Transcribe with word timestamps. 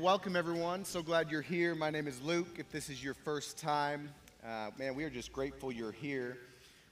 Welcome, 0.00 0.34
everyone. 0.34 0.86
So 0.86 1.02
glad 1.02 1.30
you're 1.30 1.42
here. 1.42 1.74
My 1.74 1.90
name 1.90 2.08
is 2.08 2.22
Luke. 2.22 2.56
If 2.56 2.70
this 2.70 2.88
is 2.88 3.04
your 3.04 3.12
first 3.12 3.58
time, 3.58 4.08
uh, 4.42 4.70
man, 4.78 4.94
we 4.94 5.04
are 5.04 5.10
just 5.10 5.30
grateful 5.30 5.70
you're 5.70 5.92
here. 5.92 6.38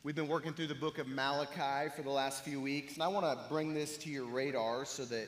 We've 0.02 0.14
been 0.14 0.28
working 0.28 0.52
through 0.52 0.66
the 0.66 0.74
book 0.74 0.98
of 0.98 1.08
Malachi 1.08 1.88
for 1.96 2.02
the 2.02 2.10
last 2.10 2.44
few 2.44 2.60
weeks, 2.60 2.92
and 2.92 3.02
I 3.02 3.08
want 3.08 3.24
to 3.24 3.48
bring 3.48 3.72
this 3.72 3.96
to 3.98 4.10
your 4.10 4.26
radar 4.26 4.84
so 4.84 5.06
that 5.06 5.26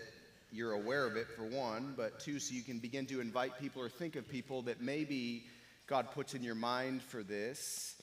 you're 0.53 0.73
aware 0.73 1.07
of 1.07 1.17
it, 1.17 1.27
for 1.35 1.45
one, 1.45 1.95
but 1.97 2.21
two, 2.21 2.39
so 2.39 2.55
you 2.55 2.63
can 2.63 2.81
begin 2.81 3.07
to 3.07 3.19
invite 3.19 3.59
people 3.59 3.81
or 3.81 3.89
think 3.89 4.15
of 4.15 4.29
people 4.29 4.61
that 4.63 4.83
maybe 4.83 5.47
God 5.87 6.11
puts 6.13 6.35
in 6.35 6.43
your 6.43 6.55
mind 6.55 7.01
for 7.01 7.23
this. 7.23 7.97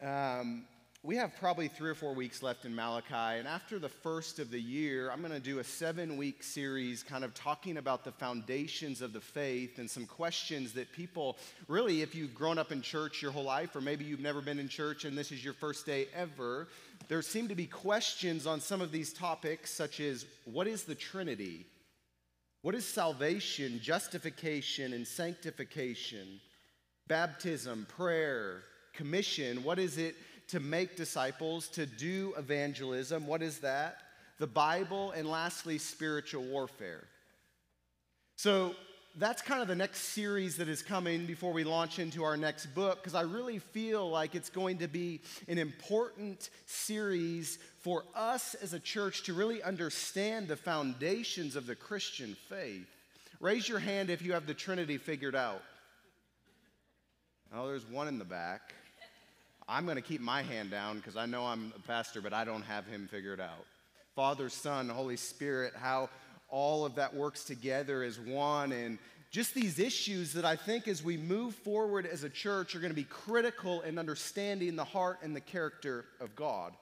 Um, 0.00 0.64
we 1.04 1.16
have 1.16 1.34
probably 1.40 1.66
three 1.66 1.90
or 1.90 1.96
four 1.96 2.14
weeks 2.14 2.44
left 2.44 2.64
in 2.64 2.72
Malachi, 2.72 3.38
and 3.38 3.48
after 3.48 3.80
the 3.80 3.88
first 3.88 4.38
of 4.38 4.52
the 4.52 4.60
year, 4.60 5.10
I'm 5.10 5.18
going 5.18 5.32
to 5.32 5.40
do 5.40 5.58
a 5.58 5.64
seven 5.64 6.16
week 6.16 6.44
series 6.44 7.02
kind 7.02 7.24
of 7.24 7.34
talking 7.34 7.78
about 7.78 8.04
the 8.04 8.12
foundations 8.12 9.02
of 9.02 9.12
the 9.12 9.20
faith 9.20 9.80
and 9.80 9.90
some 9.90 10.06
questions 10.06 10.72
that 10.74 10.92
people 10.92 11.38
really, 11.66 12.02
if 12.02 12.14
you've 12.14 12.36
grown 12.36 12.56
up 12.56 12.70
in 12.70 12.82
church 12.82 13.20
your 13.20 13.32
whole 13.32 13.42
life, 13.42 13.74
or 13.74 13.80
maybe 13.80 14.04
you've 14.04 14.20
never 14.20 14.40
been 14.40 14.60
in 14.60 14.68
church 14.68 15.04
and 15.04 15.18
this 15.18 15.32
is 15.32 15.44
your 15.44 15.54
first 15.54 15.86
day 15.86 16.06
ever, 16.14 16.68
there 17.08 17.20
seem 17.20 17.48
to 17.48 17.56
be 17.56 17.66
questions 17.66 18.46
on 18.46 18.60
some 18.60 18.80
of 18.80 18.92
these 18.92 19.12
topics, 19.12 19.72
such 19.72 19.98
as 19.98 20.24
what 20.44 20.68
is 20.68 20.84
the 20.84 20.94
Trinity? 20.94 21.66
What 22.62 22.76
is 22.76 22.86
salvation, 22.86 23.80
justification, 23.82 24.92
and 24.92 25.04
sanctification? 25.04 26.40
Baptism, 27.08 27.88
prayer, 27.88 28.62
commission, 28.94 29.64
what 29.64 29.80
is 29.80 29.98
it? 29.98 30.14
To 30.52 30.60
make 30.60 30.96
disciples, 30.96 31.68
to 31.68 31.86
do 31.86 32.34
evangelism. 32.36 33.26
What 33.26 33.42
is 33.42 33.60
that? 33.60 33.96
The 34.38 34.46
Bible, 34.46 35.12
and 35.12 35.26
lastly, 35.26 35.78
spiritual 35.78 36.44
warfare. 36.44 37.04
So 38.36 38.74
that's 39.16 39.40
kind 39.40 39.62
of 39.62 39.68
the 39.68 39.74
next 39.74 40.00
series 40.00 40.58
that 40.58 40.68
is 40.68 40.82
coming 40.82 41.24
before 41.24 41.54
we 41.54 41.64
launch 41.64 41.98
into 41.98 42.22
our 42.22 42.36
next 42.36 42.66
book, 42.74 42.98
because 42.98 43.14
I 43.14 43.22
really 43.22 43.60
feel 43.60 44.10
like 44.10 44.34
it's 44.34 44.50
going 44.50 44.76
to 44.78 44.88
be 44.88 45.22
an 45.48 45.56
important 45.56 46.50
series 46.66 47.58
for 47.80 48.04
us 48.14 48.54
as 48.54 48.74
a 48.74 48.80
church 48.80 49.22
to 49.24 49.32
really 49.32 49.62
understand 49.62 50.48
the 50.48 50.56
foundations 50.56 51.56
of 51.56 51.66
the 51.66 51.76
Christian 51.76 52.36
faith. 52.50 52.88
Raise 53.40 53.66
your 53.66 53.78
hand 53.78 54.10
if 54.10 54.20
you 54.20 54.34
have 54.34 54.46
the 54.46 54.54
Trinity 54.54 54.98
figured 54.98 55.34
out. 55.34 55.62
Oh, 57.54 57.68
there's 57.68 57.88
one 57.88 58.08
in 58.08 58.18
the 58.18 58.24
back. 58.26 58.74
I'm 59.68 59.84
going 59.84 59.96
to 59.96 60.02
keep 60.02 60.20
my 60.20 60.42
hand 60.42 60.70
down 60.70 60.98
because 60.98 61.16
I 61.16 61.26
know 61.26 61.44
I'm 61.46 61.72
a 61.76 61.80
pastor, 61.86 62.20
but 62.20 62.32
I 62.32 62.44
don't 62.44 62.62
have 62.62 62.86
him 62.86 63.08
figured 63.10 63.40
out. 63.40 63.64
Father, 64.14 64.48
Son, 64.48 64.88
Holy 64.88 65.16
Spirit, 65.16 65.72
how 65.74 66.10
all 66.48 66.84
of 66.84 66.96
that 66.96 67.14
works 67.14 67.44
together 67.44 68.02
as 68.02 68.20
one. 68.20 68.72
And 68.72 68.98
just 69.30 69.54
these 69.54 69.78
issues 69.78 70.34
that 70.34 70.44
I 70.44 70.56
think 70.56 70.86
as 70.86 71.02
we 71.02 71.16
move 71.16 71.54
forward 71.54 72.06
as 72.06 72.22
a 72.22 72.28
church 72.28 72.76
are 72.76 72.80
going 72.80 72.90
to 72.92 72.96
be 72.96 73.04
critical 73.04 73.80
in 73.80 73.98
understanding 73.98 74.76
the 74.76 74.84
heart 74.84 75.20
and 75.22 75.34
the 75.34 75.40
character 75.40 76.04
of 76.20 76.36
God. 76.36 76.74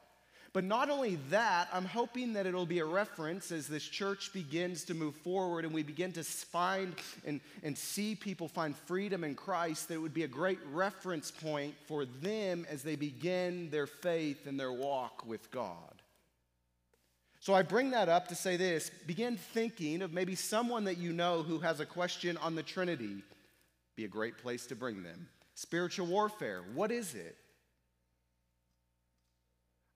But 0.52 0.64
not 0.64 0.90
only 0.90 1.16
that, 1.30 1.68
I'm 1.72 1.84
hoping 1.84 2.32
that 2.32 2.44
it'll 2.44 2.66
be 2.66 2.80
a 2.80 2.84
reference 2.84 3.52
as 3.52 3.68
this 3.68 3.84
church 3.84 4.32
begins 4.32 4.82
to 4.84 4.94
move 4.94 5.14
forward 5.16 5.64
and 5.64 5.72
we 5.72 5.84
begin 5.84 6.12
to 6.14 6.24
find 6.24 6.94
and, 7.24 7.40
and 7.62 7.78
see 7.78 8.16
people 8.16 8.48
find 8.48 8.76
freedom 8.76 9.22
in 9.22 9.36
Christ, 9.36 9.88
that 9.88 9.94
it 9.94 9.98
would 9.98 10.14
be 10.14 10.24
a 10.24 10.28
great 10.28 10.58
reference 10.72 11.30
point 11.30 11.74
for 11.86 12.04
them 12.04 12.66
as 12.68 12.82
they 12.82 12.96
begin 12.96 13.70
their 13.70 13.86
faith 13.86 14.48
and 14.48 14.58
their 14.58 14.72
walk 14.72 15.24
with 15.24 15.52
God. 15.52 16.02
So 17.38 17.54
I 17.54 17.62
bring 17.62 17.90
that 17.90 18.08
up 18.08 18.28
to 18.28 18.34
say 18.34 18.56
this 18.56 18.90
begin 19.06 19.36
thinking 19.36 20.02
of 20.02 20.12
maybe 20.12 20.34
someone 20.34 20.84
that 20.84 20.98
you 20.98 21.12
know 21.12 21.42
who 21.42 21.60
has 21.60 21.78
a 21.78 21.86
question 21.86 22.36
on 22.38 22.56
the 22.56 22.62
Trinity. 22.62 23.22
Be 23.96 24.04
a 24.04 24.08
great 24.08 24.36
place 24.38 24.66
to 24.66 24.76
bring 24.76 25.02
them. 25.02 25.28
Spiritual 25.54 26.06
warfare, 26.06 26.62
what 26.74 26.90
is 26.90 27.14
it? 27.14 27.36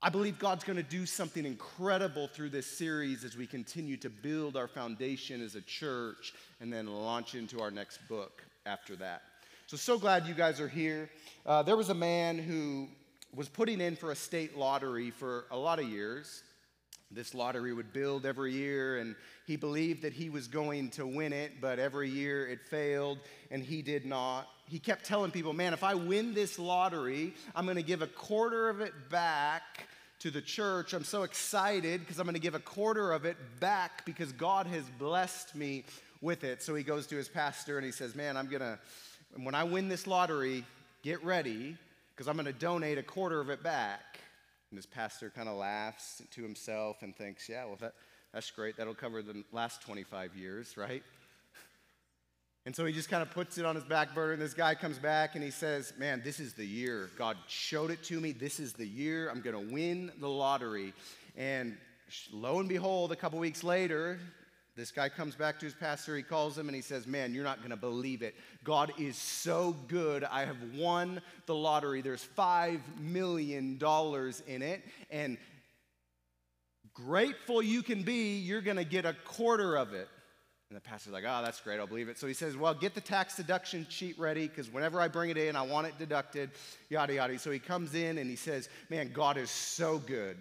I 0.06 0.10
believe 0.10 0.38
God's 0.38 0.64
going 0.64 0.76
to 0.76 0.82
do 0.82 1.06
something 1.06 1.46
incredible 1.46 2.28
through 2.28 2.50
this 2.50 2.66
series 2.66 3.24
as 3.24 3.38
we 3.38 3.46
continue 3.46 3.96
to 3.96 4.10
build 4.10 4.54
our 4.54 4.68
foundation 4.68 5.40
as 5.40 5.54
a 5.54 5.62
church 5.62 6.34
and 6.60 6.70
then 6.70 6.86
launch 6.86 7.34
into 7.34 7.62
our 7.62 7.70
next 7.70 8.06
book 8.06 8.44
after 8.66 8.96
that. 8.96 9.22
So, 9.66 9.78
so 9.78 9.98
glad 9.98 10.26
you 10.26 10.34
guys 10.34 10.60
are 10.60 10.68
here. 10.68 11.08
Uh, 11.46 11.62
there 11.62 11.74
was 11.74 11.88
a 11.88 11.94
man 11.94 12.36
who 12.36 12.88
was 13.34 13.48
putting 13.48 13.80
in 13.80 13.96
for 13.96 14.10
a 14.10 14.14
state 14.14 14.58
lottery 14.58 15.10
for 15.10 15.46
a 15.50 15.56
lot 15.56 15.78
of 15.78 15.88
years. 15.88 16.42
This 17.10 17.34
lottery 17.34 17.72
would 17.72 17.94
build 17.94 18.26
every 18.26 18.52
year, 18.52 18.98
and 18.98 19.16
he 19.46 19.56
believed 19.56 20.02
that 20.02 20.12
he 20.12 20.28
was 20.28 20.48
going 20.48 20.90
to 20.90 21.06
win 21.06 21.32
it, 21.32 21.62
but 21.62 21.78
every 21.78 22.10
year 22.10 22.46
it 22.46 22.60
failed, 22.68 23.20
and 23.50 23.62
he 23.62 23.80
did 23.80 24.04
not. 24.04 24.48
He 24.68 24.78
kept 24.78 25.06
telling 25.06 25.30
people, 25.30 25.54
Man, 25.54 25.72
if 25.72 25.82
I 25.82 25.94
win 25.94 26.34
this 26.34 26.58
lottery, 26.58 27.32
I'm 27.56 27.64
going 27.64 27.76
to 27.76 27.82
give 27.82 28.02
a 28.02 28.06
quarter 28.06 28.68
of 28.68 28.82
it 28.82 28.92
back 29.08 29.88
to 30.24 30.30
the 30.30 30.40
church. 30.40 30.94
I'm 30.94 31.04
so 31.04 31.22
excited 31.22 32.00
because 32.00 32.18
I'm 32.18 32.24
going 32.24 32.32
to 32.32 32.40
give 32.40 32.54
a 32.54 32.58
quarter 32.58 33.12
of 33.12 33.26
it 33.26 33.36
back 33.60 34.06
because 34.06 34.32
God 34.32 34.66
has 34.68 34.84
blessed 34.98 35.54
me 35.54 35.84
with 36.22 36.44
it. 36.44 36.62
So 36.62 36.74
he 36.74 36.82
goes 36.82 37.06
to 37.08 37.16
his 37.16 37.28
pastor 37.28 37.76
and 37.76 37.84
he 37.84 37.92
says, 37.92 38.14
Man, 38.14 38.38
I'm 38.38 38.48
going 38.48 38.62
to, 38.62 38.78
when 39.36 39.54
I 39.54 39.64
win 39.64 39.86
this 39.86 40.06
lottery, 40.06 40.64
get 41.02 41.22
ready 41.22 41.76
because 42.08 42.26
I'm 42.26 42.36
going 42.36 42.46
to 42.46 42.54
donate 42.54 42.96
a 42.96 43.02
quarter 43.02 43.38
of 43.38 43.50
it 43.50 43.62
back. 43.62 44.18
And 44.70 44.78
his 44.78 44.86
pastor 44.86 45.28
kind 45.28 45.46
of 45.46 45.56
laughs 45.56 46.22
to 46.30 46.42
himself 46.42 47.02
and 47.02 47.14
thinks, 47.14 47.46
Yeah, 47.46 47.66
well, 47.66 47.76
that, 47.82 47.92
that's 48.32 48.50
great. 48.50 48.78
That'll 48.78 48.94
cover 48.94 49.20
the 49.20 49.44
last 49.52 49.82
25 49.82 50.34
years, 50.36 50.78
right? 50.78 51.02
And 52.66 52.74
so 52.74 52.86
he 52.86 52.92
just 52.94 53.10
kind 53.10 53.22
of 53.22 53.30
puts 53.30 53.58
it 53.58 53.66
on 53.66 53.74
his 53.74 53.84
back 53.84 54.14
burner. 54.14 54.32
And 54.32 54.42
this 54.42 54.54
guy 54.54 54.74
comes 54.74 54.98
back 54.98 55.34
and 55.34 55.44
he 55.44 55.50
says, 55.50 55.92
Man, 55.98 56.22
this 56.24 56.40
is 56.40 56.54
the 56.54 56.64
year. 56.64 57.10
God 57.18 57.36
showed 57.46 57.90
it 57.90 58.02
to 58.04 58.18
me. 58.20 58.32
This 58.32 58.58
is 58.58 58.72
the 58.72 58.86
year. 58.86 59.30
I'm 59.30 59.42
going 59.42 59.68
to 59.68 59.72
win 59.72 60.10
the 60.18 60.28
lottery. 60.28 60.94
And 61.36 61.76
lo 62.32 62.60
and 62.60 62.68
behold, 62.68 63.12
a 63.12 63.16
couple 63.16 63.38
weeks 63.38 63.62
later, 63.62 64.18
this 64.76 64.90
guy 64.90 65.10
comes 65.10 65.36
back 65.36 65.60
to 65.60 65.66
his 65.66 65.74
pastor. 65.74 66.16
He 66.16 66.22
calls 66.22 66.56
him 66.56 66.68
and 66.68 66.74
he 66.74 66.80
says, 66.80 67.06
Man, 67.06 67.34
you're 67.34 67.44
not 67.44 67.58
going 67.58 67.70
to 67.70 67.76
believe 67.76 68.22
it. 68.22 68.34
God 68.64 68.92
is 68.98 69.18
so 69.18 69.76
good. 69.86 70.24
I 70.24 70.46
have 70.46 70.56
won 70.74 71.20
the 71.44 71.54
lottery. 71.54 72.00
There's 72.00 72.26
$5 72.36 72.80
million 72.98 73.78
in 74.46 74.62
it. 74.62 74.82
And 75.10 75.36
grateful 76.94 77.60
you 77.62 77.82
can 77.82 78.04
be, 78.04 78.38
you're 78.38 78.62
going 78.62 78.78
to 78.78 78.84
get 78.84 79.04
a 79.04 79.14
quarter 79.24 79.76
of 79.76 79.92
it. 79.92 80.08
And 80.74 80.82
the 80.82 80.88
pastor's 80.88 81.12
like, 81.12 81.22
oh, 81.24 81.40
that's 81.44 81.60
great, 81.60 81.78
I'll 81.78 81.86
believe 81.86 82.08
it. 82.08 82.18
So 82.18 82.26
he 82.26 82.34
says, 82.34 82.56
well, 82.56 82.74
get 82.74 82.96
the 82.96 83.00
tax 83.00 83.36
deduction 83.36 83.86
sheet 83.88 84.18
ready 84.18 84.48
because 84.48 84.72
whenever 84.72 85.00
I 85.00 85.06
bring 85.06 85.30
it 85.30 85.36
in, 85.36 85.54
I 85.54 85.62
want 85.62 85.86
it 85.86 85.96
deducted, 86.00 86.50
yada, 86.90 87.14
yada. 87.14 87.38
So 87.38 87.52
he 87.52 87.60
comes 87.60 87.94
in 87.94 88.18
and 88.18 88.28
he 88.28 88.34
says, 88.34 88.68
man, 88.90 89.12
God 89.14 89.36
is 89.36 89.50
so 89.50 89.98
good. 89.98 90.36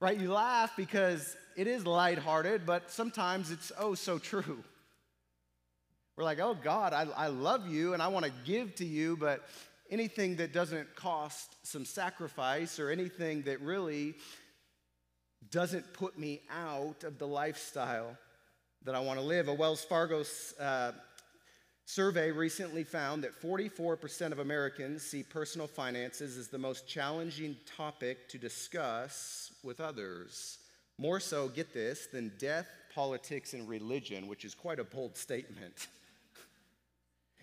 Right? 0.00 0.16
You 0.16 0.32
laugh 0.32 0.76
because 0.76 1.36
it 1.56 1.66
is 1.66 1.84
lighthearted, 1.84 2.66
but 2.66 2.88
sometimes 2.88 3.50
it's 3.50 3.72
oh 3.80 3.96
so 3.96 4.18
true. 4.18 4.62
We're 6.16 6.24
like, 6.24 6.40
oh 6.40 6.56
God, 6.62 6.94
I, 6.94 7.06
I 7.14 7.26
love 7.26 7.68
you 7.68 7.92
and 7.92 8.02
I 8.02 8.08
want 8.08 8.24
to 8.24 8.32
give 8.44 8.74
to 8.76 8.86
you, 8.86 9.18
but 9.18 9.46
anything 9.90 10.36
that 10.36 10.52
doesn't 10.52 10.94
cost 10.96 11.54
some 11.62 11.84
sacrifice 11.84 12.80
or 12.80 12.90
anything 12.90 13.42
that 13.42 13.60
really 13.60 14.14
doesn't 15.50 15.92
put 15.92 16.18
me 16.18 16.40
out 16.50 17.04
of 17.04 17.18
the 17.18 17.26
lifestyle 17.26 18.16
that 18.84 18.94
I 18.94 19.00
want 19.00 19.18
to 19.18 19.24
live. 19.24 19.48
A 19.48 19.54
Wells 19.54 19.84
Fargo 19.84 20.24
uh, 20.58 20.92
survey 21.84 22.30
recently 22.30 22.82
found 22.82 23.22
that 23.24 23.40
44% 23.40 24.32
of 24.32 24.38
Americans 24.38 25.02
see 25.02 25.22
personal 25.22 25.66
finances 25.66 26.38
as 26.38 26.48
the 26.48 26.58
most 26.58 26.88
challenging 26.88 27.56
topic 27.76 28.28
to 28.30 28.38
discuss 28.38 29.52
with 29.62 29.80
others. 29.80 30.58
More 30.98 31.20
so, 31.20 31.48
get 31.48 31.74
this, 31.74 32.06
than 32.06 32.32
death, 32.38 32.68
politics, 32.94 33.52
and 33.52 33.68
religion, 33.68 34.28
which 34.28 34.46
is 34.46 34.54
quite 34.54 34.78
a 34.78 34.84
bold 34.84 35.16
statement. 35.16 35.88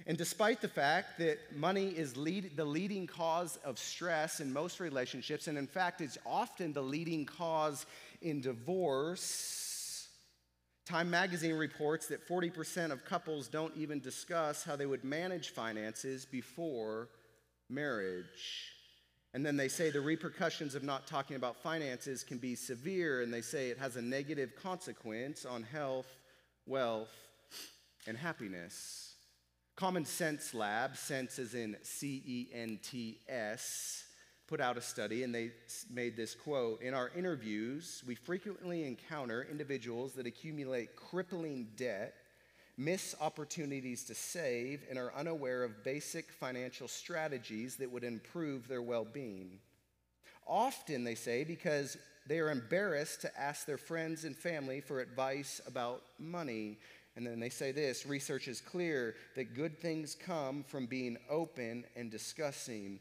And 0.06 0.18
despite 0.18 0.62
the 0.62 0.68
fact 0.68 1.18
that 1.19 1.38
money 1.56 1.88
is 1.88 2.18
lead, 2.18 2.57
the 2.57 2.66
leading 2.66 3.07
cause 3.07 3.57
of 3.63 3.80
stress 3.80 4.40
in 4.40 4.51
most 4.51 4.80
relationships, 4.80 5.48
and 5.48 5.57
in 5.57 5.68
fact, 5.68 6.01
it's 6.01 6.18
often 6.25 6.74
the 6.74 6.81
leading 6.81 7.25
cause 7.25 7.86
in 8.22 8.42
divorce, 8.42 9.63
Time 10.86 11.10
magazine 11.10 11.56
reports 11.56 12.07
that 12.07 12.28
40% 12.28 12.92
of 12.92 13.06
couples 13.06 13.48
don't 13.48 13.74
even 13.78 14.01
discuss 14.01 14.66
how 14.66 14.75
they 14.75 14.86
would 14.86 15.06
manage 15.06 15.51
finances 15.51 16.25
before 16.25 17.07
marriage. 17.69 18.74
And 19.34 19.46
then 19.46 19.56
they 19.56 19.69
say 19.69 19.92
the 19.92 20.01
repercussions 20.01 20.75
of 20.75 20.84
not 20.84 21.07
talking 21.07 21.38
about 21.38 21.56
finances 21.56 22.24
can 22.24 22.38
be 22.38 22.54
severe, 22.54 23.22
and 23.22 23.34
they 23.34 23.42
say 23.42 23.69
it 23.69 23.78
has 23.78 23.96
a 23.96 24.01
negative 24.01 24.57
consequence 24.62 25.46
on 25.46 25.63
health, 25.63 26.18
wealth, 26.68 27.16
and 28.06 28.18
happiness. 28.18 29.12
Common 29.75 30.06
Cents 30.06 30.54
Lab, 30.54 30.96
sense 30.96 31.40
as 31.40 31.56
in 31.56 31.75
C 31.81 32.22
E 32.25 32.48
N 32.54 32.80
T 32.84 33.18
S, 33.28 34.04
put 34.46 34.62
out 34.62 34.78
a 34.78 34.81
study 34.81 35.24
and 35.24 35.34
they 35.34 35.52
made 35.92 36.16
this 36.16 36.36
quote 36.36 36.80
In 36.84 36.94
our 36.94 37.10
interviews, 37.18 38.04
we 38.06 38.14
frequently 38.14 38.86
encounter 38.86 39.48
individuals 39.50 40.14
that 40.14 40.28
accumulate 40.28 40.96
crippling 40.96 41.70
debt, 41.75 42.14
miss 42.78 43.16
opportunities 43.20 44.04
to 44.04 44.14
save, 44.14 44.84
and 44.92 45.00
are 45.00 45.12
unaware 45.16 45.64
of 45.64 45.84
basic 45.84 46.31
financial 46.31 46.88
strategies 46.88 47.75
that 47.78 47.92
would 47.92 48.04
improve 48.04 48.68
their 48.68 48.84
well 48.84 49.06
being. 49.06 49.58
Often, 50.46 51.04
they 51.04 51.16
say, 51.16 51.44
because 51.44 51.98
they 52.28 52.40
are 52.40 52.52
embarrassed 52.52 53.22
to 53.22 53.40
ask 53.40 53.66
their 53.66 53.78
friends 53.78 54.24
and 54.24 54.38
family 54.38 54.81
for 54.81 55.00
advice 55.00 55.62
about 55.66 56.04
money. 56.20 56.78
And 57.15 57.27
then 57.27 57.39
they 57.39 57.50
say 57.50 57.71
this 57.71 58.06
research 58.06 58.48
is 58.48 58.60
clear 58.60 59.15
that 59.36 59.54
good 59.54 59.80
things 59.80 60.15
come 60.15 60.63
from 60.63 60.88
being 60.88 61.18
open 61.30 61.86
and 61.95 62.10
discussing 62.10 63.00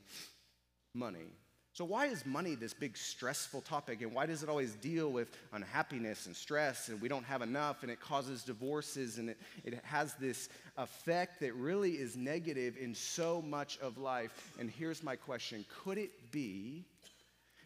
money. 0.95 1.33
So, 1.75 1.87
why 1.87 2.07
is 2.07 2.27
money 2.27 2.55
this 2.55 2.75
big 2.75 2.99
stressful 2.99 3.63
topic? 3.63 4.03
And 4.03 4.13
why 4.13 4.27
does 4.27 4.43
it 4.43 4.51
always 4.51 4.75
deal 4.75 5.11
with 5.11 5.35
unhappiness 5.55 6.27
and 6.27 6.37
stress? 6.37 6.91
And 6.91 7.01
we 7.01 7.09
don't 7.09 7.25
have 7.25 7.41
enough, 7.41 7.83
and 7.83 7.91
it 7.91 7.99
causes 7.99 8.43
divorces, 8.43 9.17
and 9.17 9.31
it, 9.31 9.39
it 9.65 9.81
has 9.83 10.13
this 10.15 10.51
effect 10.77 11.41
that 11.41 11.55
really 11.55 11.93
is 11.93 12.15
negative 12.15 12.77
in 12.79 12.95
so 12.95 13.41
much 13.41 13.79
of 13.79 13.97
life. 13.97 14.53
And 14.61 14.71
here's 14.71 15.03
my 15.03 15.17
question 15.17 15.65
Could 15.83 15.97
it 15.97 16.31
be 16.31 16.85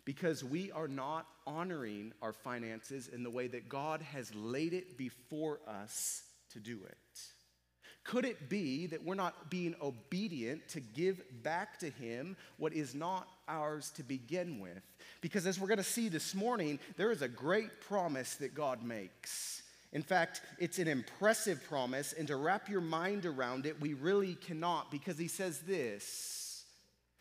because 0.05 0.45
we 0.45 0.71
are 0.71 0.87
not 0.87 1.27
honoring 1.45 2.13
our 2.23 2.33
finances 2.33 3.09
in 3.09 3.25
the 3.25 3.31
way 3.31 3.49
that 3.49 3.69
God 3.69 4.01
has 4.03 4.33
laid 4.37 4.73
it 4.73 4.97
before 4.97 5.59
us 5.67 6.23
to 6.53 6.61
do 6.61 6.81
it? 6.85 6.97
Could 8.07 8.25
it 8.25 8.49
be 8.49 8.87
that 8.87 9.05
we're 9.05 9.15
not 9.15 9.51
being 9.51 9.75
obedient 9.83 10.69
to 10.69 10.81
give 10.81 11.23
back 11.43 11.79
to 11.81 11.91
Him 11.91 12.37
what 12.57 12.73
is 12.73 12.95
not 12.95 13.27
ours 13.49 13.91
to 13.97 14.05
begin 14.05 14.61
with? 14.61 14.83
Because 15.21 15.45
as 15.47 15.59
we're 15.59 15.67
going 15.67 15.79
to 15.79 15.85
see 15.85 16.09
this 16.09 16.35
morning, 16.35 16.79
there 16.97 17.11
is 17.11 17.23
a 17.23 17.29
great 17.29 17.81
promise 17.81 18.37
that 18.37 18.55
God 18.55 18.85
makes. 18.85 19.63
In 19.93 20.03
fact, 20.03 20.43
it's 20.61 20.79
an 20.79 20.87
impressive 20.87 21.65
promise, 21.69 22.13
and 22.13 22.29
to 22.29 22.37
wrap 22.37 22.69
your 22.69 22.81
mind 22.81 23.27
around 23.27 23.67
it, 23.67 23.81
we 23.81 23.95
really 23.95 24.37
cannot 24.37 24.91
because 24.91 25.19
He 25.19 25.29
says 25.29 25.61
this. 25.61 26.36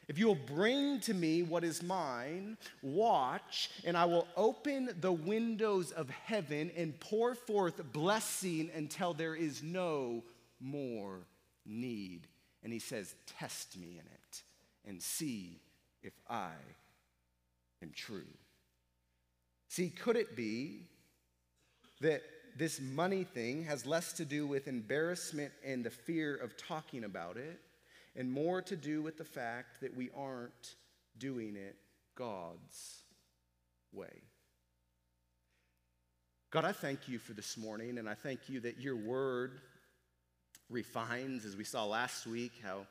If 0.08 0.20
you 0.20 0.28
will 0.28 0.36
bring 0.36 1.00
to 1.02 1.14
me 1.14 1.42
what 1.42 1.64
is 1.64 1.82
mine, 1.82 2.58
watch, 2.82 3.72
and 3.86 3.98
I 3.98 4.06
will 4.06 4.28
open 4.38 4.90
the 5.00 5.12
windows 5.12 5.92
of 5.92 6.10
heaven 6.10 6.72
and 6.78 7.00
pour 7.00 7.34
forth 7.34 7.82
blessing 7.92 8.70
until 8.76 9.14
there 9.14 9.36
is 9.36 9.64
no 9.64 10.24
more 10.60 11.22
need. 11.66 12.28
And 12.64 12.72
he 12.72 12.80
says, 12.80 13.16
Test 13.40 13.78
me 13.78 13.94
in 13.94 14.06
it 14.06 14.44
and 14.88 15.02
see 15.02 15.60
if 16.04 16.14
I 16.30 16.52
am 17.82 17.92
true. 17.96 18.28
See, 19.68 19.90
could 19.90 20.16
it 20.16 20.36
be 20.36 20.84
that 22.02 22.22
this 22.58 22.80
money 22.80 23.24
thing 23.24 23.64
has 23.66 23.86
less 23.86 24.14
to 24.14 24.26
do 24.26 24.48
with 24.48 24.68
embarrassment 24.68 25.52
and 25.66 25.84
the 25.84 25.90
fear 25.90 26.36
of 26.36 26.56
talking 26.56 27.04
about 27.04 27.38
it, 27.38 27.60
and 28.16 28.32
more 28.32 28.62
to 28.62 28.76
do 28.76 29.02
with 29.02 29.18
the 29.18 29.24
fact 29.26 29.82
that 29.82 29.96
we 29.96 30.10
aren't 30.16 30.76
doing 31.18 31.56
it 31.56 31.76
God's 32.16 33.04
way? 33.92 34.22
God, 36.52 36.64
I 36.64 36.72
thank 36.72 37.10
you 37.10 37.20
for 37.20 37.34
this 37.34 37.58
morning, 37.58 37.98
and 37.98 38.08
I 38.08 38.14
thank 38.14 38.48
you 38.48 38.62
that 38.62 38.80
your 38.80 38.96
word 38.96 39.60
refines, 40.70 41.46
as 41.46 41.58
we 41.58 41.64
saw 41.64 41.86
last 41.86 42.26
week, 42.26 42.54
how 42.64 42.86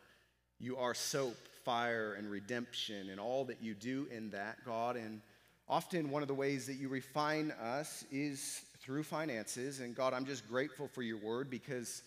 you 0.61 0.77
are 0.77 0.95
soap, 0.95 1.37
fire, 1.65 2.15
and 2.15 2.31
redemption, 2.31 3.09
and 3.11 3.19
all 3.19 3.45
that 3.47 3.63
you 3.63 3.75
do 3.75 4.07
in 4.11 4.31
that, 4.31 4.59
God. 4.65 4.97
And 4.97 5.23
often 5.69 6.11
one 6.11 6.23
of 6.23 6.29
the 6.29 6.35
ways 6.35 6.67
that 6.67 6.75
you 6.75 6.89
refine 6.89 7.53
us 7.53 8.05
is 8.13 8.63
through 8.81 9.03
finances. 9.03 9.81
And 9.81 9.95
God, 9.95 10.13
I'm 10.13 10.27
just 10.27 10.47
grateful 10.47 10.89
for 10.89 11.03
your 11.03 11.19
word 11.19 11.49
because 11.49 12.03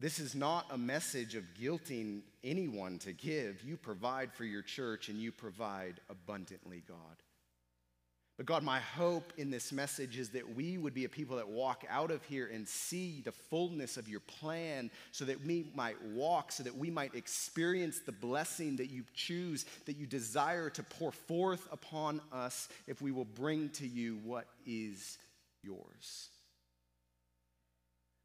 this 0.00 0.20
is 0.20 0.34
not 0.34 0.66
a 0.70 0.78
message 0.78 1.34
of 1.34 1.42
guilting 1.60 2.20
anyone 2.44 2.98
to 3.00 3.12
give. 3.12 3.62
You 3.64 3.76
provide 3.76 4.32
for 4.32 4.44
your 4.44 4.62
church 4.62 5.08
and 5.08 5.18
you 5.18 5.32
provide 5.32 6.00
abundantly, 6.08 6.84
God. 6.86 6.96
But 8.36 8.46
God, 8.46 8.62
my 8.62 8.78
hope 8.78 9.32
in 9.36 9.50
this 9.50 9.72
message 9.72 10.16
is 10.16 10.28
that 10.30 10.54
we 10.54 10.78
would 10.78 10.94
be 10.94 11.04
a 11.04 11.08
people 11.08 11.36
that 11.38 11.48
walk 11.48 11.84
out 11.90 12.12
of 12.12 12.22
here 12.22 12.48
and 12.54 12.68
see 12.68 13.20
the 13.24 13.32
fullness 13.32 13.96
of 13.96 14.08
your 14.08 14.20
plan 14.20 14.92
so 15.10 15.24
that 15.24 15.44
we 15.44 15.72
might 15.74 16.00
walk, 16.04 16.52
so 16.52 16.62
that 16.62 16.76
we 16.76 16.88
might 16.88 17.16
experience 17.16 17.98
the 17.98 18.12
blessing 18.12 18.76
that 18.76 18.90
you 18.90 19.02
choose, 19.12 19.66
that 19.86 19.96
you 19.96 20.06
desire 20.06 20.70
to 20.70 20.84
pour 20.84 21.10
forth 21.10 21.66
upon 21.72 22.20
us 22.32 22.68
if 22.86 23.02
we 23.02 23.10
will 23.10 23.24
bring 23.24 23.70
to 23.70 23.88
you 23.88 24.20
what 24.22 24.46
is 24.64 25.18
yours. 25.64 26.28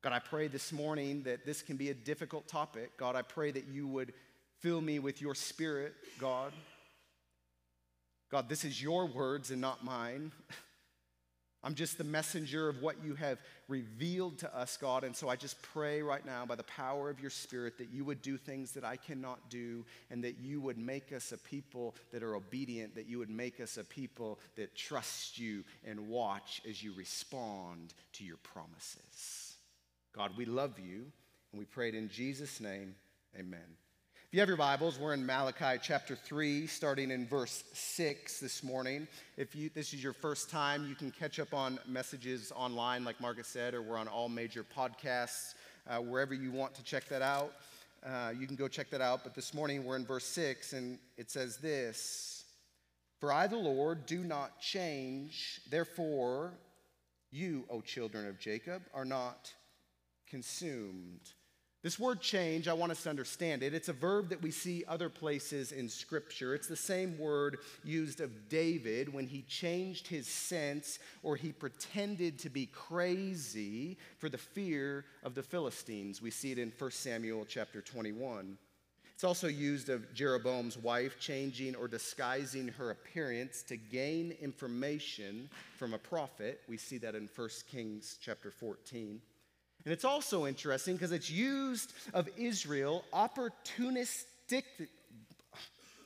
God, 0.04 0.12
I 0.12 0.20
pray 0.20 0.50
this 0.50 0.74
morning 0.74 1.24
that 1.24 1.46
this 1.46 1.62
can 1.62 1.78
be 1.78 1.90
a 1.90 1.94
difficult 1.94 2.46
topic. 2.50 2.98
God, 2.98 3.16
I 3.16 3.22
pray 3.22 3.52
that 3.52 3.68
you 3.72 3.88
would 3.88 4.14
fill 4.60 4.82
me 4.82 5.00
with 5.00 5.22
your 5.22 5.34
spirit, 5.34 5.94
God. 6.20 6.52
God, 8.30 8.50
this 8.50 8.66
is 8.66 8.84
your 8.84 9.06
words 9.06 9.50
and 9.50 9.62
not 9.62 9.86
mine. 9.86 10.34
I'm 11.64 11.76
just 11.76 11.98
the 11.98 12.04
messenger 12.04 12.68
of 12.68 12.82
what 12.82 12.98
you 13.02 13.16
have 13.16 13.40
revealed 13.70 14.40
to 14.40 14.54
us, 14.54 14.76
God. 14.76 15.06
And 15.06 15.16
so 15.16 15.30
I 15.30 15.38
just 15.38 15.62
pray 15.62 16.02
right 16.02 16.26
now 16.26 16.46
by 16.46 16.56
the 16.56 16.64
power 16.64 17.10
of 17.10 17.22
your 17.22 17.30
Spirit 17.30 17.78
that 17.78 17.90
you 17.90 18.04
would 18.04 18.22
do 18.22 18.38
things 18.38 18.74
that 18.74 18.84
I 18.84 18.98
cannot 18.98 19.50
do 19.50 19.86
and 20.12 20.22
that 20.26 20.40
you 20.42 20.60
would 20.60 20.78
make 20.78 21.14
us 21.14 21.32
a 21.32 21.38
people 21.38 21.96
that 22.12 22.24
are 22.24 22.36
obedient, 22.36 22.96
that 22.96 23.08
you 23.08 23.20
would 23.20 23.30
make 23.30 23.62
us 23.62 23.78
a 23.78 23.86
people 23.86 24.40
that 24.58 24.76
trust 24.76 25.40
you 25.40 25.64
and 25.86 26.10
watch 26.10 26.62
as 26.70 26.84
you 26.84 26.92
respond 26.98 27.94
to 28.14 28.26
your 28.26 28.38
promises. 28.38 29.43
God, 30.16 30.38
we 30.38 30.46
love 30.46 30.78
you 30.78 31.06
and 31.52 31.60
we 31.60 31.66
pray 31.66 31.90
it 31.90 31.96
in 31.96 32.08
Jesus' 32.08 32.60
name. 32.60 32.94
Amen. 33.36 33.66
If 34.28 34.28
you 34.32 34.42
have 34.42 34.48
your 34.48 34.60
Bibles, 34.60 35.00
we're 35.00 35.16
in 35.16 35.26
Malachi 35.26 35.80
chapter 35.82 36.16
3, 36.16 36.68
starting 36.68 37.10
in 37.10 37.26
verse 37.26 37.64
6 37.74 38.40
this 38.40 38.64
morning. 38.64 39.08
If 39.38 39.56
you, 39.56 39.72
this 39.74 39.92
is 39.92 40.04
your 40.04 40.14
first 40.14 40.52
time, 40.52 40.88
you 40.88 40.94
can 40.94 41.10
catch 41.10 41.40
up 41.40 41.52
on 41.52 41.80
messages 41.88 42.52
online, 42.56 43.04
like 43.04 43.20
Margaret 43.20 43.48
said, 43.48 43.74
or 43.74 43.82
we're 43.82 43.98
on 43.98 44.08
all 44.08 44.30
major 44.30 44.64
podcasts, 44.64 45.56
uh, 45.90 45.98
wherever 45.98 46.36
you 46.36 46.52
want 46.52 46.76
to 46.76 46.84
check 46.84 47.10
that 47.10 47.24
out. 47.24 47.52
Uh, 48.06 48.34
you 48.40 48.46
can 48.46 48.56
go 48.56 48.68
check 48.68 48.92
that 48.92 49.02
out. 49.02 49.24
But 49.24 49.34
this 49.34 49.52
morning, 49.52 49.84
we're 49.84 49.96
in 49.96 50.06
verse 50.06 50.26
6, 50.26 50.74
and 50.74 51.00
it 51.18 51.32
says 51.32 51.58
this 51.58 52.46
For 53.20 53.34
I, 53.34 53.48
the 53.48 53.58
Lord, 53.58 54.06
do 54.06 54.24
not 54.24 54.60
change. 54.62 55.60
Therefore, 55.72 56.54
you, 57.32 57.64
O 57.72 57.82
children 57.82 58.28
of 58.28 58.38
Jacob, 58.38 58.84
are 58.94 59.06
not 59.06 59.52
consumed. 60.34 61.30
This 61.84 62.00
word 62.00 62.20
change, 62.20 62.68
I 62.68 62.74
want 62.74 62.92
us 62.92 63.04
to 63.04 63.10
understand 63.12 63.62
it. 63.62 63.76
It's 63.76 63.90
a 63.90 63.94
verb 63.94 64.30
that 64.30 64.42
we 64.42 64.50
see 64.50 64.84
other 64.88 65.10
places 65.10 65.72
in 65.72 65.88
Scripture. 65.88 66.56
It's 66.56 66.68
the 66.68 66.76
same 66.76 67.20
word 67.20 67.60
used 67.84 68.20
of 68.20 68.50
David 68.50 69.14
when 69.14 69.28
he 69.28 69.44
changed 69.44 70.08
his 70.08 70.26
sense 70.26 70.98
or 71.22 71.36
he 71.36 71.52
pretended 71.52 72.40
to 72.40 72.50
be 72.50 72.66
crazy 72.66 74.00
for 74.18 74.28
the 74.28 74.40
fear 74.40 75.06
of 75.22 75.36
the 75.36 75.44
Philistines. 75.44 76.20
We 76.20 76.32
see 76.32 76.52
it 76.52 76.58
in 76.58 76.74
1 76.80 76.90
Samuel 76.90 77.46
chapter 77.48 77.80
21. 77.82 78.58
It's 79.14 79.24
also 79.24 79.48
used 79.48 79.90
of 79.90 80.12
Jeroboam's 80.16 80.80
wife 80.80 81.20
changing 81.20 81.76
or 81.76 81.88
disguising 81.88 82.70
her 82.70 82.90
appearance 82.90 83.62
to 83.68 83.78
gain 83.78 84.36
information 84.42 85.48
from 85.78 85.94
a 85.94 86.00
prophet. 86.00 86.62
We 86.68 86.78
see 86.78 86.98
that 86.98 87.14
in 87.14 87.30
1 87.36 87.50
Kings 87.70 88.18
chapter 88.20 88.50
14. 88.50 89.22
And 89.86 89.92
it's 89.92 90.06
also 90.06 90.46
interesting 90.46 90.96
because 90.96 91.12
it's 91.12 91.30
used 91.30 91.94
of 92.14 92.30
Israel 92.38 93.04
opportunistic, 93.14 94.64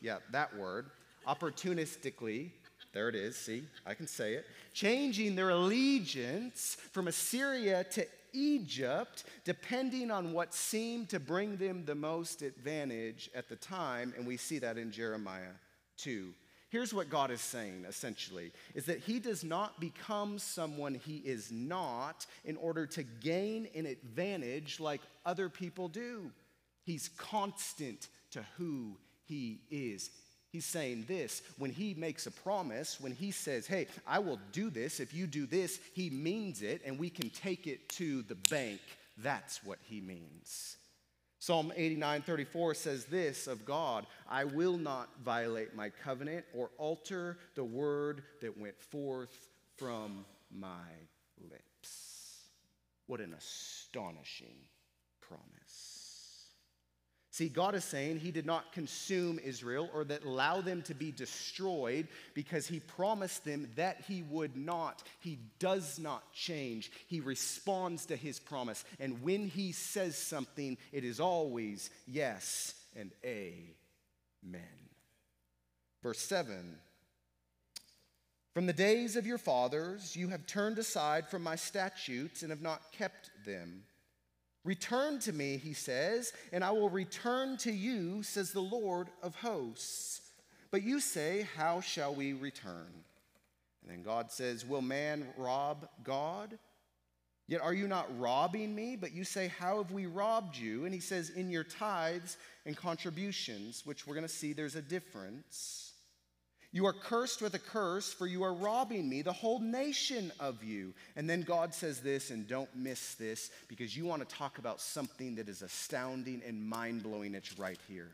yeah, 0.02 0.18
that 0.32 0.56
word, 0.58 0.88
opportunistically, 1.28 2.50
there 2.94 3.10
it 3.10 3.16
is, 3.16 3.38
see, 3.38 3.64
I 3.86 3.94
can 3.94 4.08
say 4.08 4.34
it, 4.34 4.46
changing 4.74 5.36
their 5.36 5.50
allegiance 5.50 6.78
from 6.92 7.08
Assyria 7.08 7.84
to 7.92 8.08
Egypt, 8.34 9.26
depending 9.44 10.12
on 10.12 10.34
what 10.34 10.54
seemed 10.54 11.10
to 11.10 11.20
bring 11.20 11.58
them 11.58 11.86
the 11.86 11.96
most 11.96 12.42
advantage 12.42 13.30
at 13.36 13.50
the 13.50 13.56
time. 13.56 14.14
And 14.18 14.26
we 14.26 14.38
see 14.38 14.60
that 14.60 14.78
in 14.78 14.92
Jeremiah 14.92 15.54
2 15.98 16.34
Here's 16.70 16.94
what 16.94 17.10
God 17.10 17.32
is 17.32 17.40
saying 17.40 17.86
essentially 17.88 18.52
is 18.76 18.86
that 18.86 19.00
he 19.00 19.20
does 19.20 19.44
not 19.44 19.80
become 19.80 20.38
someone 20.38 20.96
he 20.96 21.18
is 21.18 21.52
not 21.52 22.26
in 22.44 22.58
order 22.58 22.86
to 22.88 23.04
gain 23.04 23.68
an 23.74 23.86
advantage 23.86 24.80
like 24.80 25.02
other 25.26 25.48
people 25.48 25.88
do. 25.88 26.30
He's 26.84 27.10
constant 27.18 28.10
to 28.32 28.44
who 28.58 28.98
he 29.26 29.62
is. 29.72 30.10
He's 30.52 30.66
saying 30.66 31.06
this 31.08 31.42
when 31.58 31.72
he 31.72 31.94
makes 31.94 32.26
a 32.28 32.32
promise, 32.32 33.00
when 33.00 33.12
he 33.14 33.32
says, 33.32 33.68
Hey, 33.68 33.88
I 34.06 34.20
will 34.20 34.40
do 34.52 34.70
this, 34.70 35.00
if 35.00 35.14
you 35.14 35.28
do 35.28 35.46
this, 35.46 35.80
he 35.94 36.10
means 36.10 36.62
it, 36.62 36.82
and 36.86 36.98
we 36.98 37.10
can 37.10 37.30
take 37.30 37.68
it 37.68 37.88
to 37.90 38.24
the 38.24 38.36
bank. 38.50 38.80
That's 39.18 39.64
what 39.64 39.80
he 39.84 40.02
means. 40.02 40.78
Psalm 41.40 41.72
89 41.76 42.22
34 42.24 42.74
says 42.74 43.06
this 43.06 43.48
of 43.48 43.64
God 43.66 44.06
I 44.30 44.44
will 44.44 44.78
not 44.78 45.10
violate 45.24 45.76
my 45.76 45.90
covenant 45.90 46.46
or 46.54 46.72
alter 46.78 47.38
the 47.56 47.64
word 47.64 48.24
that 48.42 48.58
went 48.58 48.80
forth 48.82 49.50
from 49.76 50.26
my 50.52 50.90
lips. 51.50 52.46
What 53.06 53.22
an 53.22 53.34
astonishing 53.34 54.58
promise. 55.22 55.97
See, 57.38 57.50
God 57.50 57.76
is 57.76 57.84
saying 57.84 58.18
He 58.18 58.32
did 58.32 58.48
not 58.48 58.72
consume 58.72 59.38
Israel 59.38 59.92
or 59.94 60.04
that 60.06 60.26
allow 60.26 60.60
them 60.60 60.82
to 60.82 60.96
be 60.96 61.12
destroyed 61.12 62.08
because 62.34 62.66
He 62.66 62.80
promised 62.80 63.46
them 63.46 63.70
that 63.76 64.02
He 64.08 64.24
would 64.24 64.58
not. 64.58 65.04
He 65.20 65.38
does 65.60 66.00
not 66.00 66.34
change. 66.34 66.92
He 67.06 67.20
responds 67.20 68.08
to 68.08 68.16
His 68.16 68.40
promise. 68.40 68.84
And 69.00 69.22
when 69.22 69.48
He 69.48 69.72
says 69.72 70.18
something, 70.18 70.80
it 70.92 71.04
is 71.04 71.20
always 71.20 71.92
yes 72.08 72.74
and 72.96 73.12
amen. 73.24 74.64
Verse 76.02 76.20
7 76.22 76.80
From 78.56 78.66
the 78.66 78.74
days 78.74 79.16
of 79.16 79.28
your 79.28 79.38
fathers, 79.38 80.16
you 80.16 80.30
have 80.30 80.48
turned 80.48 80.80
aside 80.80 81.30
from 81.30 81.44
my 81.44 81.56
statutes 81.56 82.42
and 82.42 82.50
have 82.50 82.64
not 82.64 82.92
kept 82.94 83.30
them. 83.46 83.84
Return 84.68 85.20
to 85.20 85.32
me, 85.32 85.56
he 85.56 85.72
says, 85.72 86.34
and 86.52 86.62
I 86.62 86.72
will 86.72 86.90
return 86.90 87.56
to 87.60 87.72
you, 87.72 88.22
says 88.22 88.52
the 88.52 88.60
Lord 88.60 89.08
of 89.24 89.34
hosts. 89.34 90.20
But 90.72 90.84
you 90.84 91.00
say, 91.00 91.48
How 91.56 91.80
shall 91.80 92.14
we 92.14 92.34
return? 92.34 92.92
And 93.82 93.90
then 93.90 94.04
God 94.04 94.30
says, 94.30 94.66
Will 94.66 94.82
man 94.82 95.26
rob 95.38 95.88
God? 96.04 96.60
Yet 97.48 97.62
are 97.62 97.74
you 97.74 97.88
not 97.88 98.10
robbing 98.20 98.76
me? 98.76 98.98
But 98.98 99.14
you 99.14 99.24
say, 99.24 99.54
How 99.58 99.78
have 99.78 99.94
we 99.94 100.06
robbed 100.06 100.58
you? 100.58 100.84
And 100.84 100.94
he 100.94 101.00
says, 101.00 101.30
In 101.30 101.50
your 101.50 101.64
tithes 101.64 102.36
and 102.66 102.76
contributions, 102.76 103.84
which 103.86 104.06
we're 104.06 104.16
going 104.16 104.28
to 104.28 104.34
see 104.34 104.52
there's 104.52 104.76
a 104.76 104.82
difference. 104.82 105.87
You 106.78 106.86
are 106.86 106.94
cursed 106.94 107.42
with 107.42 107.56
a 107.56 107.60
curse, 107.60 108.14
for 108.14 108.28
you 108.28 108.44
are 108.44 108.54
robbing 108.54 109.10
me, 109.10 109.24
the 109.24 109.34
whole 109.34 109.60
nation 109.60 110.32
of 110.40 110.64
you. 110.64 110.94
And 111.16 111.28
then 111.28 111.42
God 111.42 111.74
says 111.74 112.02
this, 112.02 112.30
and 112.30 112.48
don't 112.48 112.70
miss 112.76 113.16
this, 113.16 113.50
because 113.68 113.98
you 113.98 114.06
want 114.06 114.22
to 114.22 114.36
talk 114.36 114.60
about 114.60 114.80
something 114.80 115.34
that 115.38 115.50
is 115.50 115.64
astounding 115.64 116.44
and 116.46 116.64
mind 116.64 117.02
blowing. 117.02 117.34
It's 117.34 117.58
right 117.58 117.80
here. 117.88 118.12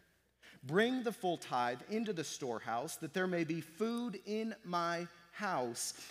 Bring 0.63 1.03
the 1.03 1.11
full 1.11 1.35
tithe 1.35 1.81
into 1.89 2.13
the 2.13 2.23
storehouse, 2.23 2.95
that 2.95 3.13
there 3.13 3.27
may 3.27 3.43
be 3.43 3.59
food 3.59 4.17
in 4.25 4.55
my 4.63 4.99
house, 4.99 5.07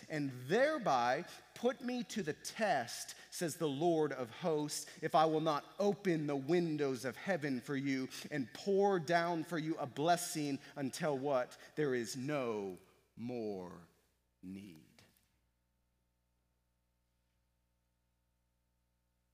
and 0.09 0.31
thereby 0.49 1.25
put 1.55 1.81
me 1.83 2.03
to 2.05 2.23
the 2.23 2.33
test, 2.33 3.15
says 3.31 3.57
the 3.57 3.69
Lord 3.69 4.13
of 4.13 4.31
hosts, 4.31 4.87
if 5.01 5.15
I 5.15 5.25
will 5.25 5.41
not 5.41 5.65
open 5.79 6.27
the 6.27 6.37
windows 6.37 7.05
of 7.05 7.17
heaven 7.17 7.61
for 7.61 7.77
you 7.77 8.09
and 8.31 8.53
pour 8.53 8.99
down 8.99 9.45
for 9.45 9.59
you 9.59 9.77
a 9.79 9.87
blessing 9.87 10.59
until 10.77 11.17
what? 11.17 11.57
There 11.77 11.95
is 11.95 12.17
no 12.17 12.77
more 13.17 13.73
need. 14.43 14.83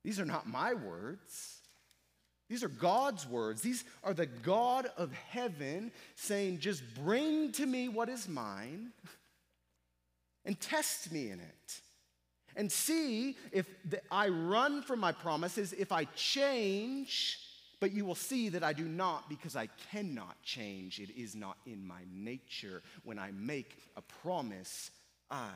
These 0.04 0.20
are 0.20 0.24
not 0.24 0.48
my 0.48 0.74
words. 0.74 1.60
These 2.48 2.64
are 2.64 2.68
God's 2.68 3.26
words. 3.26 3.60
These 3.60 3.84
are 4.02 4.14
the 4.14 4.26
God 4.26 4.90
of 4.96 5.12
heaven 5.12 5.92
saying, 6.14 6.60
Just 6.60 6.82
bring 6.94 7.52
to 7.52 7.66
me 7.66 7.88
what 7.88 8.08
is 8.08 8.26
mine 8.26 8.92
and 10.44 10.58
test 10.60 11.12
me 11.12 11.30
in 11.30 11.40
it 11.40 11.80
and 12.56 12.70
see 12.70 13.36
if 13.52 13.66
the, 13.88 14.00
I 14.10 14.28
run 14.28 14.82
from 14.82 14.98
my 14.98 15.12
promises, 15.12 15.72
if 15.72 15.92
I 15.92 16.04
change, 16.16 17.38
but 17.80 17.92
you 17.92 18.04
will 18.04 18.16
see 18.16 18.48
that 18.48 18.64
I 18.64 18.72
do 18.72 18.84
not 18.84 19.28
because 19.28 19.54
I 19.54 19.68
cannot 19.90 20.42
change. 20.42 20.98
It 20.98 21.10
is 21.16 21.36
not 21.36 21.56
in 21.66 21.86
my 21.86 22.00
nature. 22.12 22.82
When 23.04 23.18
I 23.18 23.30
make 23.32 23.76
a 23.96 24.02
promise, 24.02 24.90
I 25.30 25.50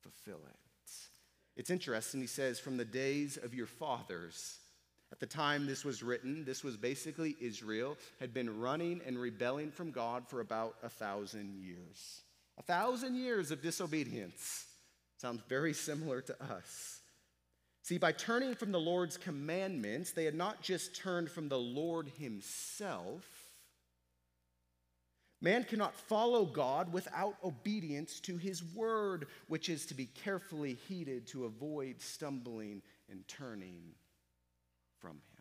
fulfill 0.00 0.40
it. 0.48 0.56
It's 1.56 1.70
interesting, 1.70 2.20
he 2.20 2.28
says, 2.28 2.60
from 2.60 2.76
the 2.76 2.84
days 2.84 3.36
of 3.36 3.52
your 3.52 3.66
fathers. 3.66 4.58
At 5.10 5.18
the 5.18 5.26
time 5.26 5.66
this 5.66 5.84
was 5.84 6.04
written, 6.04 6.44
this 6.44 6.62
was 6.62 6.76
basically 6.76 7.36
Israel 7.40 7.96
had 8.20 8.32
been 8.32 8.60
running 8.60 9.00
and 9.04 9.18
rebelling 9.18 9.72
from 9.72 9.90
God 9.90 10.28
for 10.28 10.40
about 10.40 10.76
a 10.84 10.88
thousand 10.88 11.56
years. 11.56 12.20
A 12.58 12.62
thousand 12.62 13.14
years 13.14 13.50
of 13.50 13.62
disobedience. 13.62 14.66
Sounds 15.16 15.40
very 15.48 15.72
similar 15.72 16.20
to 16.22 16.42
us. 16.42 17.00
See, 17.82 17.98
by 17.98 18.12
turning 18.12 18.54
from 18.54 18.72
the 18.72 18.80
Lord's 18.80 19.16
commandments, 19.16 20.12
they 20.12 20.24
had 20.24 20.34
not 20.34 20.60
just 20.60 20.94
turned 20.94 21.30
from 21.30 21.48
the 21.48 21.58
Lord 21.58 22.10
Himself. 22.18 23.24
Man 25.40 25.64
cannot 25.64 25.94
follow 25.94 26.44
God 26.44 26.92
without 26.92 27.36
obedience 27.44 28.20
to 28.20 28.36
His 28.36 28.62
word, 28.74 29.26
which 29.46 29.68
is 29.68 29.86
to 29.86 29.94
be 29.94 30.06
carefully 30.06 30.74
heeded 30.88 31.28
to 31.28 31.44
avoid 31.44 32.02
stumbling 32.02 32.82
and 33.08 33.26
turning 33.28 33.94
from 34.98 35.12
Him. 35.12 35.37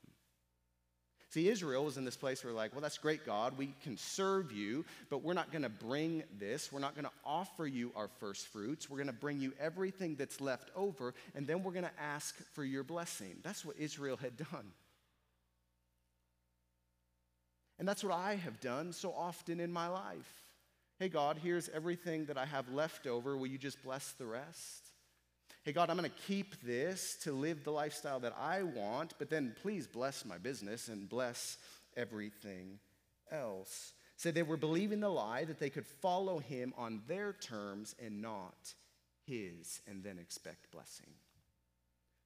See, 1.37 1.49
Israel 1.49 1.85
was 1.85 1.97
in 1.97 2.03
this 2.03 2.17
place 2.17 2.43
where, 2.43 2.51
like, 2.51 2.71
well, 2.73 2.81
that's 2.81 2.97
great, 2.97 3.23
God. 3.23 3.59
We 3.59 3.75
can 3.83 3.95
serve 3.95 4.51
you, 4.51 4.83
but 5.11 5.21
we're 5.21 5.35
not 5.35 5.51
going 5.51 5.61
to 5.61 5.69
bring 5.69 6.23
this. 6.39 6.71
We're 6.71 6.79
not 6.79 6.95
going 6.95 7.05
to 7.05 7.11
offer 7.23 7.67
you 7.67 7.91
our 7.95 8.07
first 8.07 8.47
fruits. 8.47 8.89
We're 8.89 8.97
going 8.97 9.05
to 9.05 9.13
bring 9.13 9.39
you 9.39 9.53
everything 9.59 10.15
that's 10.15 10.41
left 10.41 10.71
over, 10.75 11.13
and 11.35 11.45
then 11.45 11.61
we're 11.61 11.73
going 11.73 11.85
to 11.85 12.01
ask 12.01 12.35
for 12.53 12.63
your 12.63 12.83
blessing. 12.83 13.35
That's 13.43 13.63
what 13.63 13.75
Israel 13.77 14.17
had 14.17 14.35
done. 14.35 14.71
And 17.77 17.87
that's 17.87 18.03
what 18.03 18.13
I 18.13 18.37
have 18.37 18.59
done 18.59 18.91
so 18.91 19.13
often 19.15 19.59
in 19.59 19.71
my 19.71 19.89
life. 19.89 20.33
Hey, 20.97 21.07
God, 21.07 21.37
here's 21.37 21.69
everything 21.69 22.25
that 22.25 22.39
I 22.39 22.47
have 22.47 22.67
left 22.73 23.05
over. 23.05 23.37
Will 23.37 23.45
you 23.45 23.59
just 23.59 23.83
bless 23.83 24.13
the 24.13 24.25
rest? 24.25 24.86
Hey, 25.67 25.73
God, 25.73 25.89
I'm 25.89 25.97
going 25.97 26.09
to 26.09 26.27
keep 26.27 26.61
this 26.61 27.17
to 27.23 27.33
live 27.33 27.65
the 27.65 27.73
lifestyle 27.73 28.21
that 28.21 28.33
I 28.39 28.63
want, 28.63 29.15
but 29.19 29.29
then 29.29 29.53
please 29.61 29.85
bless 29.85 30.23
my 30.23 30.37
business 30.37 30.87
and 30.87 31.09
bless 31.09 31.57
everything 31.97 32.79
else. 33.33 33.91
So 34.15 34.31
they 34.31 34.43
were 34.43 34.55
believing 34.55 35.01
the 35.01 35.09
lie 35.09 35.43
that 35.43 35.59
they 35.59 35.69
could 35.69 35.85
follow 35.85 36.39
him 36.39 36.73
on 36.77 37.01
their 37.09 37.33
terms 37.33 37.95
and 38.01 38.21
not 38.21 38.75
his, 39.25 39.81
and 39.89 40.01
then 40.05 40.19
expect 40.19 40.71
blessing. 40.71 41.09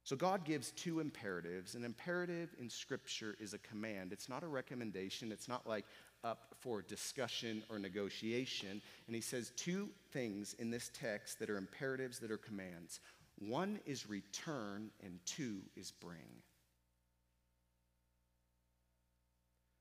So 0.04 0.14
God 0.14 0.44
gives 0.44 0.70
two 0.70 1.00
imperatives. 1.00 1.74
An 1.74 1.84
imperative 1.84 2.54
in 2.60 2.70
Scripture 2.70 3.34
is 3.40 3.54
a 3.54 3.58
command, 3.58 4.12
it's 4.12 4.28
not 4.28 4.44
a 4.44 4.48
recommendation, 4.48 5.32
it's 5.32 5.48
not 5.48 5.66
like 5.66 5.86
up 6.22 6.54
for 6.60 6.80
discussion 6.82 7.64
or 7.68 7.80
negotiation. 7.80 8.80
And 9.08 9.16
he 9.16 9.20
says 9.20 9.50
two 9.56 9.88
things 10.12 10.54
in 10.60 10.70
this 10.70 10.92
text 10.94 11.40
that 11.40 11.50
are 11.50 11.56
imperatives, 11.56 12.20
that 12.20 12.30
are 12.30 12.38
commands. 12.38 13.00
One 13.48 13.80
is 13.86 14.08
return, 14.08 14.90
and 15.02 15.18
two 15.26 15.62
is 15.76 15.90
bring. 15.90 16.42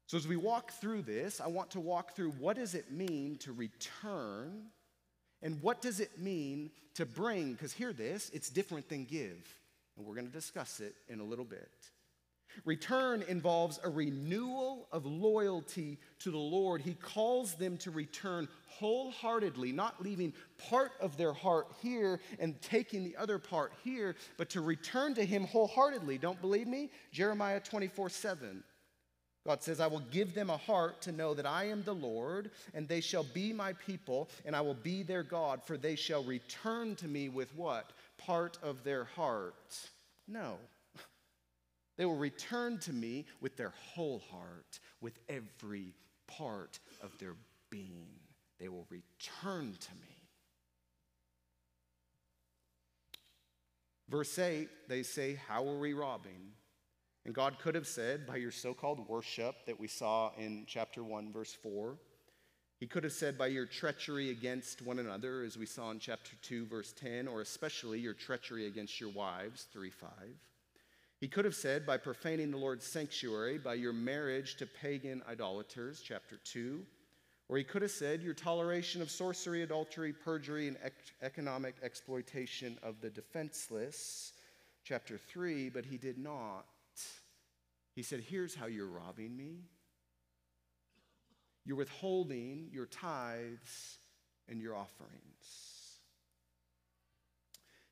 So 0.07 0.17
as 0.17 0.27
we 0.27 0.35
walk 0.35 0.71
through 0.71 1.03
this, 1.03 1.39
I 1.39 1.47
want 1.47 1.71
to 1.71 1.79
walk 1.79 2.15
through 2.15 2.31
what 2.31 2.57
does 2.57 2.75
it 2.75 2.91
mean 2.91 3.37
to 3.37 3.53
return 3.53 4.63
and 5.41 5.61
what 5.61 5.81
does 5.81 5.99
it 5.99 6.19
mean 6.19 6.71
to 6.95 7.05
bring? 7.05 7.53
Because 7.53 7.71
hear 7.71 7.93
this, 7.93 8.29
it's 8.33 8.49
different 8.49 8.89
than 8.89 9.05
give. 9.05 9.57
And 9.95 10.05
we're 10.05 10.15
going 10.15 10.27
to 10.27 10.33
discuss 10.33 10.79
it 10.79 10.95
in 11.07 11.19
a 11.19 11.23
little 11.23 11.45
bit. 11.45 11.71
Return 12.65 13.23
involves 13.27 13.79
a 13.83 13.89
renewal 13.89 14.87
of 14.91 15.05
loyalty 15.05 15.97
to 16.19 16.31
the 16.31 16.37
Lord. 16.37 16.81
He 16.81 16.93
calls 16.93 17.55
them 17.55 17.77
to 17.77 17.91
return 17.91 18.47
wholeheartedly, 18.67 19.71
not 19.71 20.01
leaving 20.01 20.33
part 20.69 20.91
of 20.99 21.17
their 21.17 21.33
heart 21.33 21.67
here 21.81 22.19
and 22.39 22.61
taking 22.61 23.03
the 23.03 23.15
other 23.17 23.39
part 23.39 23.73
here, 23.83 24.15
but 24.37 24.49
to 24.49 24.61
return 24.61 25.13
to 25.15 25.25
Him 25.25 25.45
wholeheartedly. 25.45 26.17
Don't 26.17 26.41
believe 26.41 26.67
me? 26.67 26.89
Jeremiah 27.11 27.59
24 27.59 28.09
7. 28.09 28.63
God 29.45 29.63
says, 29.63 29.79
I 29.79 29.87
will 29.87 30.03
give 30.11 30.35
them 30.35 30.51
a 30.51 30.57
heart 30.57 31.01
to 31.01 31.11
know 31.11 31.33
that 31.33 31.47
I 31.47 31.65
am 31.65 31.83
the 31.83 31.95
Lord, 31.95 32.51
and 32.75 32.87
they 32.87 33.01
shall 33.01 33.23
be 33.23 33.51
my 33.51 33.73
people, 33.73 34.29
and 34.45 34.55
I 34.55 34.61
will 34.61 34.75
be 34.75 35.01
their 35.01 35.23
God, 35.23 35.63
for 35.63 35.77
they 35.77 35.95
shall 35.95 36.23
return 36.23 36.95
to 36.97 37.07
me 37.07 37.27
with 37.27 37.55
what? 37.55 37.91
Part 38.17 38.59
of 38.61 38.83
their 38.83 39.05
heart. 39.05 39.89
No. 40.27 40.57
They 42.01 42.05
will 42.05 42.15
return 42.15 42.79
to 42.79 42.93
me 42.93 43.27
with 43.41 43.57
their 43.57 43.73
whole 43.93 44.23
heart, 44.31 44.79
with 45.01 45.19
every 45.29 45.93
part 46.25 46.79
of 46.99 47.15
their 47.19 47.35
being. 47.69 48.07
They 48.59 48.69
will 48.69 48.87
return 48.89 49.77
to 49.79 49.91
me. 50.01 50.15
Verse 54.09 54.39
8, 54.39 54.67
they 54.89 55.03
say, 55.03 55.39
How 55.47 55.63
are 55.67 55.77
we 55.77 55.93
robbing? 55.93 56.53
And 57.23 57.35
God 57.35 57.59
could 57.59 57.75
have 57.75 57.85
said, 57.85 58.25
By 58.25 58.37
your 58.37 58.49
so 58.49 58.73
called 58.73 59.07
worship 59.07 59.67
that 59.67 59.79
we 59.79 59.87
saw 59.87 60.31
in 60.39 60.63
chapter 60.67 61.03
1, 61.03 61.31
verse 61.31 61.53
4. 61.53 61.99
He 62.79 62.87
could 62.87 63.03
have 63.03 63.13
said, 63.13 63.37
By 63.37 63.45
your 63.45 63.67
treachery 63.67 64.31
against 64.31 64.81
one 64.81 64.97
another, 64.97 65.43
as 65.43 65.55
we 65.55 65.67
saw 65.67 65.91
in 65.91 65.99
chapter 65.99 66.31
2, 66.41 66.65
verse 66.65 66.93
10, 66.93 67.27
or 67.27 67.41
especially 67.41 67.99
your 67.99 68.15
treachery 68.15 68.65
against 68.65 68.99
your 68.99 69.11
wives, 69.11 69.67
3 69.71 69.91
5. 69.91 70.09
He 71.21 71.27
could 71.27 71.45
have 71.45 71.55
said, 71.55 71.85
by 71.85 71.97
profaning 71.97 72.49
the 72.49 72.57
Lord's 72.57 72.83
sanctuary, 72.83 73.59
by 73.59 73.75
your 73.75 73.93
marriage 73.93 74.55
to 74.55 74.65
pagan 74.65 75.21
idolaters, 75.29 76.01
chapter 76.03 76.37
2. 76.45 76.83
Or 77.47 77.57
he 77.57 77.63
could 77.63 77.83
have 77.83 77.91
said, 77.91 78.23
your 78.23 78.33
toleration 78.33 79.03
of 79.03 79.11
sorcery, 79.11 79.61
adultery, 79.61 80.13
perjury, 80.13 80.67
and 80.67 80.77
ec- 80.83 80.93
economic 81.21 81.75
exploitation 81.83 82.75
of 82.81 82.99
the 83.01 83.11
defenseless, 83.11 84.33
chapter 84.83 85.19
3. 85.19 85.69
But 85.69 85.85
he 85.85 85.97
did 85.97 86.17
not. 86.17 86.65
He 87.93 88.01
said, 88.01 88.21
here's 88.21 88.55
how 88.55 88.65
you're 88.65 88.87
robbing 88.87 89.37
me 89.37 89.59
you're 91.63 91.77
withholding 91.77 92.69
your 92.71 92.87
tithes 92.87 93.99
and 94.49 94.59
your 94.59 94.75
offerings. 94.75 95.70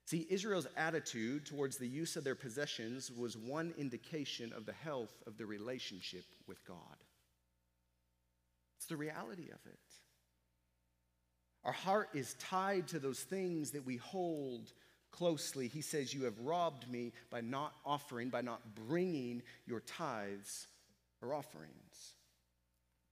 See, 0.10 0.26
Israel's 0.32 0.66
attitude 0.76 1.46
towards 1.46 1.78
the 1.78 1.88
use 1.88 2.16
of 2.16 2.24
their 2.24 2.34
possessions 2.34 3.12
was 3.16 3.38
one 3.38 3.76
indication 3.78 4.52
of 4.54 4.66
the 4.66 4.74
health 4.74 5.14
of 5.28 5.38
the 5.38 5.46
relationship 5.46 6.26
with 6.48 6.66
God. 6.66 6.98
It's 8.76 8.88
the 8.88 8.98
reality 8.98 9.52
of 9.52 9.60
it. 9.68 9.80
Our 11.64 11.72
heart 11.72 12.10
is 12.16 12.34
tied 12.40 12.88
to 12.88 12.98
those 12.98 13.20
things 13.20 13.70
that 13.70 13.86
we 13.86 13.98
hold 13.98 14.74
closely. 15.12 15.68
He 15.68 15.82
says, 15.82 16.12
You 16.12 16.24
have 16.24 16.40
robbed 16.40 16.90
me 16.90 17.12
by 17.30 17.42
not 17.42 17.74
offering, 17.86 18.30
by 18.30 18.42
not 18.42 18.62
bringing 18.88 19.44
your 19.68 19.82
tithes 19.82 20.66
or 21.22 21.36
offerings. 21.36 22.16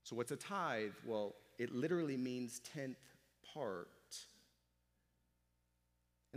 So, 0.01 0.16
what's 0.16 0.32
a 0.32 0.36
tithe? 0.36 0.94
Well, 1.06 1.36
it 1.60 1.75
literally 1.75 2.18
means 2.18 2.60
tenth 2.74 2.98
part. 3.54 3.88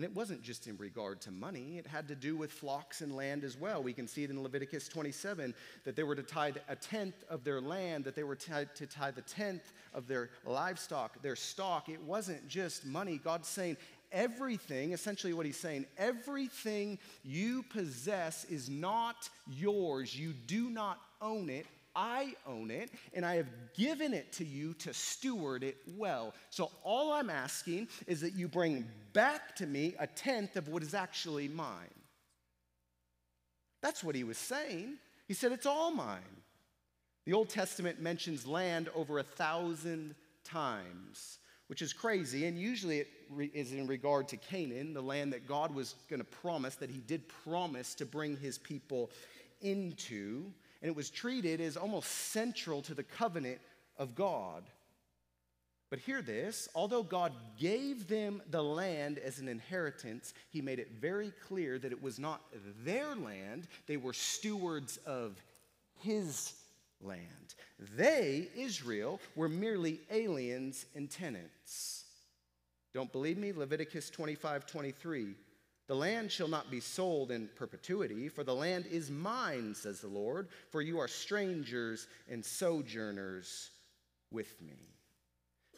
And 0.00 0.04
it 0.06 0.16
wasn't 0.16 0.40
just 0.42 0.66
in 0.66 0.78
regard 0.78 1.20
to 1.20 1.30
money, 1.30 1.76
it 1.76 1.86
had 1.86 2.08
to 2.08 2.14
do 2.14 2.34
with 2.34 2.50
flocks 2.50 3.02
and 3.02 3.14
land 3.14 3.44
as 3.44 3.60
well. 3.60 3.82
We 3.82 3.92
can 3.92 4.08
see 4.08 4.24
it 4.24 4.30
in 4.30 4.42
Leviticus 4.42 4.88
27 4.88 5.54
that 5.84 5.94
they 5.94 6.04
were 6.04 6.14
to 6.14 6.22
tithe 6.22 6.56
a 6.70 6.76
tenth 6.76 7.22
of 7.28 7.44
their 7.44 7.60
land, 7.60 8.04
that 8.04 8.16
they 8.16 8.22
were 8.22 8.34
to 8.34 8.66
tithe 8.86 9.14
the 9.14 9.20
tenth 9.20 9.74
of 9.92 10.08
their 10.08 10.30
livestock, 10.46 11.20
their 11.20 11.36
stock. 11.36 11.90
It 11.90 12.00
wasn't 12.00 12.48
just 12.48 12.86
money. 12.86 13.20
God's 13.22 13.46
saying, 13.46 13.76
everything, 14.10 14.92
essentially 14.92 15.34
what 15.34 15.44
he's 15.44 15.60
saying, 15.60 15.84
everything 15.98 16.98
you 17.22 17.62
possess 17.64 18.46
is 18.46 18.70
not 18.70 19.28
yours. 19.46 20.18
You 20.18 20.32
do 20.46 20.70
not 20.70 20.98
own 21.20 21.50
it. 21.50 21.66
I 21.94 22.34
own 22.46 22.70
it, 22.70 22.90
and 23.14 23.26
I 23.26 23.36
have 23.36 23.48
given 23.74 24.14
it 24.14 24.32
to 24.34 24.44
you 24.44 24.74
to 24.74 24.94
steward 24.94 25.64
it 25.64 25.76
well. 25.96 26.34
So 26.50 26.70
all 26.84 27.12
I'm 27.12 27.30
asking 27.30 27.88
is 28.06 28.20
that 28.20 28.34
you 28.34 28.48
bring 28.48 28.86
back 29.12 29.56
to 29.56 29.66
me 29.66 29.94
a 29.98 30.06
tenth 30.06 30.56
of 30.56 30.68
what 30.68 30.82
is 30.82 30.94
actually 30.94 31.48
mine. 31.48 31.88
That's 33.82 34.04
what 34.04 34.14
he 34.14 34.24
was 34.24 34.38
saying. 34.38 34.98
He 35.26 35.34
said, 35.34 35.52
It's 35.52 35.66
all 35.66 35.90
mine. 35.90 36.20
The 37.26 37.32
Old 37.32 37.48
Testament 37.48 38.00
mentions 38.00 38.46
land 38.46 38.88
over 38.94 39.18
a 39.18 39.22
thousand 39.22 40.14
times, 40.44 41.38
which 41.66 41.82
is 41.82 41.92
crazy. 41.92 42.46
And 42.46 42.58
usually 42.58 43.00
it 43.00 43.08
is 43.54 43.72
in 43.72 43.86
regard 43.86 44.28
to 44.28 44.36
Canaan, 44.36 44.94
the 44.94 45.02
land 45.02 45.32
that 45.32 45.46
God 45.46 45.74
was 45.74 45.94
going 46.08 46.20
to 46.20 46.24
promise, 46.24 46.76
that 46.76 46.90
he 46.90 47.00
did 47.00 47.28
promise 47.44 47.94
to 47.96 48.06
bring 48.06 48.36
his 48.36 48.58
people 48.58 49.10
into 49.60 50.44
and 50.80 50.88
it 50.88 50.96
was 50.96 51.10
treated 51.10 51.60
as 51.60 51.76
almost 51.76 52.10
central 52.10 52.82
to 52.82 52.94
the 52.94 53.02
covenant 53.02 53.60
of 53.96 54.14
God. 54.14 54.64
But 55.90 55.98
hear 55.98 56.22
this 56.22 56.68
although 56.74 57.02
God 57.02 57.32
gave 57.58 58.08
them 58.08 58.40
the 58.50 58.62
land 58.62 59.18
as 59.18 59.40
an 59.40 59.48
inheritance, 59.48 60.32
He 60.50 60.62
made 60.62 60.78
it 60.78 60.92
very 61.00 61.32
clear 61.48 61.78
that 61.78 61.92
it 61.92 62.02
was 62.02 62.18
not 62.18 62.40
their 62.84 63.14
land, 63.14 63.66
they 63.86 63.96
were 63.96 64.12
stewards 64.12 64.98
of 64.98 65.36
His 65.98 66.54
land. 67.02 67.54
They, 67.96 68.48
Israel, 68.56 69.20
were 69.34 69.48
merely 69.48 70.00
aliens 70.10 70.86
and 70.94 71.10
tenants. 71.10 72.04
Don't 72.92 73.12
believe 73.12 73.38
me? 73.38 73.52
Leviticus 73.52 74.10
25 74.10 74.66
23. 74.66 75.34
The 75.90 75.96
land 75.96 76.30
shall 76.30 76.46
not 76.46 76.70
be 76.70 76.78
sold 76.78 77.32
in 77.32 77.48
perpetuity, 77.56 78.28
for 78.28 78.44
the 78.44 78.54
land 78.54 78.86
is 78.86 79.10
mine, 79.10 79.74
says 79.74 80.00
the 80.00 80.06
Lord, 80.06 80.46
for 80.70 80.80
you 80.80 81.00
are 81.00 81.08
strangers 81.08 82.06
and 82.28 82.44
sojourners 82.44 83.72
with 84.30 84.62
me. 84.62 84.94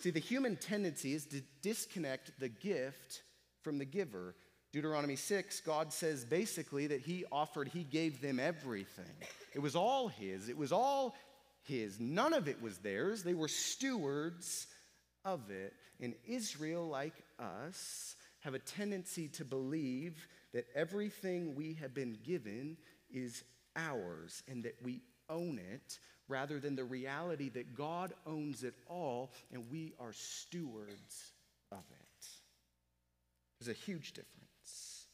See, 0.01 0.11
the 0.11 0.20
human 0.20 0.57
tendency 0.57 1.14
is 1.14 1.25
to 1.29 1.40
disconnect 1.62 2.38
the 2.38 2.51
gift 2.51 3.22
from 3.62 3.79
the 3.79 3.87
giver. 3.87 4.35
Deuteronomy 4.70 5.16
6, 5.16 5.61
God 5.61 5.90
says 5.90 6.27
basically 6.27 6.88
that 6.88 7.01
He 7.01 7.25
offered, 7.33 7.68
He 7.68 7.83
gave 7.83 8.20
them 8.20 8.38
everything. 8.38 9.16
It 9.55 9.61
was 9.61 9.75
all 9.75 10.09
His, 10.09 10.51
it 10.51 10.59
was 10.59 10.72
all 10.72 11.14
His. 11.62 11.98
None 11.98 12.35
of 12.35 12.48
it 12.48 12.61
was 12.61 12.77
theirs. 12.77 13.22
They 13.22 13.33
were 13.33 13.48
stewards 13.48 14.66
of 15.25 15.51
it. 15.51 15.72
And 16.03 16.12
Israel, 16.27 16.87
like 16.87 17.14
us, 17.38 18.14
have 18.42 18.55
a 18.55 18.59
tendency 18.59 19.28
to 19.28 19.44
believe 19.44 20.26
that 20.52 20.66
everything 20.74 21.55
we 21.55 21.74
have 21.74 21.94
been 21.94 22.18
given 22.24 22.76
is 23.11 23.44
ours 23.76 24.42
and 24.48 24.64
that 24.64 24.76
we 24.83 25.00
own 25.28 25.59
it 25.59 25.98
rather 26.28 26.59
than 26.59 26.76
the 26.76 26.85
reality 26.85 27.48
that 27.50 27.74
God 27.74 28.12
owns 28.26 28.64
it 28.64 28.74
all 28.88 29.33
and 29.52 29.70
we 29.70 29.92
are 30.00 30.12
stewards 30.12 31.33
of 31.70 31.78
it. 31.90 32.26
There's 33.59 33.76
a 33.76 33.81
huge 33.81 34.12
difference. 34.12 35.07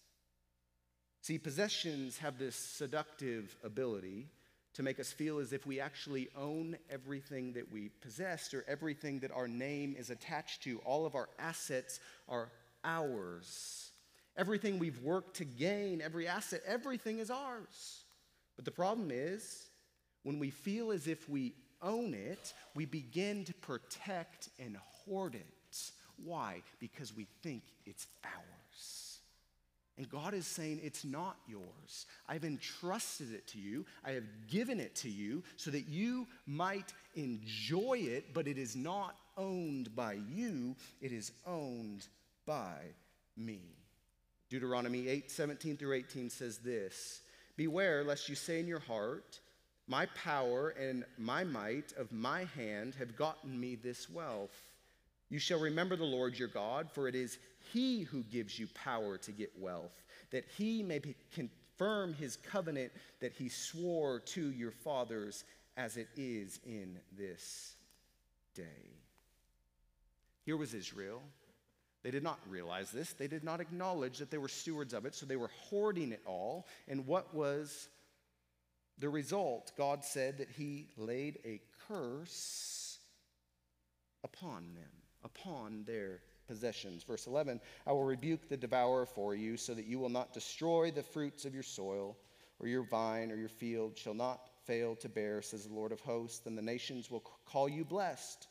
See, 1.20 1.38
possessions 1.38 2.18
have 2.18 2.38
this 2.38 2.56
seductive 2.56 3.54
ability 3.62 4.28
to 4.74 4.82
make 4.82 5.00
us 5.00 5.12
feel 5.12 5.38
as 5.38 5.52
if 5.52 5.66
we 5.66 5.80
actually 5.80 6.28
own 6.36 6.78
everything 6.88 7.52
that 7.54 7.70
we 7.70 7.90
possess 8.00 8.54
or 8.54 8.64
everything 8.68 9.18
that 9.18 9.32
our 9.32 9.48
name 9.48 9.94
is 9.98 10.08
attached 10.08 10.62
to. 10.62 10.78
All 10.84 11.04
of 11.04 11.14
our 11.14 11.28
assets 11.38 12.00
are 12.28 12.50
ours. 12.84 13.90
Everything 14.36 14.78
we've 14.78 15.00
worked 15.02 15.36
to 15.36 15.44
gain, 15.44 16.00
every 16.00 16.28
asset, 16.28 16.60
everything 16.66 17.18
is 17.18 17.30
ours. 17.30 18.04
But 18.56 18.64
the 18.64 18.70
problem 18.70 19.10
is, 19.12 19.68
when 20.22 20.38
we 20.38 20.50
feel 20.50 20.90
as 20.90 21.06
if 21.06 21.28
we 21.28 21.54
own 21.82 22.14
it, 22.14 22.52
we 22.74 22.84
begin 22.84 23.44
to 23.44 23.54
protect 23.54 24.48
and 24.58 24.76
hoard 25.04 25.34
it. 25.34 25.46
Why? 26.24 26.62
Because 26.80 27.16
we 27.16 27.26
think 27.42 27.62
it's 27.86 28.06
ours. 28.24 29.18
And 29.96 30.08
God 30.08 30.32
is 30.32 30.46
saying, 30.46 30.80
It's 30.82 31.04
not 31.04 31.36
yours. 31.48 32.06
I've 32.28 32.44
entrusted 32.44 33.32
it 33.32 33.46
to 33.48 33.58
you. 33.58 33.84
I 34.04 34.12
have 34.12 34.24
given 34.48 34.78
it 34.78 34.94
to 34.96 35.10
you 35.10 35.42
so 35.56 35.70
that 35.72 35.88
you 35.88 36.26
might 36.46 36.92
enjoy 37.16 37.98
it, 37.98 38.32
but 38.32 38.46
it 38.46 38.58
is 38.58 38.76
not 38.76 39.16
owned 39.36 39.94
by 39.94 40.18
you, 40.32 40.76
it 41.00 41.12
is 41.12 41.32
owned 41.46 42.06
by 42.48 42.80
me. 43.36 43.60
Deuteronomy 44.48 45.06
8 45.06 45.30
17 45.30 45.76
through 45.76 45.92
18 45.92 46.30
says 46.30 46.58
this 46.58 47.20
Beware 47.56 48.02
lest 48.02 48.28
you 48.28 48.34
say 48.34 48.58
in 48.58 48.66
your 48.66 48.80
heart, 48.80 49.38
My 49.86 50.06
power 50.06 50.70
and 50.70 51.04
my 51.18 51.44
might 51.44 51.92
of 51.98 52.10
my 52.10 52.44
hand 52.56 52.96
have 52.98 53.16
gotten 53.16 53.60
me 53.60 53.76
this 53.76 54.10
wealth. 54.10 54.56
You 55.28 55.38
shall 55.38 55.60
remember 55.60 55.94
the 55.94 56.04
Lord 56.04 56.38
your 56.38 56.48
God, 56.48 56.90
for 56.90 57.06
it 57.06 57.14
is 57.14 57.38
he 57.70 58.00
who 58.00 58.22
gives 58.24 58.58
you 58.58 58.66
power 58.68 59.18
to 59.18 59.30
get 59.30 59.52
wealth, 59.60 60.02
that 60.30 60.46
he 60.56 60.82
may 60.82 61.02
confirm 61.30 62.14
his 62.14 62.36
covenant 62.36 62.92
that 63.20 63.34
he 63.34 63.50
swore 63.50 64.20
to 64.20 64.50
your 64.52 64.70
fathers 64.70 65.44
as 65.76 65.98
it 65.98 66.08
is 66.16 66.60
in 66.64 66.98
this 67.18 67.74
day. 68.54 68.64
Here 70.46 70.56
was 70.56 70.72
Israel 70.72 71.20
they 72.02 72.10
did 72.10 72.22
not 72.22 72.38
realize 72.48 72.90
this. 72.90 73.12
They 73.12 73.26
did 73.26 73.44
not 73.44 73.60
acknowledge 73.60 74.18
that 74.18 74.30
they 74.30 74.38
were 74.38 74.48
stewards 74.48 74.94
of 74.94 75.04
it, 75.04 75.14
so 75.14 75.26
they 75.26 75.36
were 75.36 75.50
hoarding 75.68 76.12
it 76.12 76.22
all. 76.26 76.66
And 76.86 77.06
what 77.06 77.34
was 77.34 77.88
the 78.98 79.08
result? 79.08 79.72
God 79.76 80.04
said 80.04 80.38
that 80.38 80.50
He 80.50 80.88
laid 80.96 81.38
a 81.44 81.60
curse 81.88 82.98
upon 84.22 84.74
them, 84.74 84.90
upon 85.24 85.84
their 85.84 86.20
possessions. 86.46 87.02
Verse 87.02 87.26
11 87.26 87.60
I 87.86 87.92
will 87.92 88.04
rebuke 88.04 88.48
the 88.48 88.56
devourer 88.56 89.06
for 89.06 89.34
you, 89.34 89.56
so 89.56 89.74
that 89.74 89.86
you 89.86 89.98
will 89.98 90.08
not 90.08 90.32
destroy 90.32 90.90
the 90.90 91.02
fruits 91.02 91.44
of 91.44 91.54
your 91.54 91.64
soil, 91.64 92.16
or 92.60 92.68
your 92.68 92.84
vine 92.84 93.32
or 93.32 93.36
your 93.36 93.48
field 93.48 93.96
shall 93.96 94.14
not 94.14 94.50
fail 94.64 94.94
to 94.96 95.08
bear, 95.08 95.42
says 95.42 95.66
the 95.66 95.74
Lord 95.74 95.90
of 95.92 96.00
hosts. 96.00 96.46
And 96.46 96.56
the 96.56 96.62
nations 96.62 97.10
will 97.10 97.24
call 97.44 97.68
you 97.68 97.84
blessed 97.84 98.46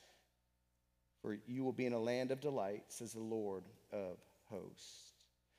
for 1.28 1.38
you 1.46 1.62
will 1.62 1.74
be 1.74 1.86
in 1.86 1.92
a 1.92 2.00
land 2.00 2.32
of 2.32 2.40
delight, 2.40 2.86
says 2.88 3.12
the 3.12 3.20
Lord 3.20 3.64
of 3.92 4.18
hosts. 4.50 5.12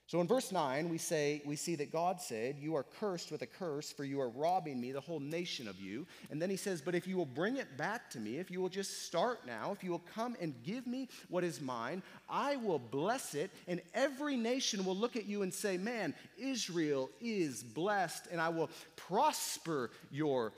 So 0.06 0.22
in 0.22 0.26
verse 0.26 0.50
9, 0.50 0.88
we 0.88 0.96
say 0.96 1.42
we 1.44 1.56
see 1.56 1.74
that 1.74 1.92
God 1.92 2.22
said, 2.22 2.58
"You 2.58 2.74
are 2.76 2.82
cursed 2.82 3.30
with 3.30 3.42
a 3.42 3.46
curse, 3.46 3.92
for 3.92 4.04
you 4.04 4.18
are 4.22 4.30
robbing 4.30 4.80
me, 4.80 4.92
the 4.92 5.02
whole 5.02 5.20
nation 5.20 5.68
of 5.68 5.78
you." 5.78 6.06
And 6.30 6.40
then 6.40 6.48
he 6.48 6.56
says, 6.56 6.80
"But 6.80 6.94
if 6.94 7.06
you 7.06 7.18
will 7.18 7.26
bring 7.26 7.58
it 7.58 7.76
back 7.76 8.08
to 8.12 8.18
me, 8.18 8.38
if 8.38 8.50
you 8.50 8.62
will 8.62 8.70
just 8.70 9.02
start 9.02 9.46
now, 9.46 9.70
if 9.72 9.84
you 9.84 9.90
will 9.90 9.98
come 10.14 10.34
and 10.40 10.54
give 10.62 10.86
me 10.86 11.10
what 11.28 11.44
is 11.44 11.60
mine, 11.60 12.02
I 12.26 12.56
will 12.56 12.78
bless 12.78 13.34
it, 13.34 13.50
and 13.66 13.82
every 13.92 14.38
nation 14.38 14.86
will 14.86 14.96
look 14.96 15.16
at 15.16 15.26
you 15.26 15.42
and 15.42 15.52
say, 15.52 15.76
"Man, 15.76 16.14
Israel 16.38 17.10
is 17.20 17.62
blessed, 17.62 18.28
and 18.28 18.40
I 18.40 18.48
will 18.48 18.70
prosper 18.96 19.90
your 20.10 20.54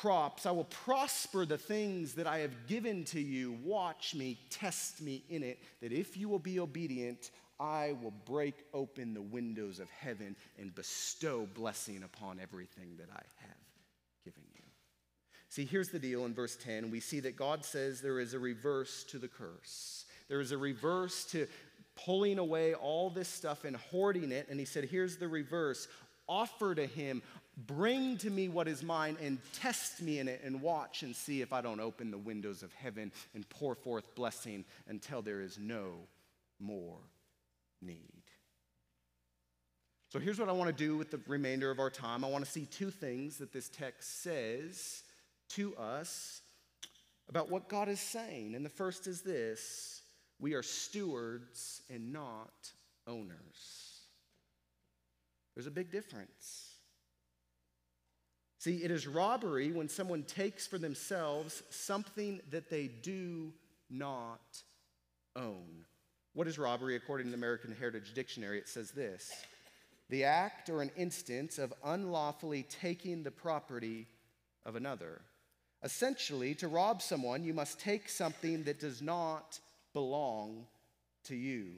crops. 0.00 0.46
I 0.46 0.52
will 0.52 0.64
prosper 0.64 1.44
the 1.44 1.58
things 1.58 2.14
that 2.14 2.26
I 2.26 2.38
have 2.38 2.66
given 2.66 3.04
to 3.06 3.20
you. 3.20 3.58
Watch 3.64 4.14
me, 4.14 4.38
test 4.50 5.00
me 5.00 5.24
in 5.28 5.42
it, 5.42 5.58
that 5.82 5.92
if 5.92 6.16
you 6.16 6.28
will 6.28 6.38
be 6.38 6.60
obedient, 6.60 7.30
I 7.58 7.96
will 8.00 8.12
break 8.24 8.54
open 8.72 9.12
the 9.12 9.22
windows 9.22 9.80
of 9.80 9.90
heaven 9.90 10.36
and 10.58 10.72
bestow 10.74 11.48
blessing 11.54 12.04
upon 12.04 12.38
everything 12.38 12.96
that 12.98 13.08
I 13.10 13.22
have 13.40 13.56
given 14.24 14.44
you. 14.54 14.62
See, 15.48 15.64
here's 15.64 15.88
the 15.88 15.98
deal 15.98 16.24
in 16.26 16.34
verse 16.34 16.56
10. 16.56 16.90
We 16.90 17.00
see 17.00 17.18
that 17.20 17.36
God 17.36 17.64
says 17.64 18.00
there 18.00 18.20
is 18.20 18.34
a 18.34 18.38
reverse 18.38 19.02
to 19.04 19.18
the 19.18 19.28
curse. 19.28 20.04
There 20.28 20.40
is 20.40 20.52
a 20.52 20.58
reverse 20.58 21.24
to 21.32 21.48
pulling 21.96 22.38
away 22.38 22.74
all 22.74 23.10
this 23.10 23.28
stuff 23.28 23.64
and 23.64 23.74
hoarding 23.74 24.30
it. 24.30 24.46
And 24.48 24.60
he 24.60 24.66
said, 24.66 24.84
Here's 24.84 25.16
the 25.16 25.26
reverse 25.26 25.88
offer 26.28 26.74
to 26.74 26.86
him, 26.86 27.22
bring 27.66 28.16
to 28.18 28.30
me 28.30 28.48
what 28.48 28.68
is 28.68 28.82
mine, 28.82 29.16
and 29.20 29.38
test 29.52 30.00
me 30.00 30.18
in 30.18 30.28
it, 30.28 30.40
and 30.44 30.60
watch 30.60 31.02
and 31.02 31.14
see 31.14 31.42
if 31.42 31.52
I 31.52 31.60
don't 31.60 31.80
open 31.80 32.10
the 32.10 32.18
windows 32.18 32.62
of 32.62 32.72
heaven 32.72 33.12
and 33.34 33.48
pour 33.48 33.74
forth 33.74 34.14
blessing 34.14 34.64
until 34.86 35.22
there 35.22 35.40
is 35.40 35.58
no 35.58 35.92
more 36.60 36.98
need. 37.82 38.22
So 40.10 40.18
here's 40.18 40.38
what 40.38 40.48
I 40.48 40.52
want 40.52 40.74
to 40.74 40.84
do 40.84 40.96
with 40.96 41.10
the 41.10 41.20
remainder 41.26 41.70
of 41.70 41.78
our 41.78 41.90
time. 41.90 42.24
I 42.24 42.28
want 42.28 42.44
to 42.44 42.50
see 42.50 42.64
two 42.64 42.90
things 42.90 43.36
that 43.38 43.52
this 43.52 43.68
text 43.68 44.22
says 44.22 45.02
to 45.50 45.76
us 45.76 46.40
about 47.28 47.50
what 47.50 47.68
God 47.68 47.88
is 47.88 48.00
saying. 48.00 48.54
And 48.54 48.64
the 48.64 48.70
first 48.70 49.06
is 49.06 49.20
this 49.20 50.00
we 50.40 50.54
are 50.54 50.62
stewards 50.62 51.82
and 51.90 52.12
not 52.12 52.72
owners. 53.06 54.00
There's 55.54 55.66
a 55.66 55.72
big 55.72 55.90
difference. 55.90 56.67
See, 58.58 58.82
it 58.82 58.90
is 58.90 59.06
robbery 59.06 59.70
when 59.70 59.88
someone 59.88 60.24
takes 60.24 60.66
for 60.66 60.78
themselves 60.78 61.62
something 61.70 62.40
that 62.50 62.70
they 62.70 62.88
do 62.88 63.52
not 63.88 64.62
own. 65.36 65.84
What 66.34 66.48
is 66.48 66.58
robbery? 66.58 66.96
According 66.96 67.26
to 67.26 67.30
the 67.30 67.36
American 67.36 67.74
Heritage 67.78 68.14
Dictionary, 68.14 68.58
it 68.58 68.68
says 68.68 68.90
this 68.90 69.30
the 70.10 70.24
act 70.24 70.70
or 70.70 70.82
an 70.82 70.90
instance 70.96 71.58
of 71.58 71.72
unlawfully 71.84 72.64
taking 72.64 73.22
the 73.22 73.30
property 73.30 74.06
of 74.64 74.74
another. 74.74 75.20
Essentially, 75.82 76.54
to 76.56 76.66
rob 76.66 77.02
someone, 77.02 77.44
you 77.44 77.54
must 77.54 77.78
take 77.78 78.08
something 78.08 78.64
that 78.64 78.80
does 78.80 79.00
not 79.00 79.60
belong 79.92 80.66
to 81.24 81.36
you. 81.36 81.72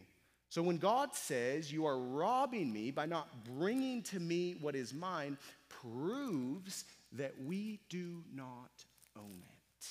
So 0.50 0.62
when 0.62 0.78
God 0.78 1.14
says, 1.14 1.72
You 1.72 1.86
are 1.86 1.98
robbing 1.98 2.72
me 2.72 2.90
by 2.90 3.06
not 3.06 3.28
bringing 3.44 4.02
to 4.04 4.20
me 4.20 4.56
what 4.60 4.76
is 4.76 4.92
mine, 4.92 5.38
proves 5.68 6.84
that 7.12 7.32
we 7.44 7.78
do 7.88 8.22
not 8.34 8.70
own 9.16 9.42
it. 9.42 9.86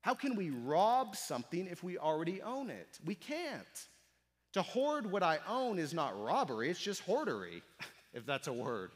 How 0.00 0.14
can 0.14 0.34
we 0.34 0.50
rob 0.50 1.14
something 1.14 1.66
if 1.66 1.84
we 1.84 1.98
already 1.98 2.40
own 2.40 2.70
it? 2.70 2.98
We 3.04 3.14
can't. 3.14 3.86
To 4.54 4.62
hoard 4.62 5.10
what 5.10 5.22
I 5.22 5.38
own 5.46 5.78
is 5.78 5.92
not 5.94 6.20
robbery, 6.20 6.70
it's 6.70 6.80
just 6.80 7.06
hoardery, 7.06 7.62
if 8.14 8.24
that's 8.26 8.48
a 8.48 8.52
word. 8.52 8.90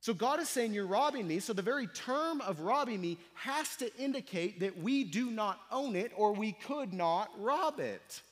So 0.00 0.14
God 0.14 0.40
is 0.40 0.48
saying, 0.48 0.72
You're 0.72 0.86
robbing 0.86 1.28
me. 1.28 1.40
So 1.40 1.52
the 1.52 1.62
very 1.62 1.86
term 1.86 2.40
of 2.40 2.60
robbing 2.60 3.00
me 3.00 3.18
has 3.34 3.76
to 3.76 3.94
indicate 3.98 4.60
that 4.60 4.78
we 4.78 5.04
do 5.04 5.30
not 5.30 5.60
own 5.70 5.94
it 5.94 6.12
or 6.16 6.32
we 6.32 6.52
could 6.52 6.92
not 6.92 7.30
rob 7.38 7.80
it. 7.80 8.22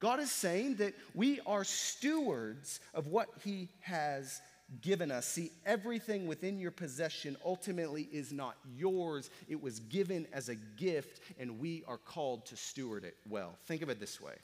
God 0.00 0.18
is 0.18 0.32
saying 0.32 0.76
that 0.76 0.94
we 1.14 1.40
are 1.46 1.62
stewards 1.62 2.80
of 2.94 3.08
what 3.08 3.28
He 3.44 3.68
has 3.80 4.40
given 4.80 5.10
us. 5.10 5.26
See, 5.26 5.50
everything 5.66 6.26
within 6.26 6.58
your 6.58 6.70
possession 6.70 7.36
ultimately 7.44 8.08
is 8.12 8.32
not 8.32 8.56
yours. 8.74 9.28
It 9.48 9.60
was 9.60 9.80
given 9.80 10.26
as 10.32 10.48
a 10.48 10.54
gift, 10.54 11.20
and 11.38 11.58
we 11.58 11.82
are 11.86 11.98
called 11.98 12.46
to 12.46 12.56
steward 12.56 13.04
it 13.04 13.16
well. 13.28 13.58
Think 13.66 13.82
of 13.82 13.90
it 13.90 14.00
this 14.00 14.20
way 14.20 14.34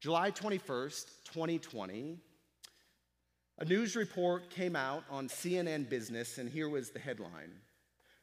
July 0.00 0.30
21st, 0.30 1.06
2020, 1.32 2.18
a 3.58 3.64
news 3.64 3.94
report 3.94 4.50
came 4.50 4.74
out 4.74 5.04
on 5.08 5.28
CNN 5.28 5.88
Business, 5.88 6.38
and 6.38 6.50
here 6.50 6.68
was 6.68 6.90
the 6.90 6.98
headline. 6.98 7.52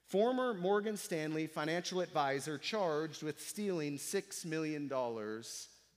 Former 0.07 0.53
Morgan 0.53 0.97
Stanley 0.97 1.47
financial 1.47 2.01
advisor 2.01 2.57
charged 2.57 3.23
with 3.23 3.39
stealing 3.39 3.97
$6 3.97 4.45
million 4.45 4.89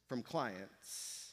from 0.07 0.23
clients. 0.23 1.33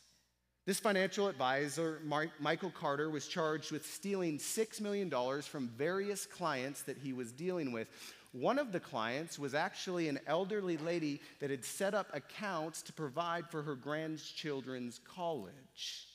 This 0.66 0.80
financial 0.80 1.28
advisor, 1.28 2.02
Michael 2.40 2.72
Carter, 2.72 3.12
was 3.12 3.28
charged 3.28 3.72
with 3.72 3.86
stealing 3.86 4.40
$6 4.40 4.82
million 4.82 5.12
from 5.44 5.68
various 5.70 6.26
clients 6.26 6.82
that 6.84 6.98
he 6.98 7.14
was 7.14 7.32
dealing 7.32 7.72
with. 7.72 7.88
One 8.32 8.58
of 8.58 8.72
the 8.72 8.80
clients 8.80 9.38
was 9.38 9.54
actually 9.54 10.08
an 10.08 10.20
elderly 10.26 10.78
lady 10.78 11.22
that 11.40 11.52
had 11.52 11.66
set 11.66 11.94
up 11.94 12.08
accounts 12.14 12.82
to 12.84 12.94
provide 12.94 13.50
for 13.50 13.62
her 13.62 13.76
grandchildren's 13.76 15.00
college. 15.00 16.08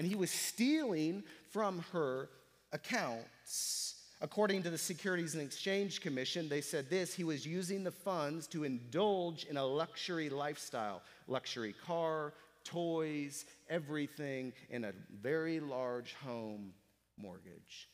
And 0.00 0.08
he 0.08 0.16
was 0.16 0.30
stealing 0.30 1.24
from 1.50 1.84
her 1.92 2.30
accounts. 2.72 3.96
According 4.22 4.62
to 4.62 4.70
the 4.70 4.78
Securities 4.78 5.34
and 5.34 5.42
Exchange 5.42 6.00
Commission, 6.00 6.48
they 6.48 6.62
said 6.62 6.88
this 6.88 7.12
he 7.12 7.22
was 7.22 7.44
using 7.44 7.84
the 7.84 7.90
funds 7.90 8.46
to 8.46 8.64
indulge 8.64 9.44
in 9.44 9.58
a 9.58 9.66
luxury 9.66 10.30
lifestyle 10.30 11.02
luxury 11.28 11.74
car, 11.84 12.32
toys, 12.64 13.44
everything 13.68 14.54
in 14.70 14.84
a 14.84 14.94
very 15.20 15.60
large 15.60 16.14
home 16.14 16.72
mortgage. 17.18 17.89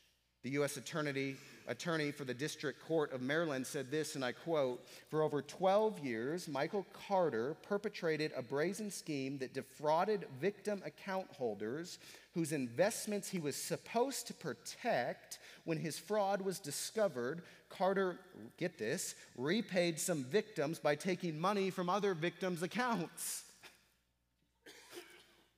The 0.47 0.53
U.S. 0.53 0.77
Attorney, 0.77 1.35
attorney 1.67 2.13
for 2.13 2.23
the 2.23 2.33
District 2.33 2.81
Court 2.87 3.13
of 3.13 3.21
Maryland 3.21 3.67
said 3.67 3.91
this, 3.91 4.15
and 4.15 4.25
I 4.25 4.31
quote 4.31 4.87
For 5.11 5.25
over 5.25 5.43
12 5.43 5.99
years, 5.99 6.47
Michael 6.47 6.87
Carter 7.09 7.57
perpetrated 7.69 8.31
a 8.37 8.43
brazen 8.43 8.93
scheme 8.93 9.39
that 9.39 9.55
defrauded 9.55 10.25
victim 10.41 10.83
account 10.87 11.27
holders 11.37 11.99
whose 12.33 12.53
investments 12.53 13.29
he 13.29 13.41
was 13.41 13.57
supposed 13.57 14.29
to 14.29 14.35
protect. 14.35 15.41
When 15.65 15.79
his 15.79 15.99
fraud 15.99 16.43
was 16.43 16.61
discovered, 16.61 17.43
Carter, 17.69 18.21
get 18.57 18.79
this, 18.79 19.17
repaid 19.37 19.99
some 19.99 20.23
victims 20.23 20.79
by 20.79 20.95
taking 20.95 21.41
money 21.41 21.71
from 21.71 21.91
other 21.91 22.15
victims' 22.15 22.63
accounts. 22.63 23.43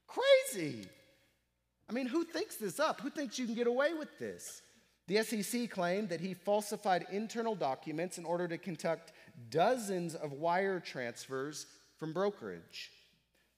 Crazy. 0.06 0.86
I 1.90 1.92
mean, 1.92 2.06
who 2.06 2.24
thinks 2.24 2.56
this 2.56 2.80
up? 2.80 3.02
Who 3.02 3.10
thinks 3.10 3.38
you 3.38 3.44
can 3.44 3.54
get 3.54 3.66
away 3.66 3.92
with 3.92 4.18
this? 4.18 4.62
The 5.08 5.22
SEC 5.24 5.70
claimed 5.70 6.10
that 6.10 6.20
he 6.20 6.34
falsified 6.34 7.06
internal 7.10 7.54
documents 7.54 8.18
in 8.18 8.26
order 8.26 8.46
to 8.46 8.58
conduct 8.58 9.12
dozens 9.48 10.14
of 10.14 10.32
wire 10.32 10.80
transfers 10.80 11.66
from 11.96 12.12
brokerage, 12.12 12.90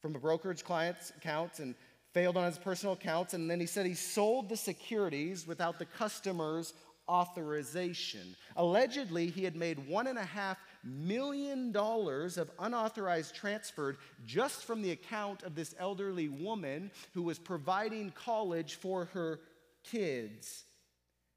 from 0.01 0.15
a 0.15 0.21
brokerage 0.21 0.63
client's 0.63 1.11
accounts 1.11 1.59
and 1.59 1.75
failed 2.15 2.37
on 2.37 2.45
his 2.45 2.57
personal 2.57 2.93
accounts. 2.93 3.35
And 3.35 3.51
then 3.51 3.59
he 3.59 3.67
said 3.67 3.85
he 3.85 3.95
sold 3.95 4.49
the 4.49 4.57
securities 4.57 5.45
without 5.45 5.81
the 5.81 5.87
customer's 5.87 6.73
authorization. 7.09 8.37
Allegedly, 8.55 9.27
he 9.27 9.43
had 9.43 9.57
made 9.57 9.89
one 9.89 10.07
and 10.07 10.19
a 10.19 10.25
half 10.25 10.59
million 10.85 11.73
dollars 11.73 12.39
of 12.39 12.53
unauthorized 12.61 13.35
transferred 13.35 13.97
just 14.25 14.65
from 14.65 14.83
the 14.83 14.93
account 14.93 15.43
of 15.43 15.57
this 15.57 15.75
elderly 15.81 16.29
woman 16.29 16.93
who 17.13 17.23
was 17.23 17.41
providing 17.41 18.13
college 18.13 18.77
for 18.77 19.07
her 19.07 19.41
kids. 19.83 20.63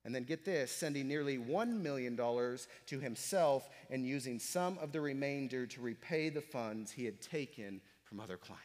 And 0.06 0.13
then 0.13 0.24
get 0.24 0.44
this, 0.44 0.72
sending 0.72 1.08
nearly 1.08 1.38
$1 1.38 1.82
million 1.82 2.18
to 2.18 3.00
himself 3.00 3.70
and 3.89 4.06
using 4.06 4.38
some 4.38 4.78
of 4.80 4.92
the 4.92 5.00
remainder 5.00 5.66
to 5.66 5.82
repay 5.82 6.30
the 6.30 6.42
funds 6.42 6.92
he 6.92 7.06
had 7.06 7.22
taken 7.22 7.80
from 8.04 8.20
other 8.20 8.36
clients. 8.36 8.63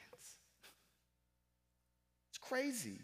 It's 2.31 2.39
crazy. 2.39 2.99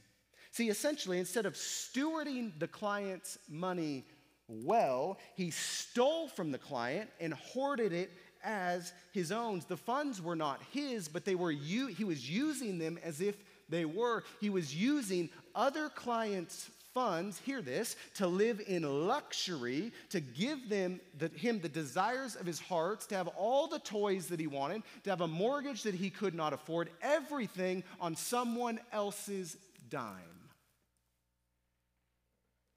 See, 0.50 0.68
essentially, 0.68 1.18
instead 1.18 1.46
of 1.46 1.54
stewarding 1.54 2.58
the 2.58 2.68
client's 2.68 3.38
money 3.48 4.04
well, 4.48 5.18
he 5.36 5.50
stole 5.50 6.28
from 6.28 6.52
the 6.52 6.58
client 6.58 7.10
and 7.20 7.32
hoarded 7.34 7.92
it 7.92 8.10
as 8.44 8.92
his 9.12 9.32
own. 9.32 9.62
The 9.66 9.76
funds 9.76 10.20
were 10.20 10.36
not 10.36 10.60
his, 10.70 11.08
but 11.08 11.24
they 11.24 11.34
were 11.34 11.50
he 11.50 12.04
was 12.04 12.28
using 12.28 12.78
them 12.78 12.98
as 13.02 13.20
if 13.20 13.36
they 13.68 13.84
were. 13.84 14.24
He 14.40 14.50
was 14.50 14.74
using 14.74 15.30
other 15.54 15.88
clients' 15.88 16.70
funds, 16.94 17.40
hear 17.40 17.60
this, 17.60 17.96
to 18.14 18.26
live 18.26 18.62
in 18.66 19.06
luxury, 19.06 19.92
to 20.10 20.20
give 20.20 20.68
them 20.68 21.00
the, 21.18 21.28
him 21.28 21.60
the 21.60 21.68
desires 21.68 22.36
of 22.36 22.46
his 22.46 22.60
heart, 22.60 23.00
to 23.08 23.16
have 23.16 23.28
all 23.28 23.66
the 23.66 23.80
toys 23.80 24.28
that 24.28 24.40
he 24.40 24.46
wanted, 24.46 24.82
to 25.02 25.10
have 25.10 25.20
a 25.20 25.28
mortgage 25.28 25.82
that 25.82 25.94
he 25.94 26.08
could 26.08 26.34
not 26.34 26.52
afford, 26.52 26.88
everything 27.02 27.82
on 28.00 28.14
someone 28.14 28.78
else's 28.92 29.56
dime. 29.90 30.14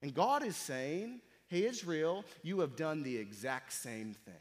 And 0.01 0.13
God 0.13 0.43
is 0.43 0.56
saying, 0.56 1.21
Hey, 1.49 1.63
Israel, 1.65 2.25
you 2.43 2.60
have 2.60 2.75
done 2.75 3.03
the 3.03 3.15
exact 3.15 3.71
same 3.71 4.13
thing. 4.25 4.34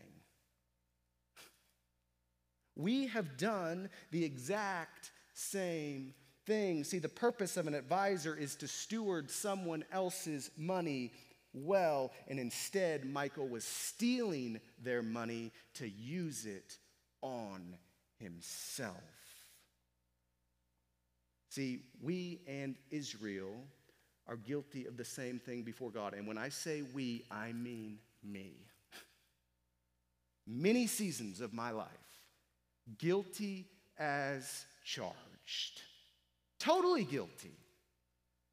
We 2.74 3.06
have 3.06 3.36
done 3.36 3.88
the 4.10 4.24
exact 4.24 5.12
same 5.32 6.14
thing. 6.46 6.84
See, 6.84 6.98
the 6.98 7.08
purpose 7.08 7.56
of 7.56 7.66
an 7.66 7.74
advisor 7.74 8.36
is 8.36 8.54
to 8.56 8.68
steward 8.68 9.30
someone 9.30 9.84
else's 9.92 10.50
money 10.56 11.12
well, 11.64 12.12
and 12.28 12.38
instead, 12.38 13.06
Michael 13.06 13.48
was 13.48 13.64
stealing 13.64 14.60
their 14.82 15.02
money 15.02 15.52
to 15.74 15.88
use 15.88 16.44
it 16.44 16.76
on 17.22 17.78
himself. 18.18 18.94
See, 21.48 21.80
we 22.02 22.42
and 22.46 22.76
Israel 22.90 23.54
are 24.28 24.36
guilty 24.36 24.84
of 24.84 24.98
the 24.98 25.04
same 25.04 25.38
thing 25.38 25.62
before 25.62 25.90
God. 25.90 26.12
And 26.12 26.26
when 26.26 26.36
I 26.36 26.50
say 26.50 26.82
we, 26.94 27.24
I 27.30 27.52
mean 27.52 28.00
me. 28.22 28.56
Many 30.46 30.86
seasons 30.86 31.40
of 31.40 31.54
my 31.54 31.70
life, 31.70 31.88
guilty 32.98 33.66
as 33.98 34.66
charged. 34.84 35.80
Totally 36.58 37.04
guilty. 37.04 37.52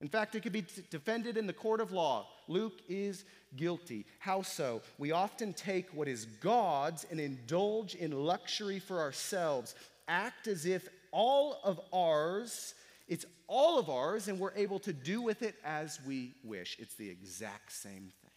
In 0.02 0.10
fact, 0.10 0.36
it 0.36 0.44
could 0.44 0.52
be 0.52 0.64
t- 0.64 0.84
defended 0.90 1.38
in 1.38 1.48
the 1.48 1.54
court 1.54 1.80
of 1.80 1.94
law. 1.94 2.28
Luke 2.50 2.82
is 2.90 3.24
guilty. 3.56 4.06
How 4.20 4.42
so? 4.42 4.82
We 4.98 5.12
often 5.12 5.54
take 5.54 5.90
what 5.92 6.10
is 6.10 6.26
God's 6.26 7.06
and 7.10 7.20
indulge 7.22 7.96
in 7.96 8.12
luxury 8.12 8.80
for 8.80 9.00
ourselves, 9.00 9.76
act 10.10 10.48
as 10.48 10.66
if 10.66 10.90
all 11.12 11.60
of 11.64 11.80
ours, 11.94 12.74
it's 13.08 13.26
all 13.48 13.80
of 13.80 13.90
ours, 13.90 14.28
and 14.28 14.40
we're 14.40 14.54
able 14.56 14.80
to 14.80 14.92
do 14.92 15.22
with 15.22 15.42
it 15.42 15.56
as 15.64 16.00
we 16.06 16.36
wish. 16.44 16.76
It's 16.80 16.96
the 16.96 17.10
exact 17.10 17.72
same 17.72 18.12
thing. 18.22 18.32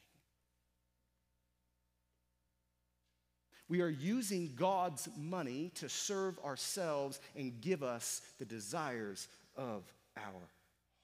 We 3.68 3.80
are 3.80 3.88
using 3.88 4.52
God's 4.54 5.08
money 5.18 5.72
to 5.76 5.88
serve 5.88 6.38
ourselves 6.44 7.18
and 7.34 7.60
give 7.60 7.82
us 7.82 8.22
the 8.38 8.44
desires 8.44 9.26
of 9.56 9.84
our 10.16 10.48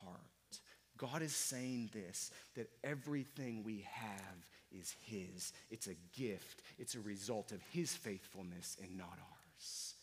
heart. 0.05 0.21
God 0.97 1.23
is 1.23 1.35
saying 1.35 1.91
this 1.93 2.31
that 2.55 2.71
everything 2.85 3.63
we 3.65 3.87
have 3.91 4.47
is 4.71 4.95
His. 5.05 5.53
It's 5.71 5.89
a 5.89 5.97
gift, 6.17 6.63
it's 6.79 6.95
a 6.95 7.01
result 7.01 7.53
of 7.53 7.61
His 7.71 7.95
faithfulness 7.95 8.77
and 8.83 8.97
not 8.97 9.09
ours. 9.11 9.95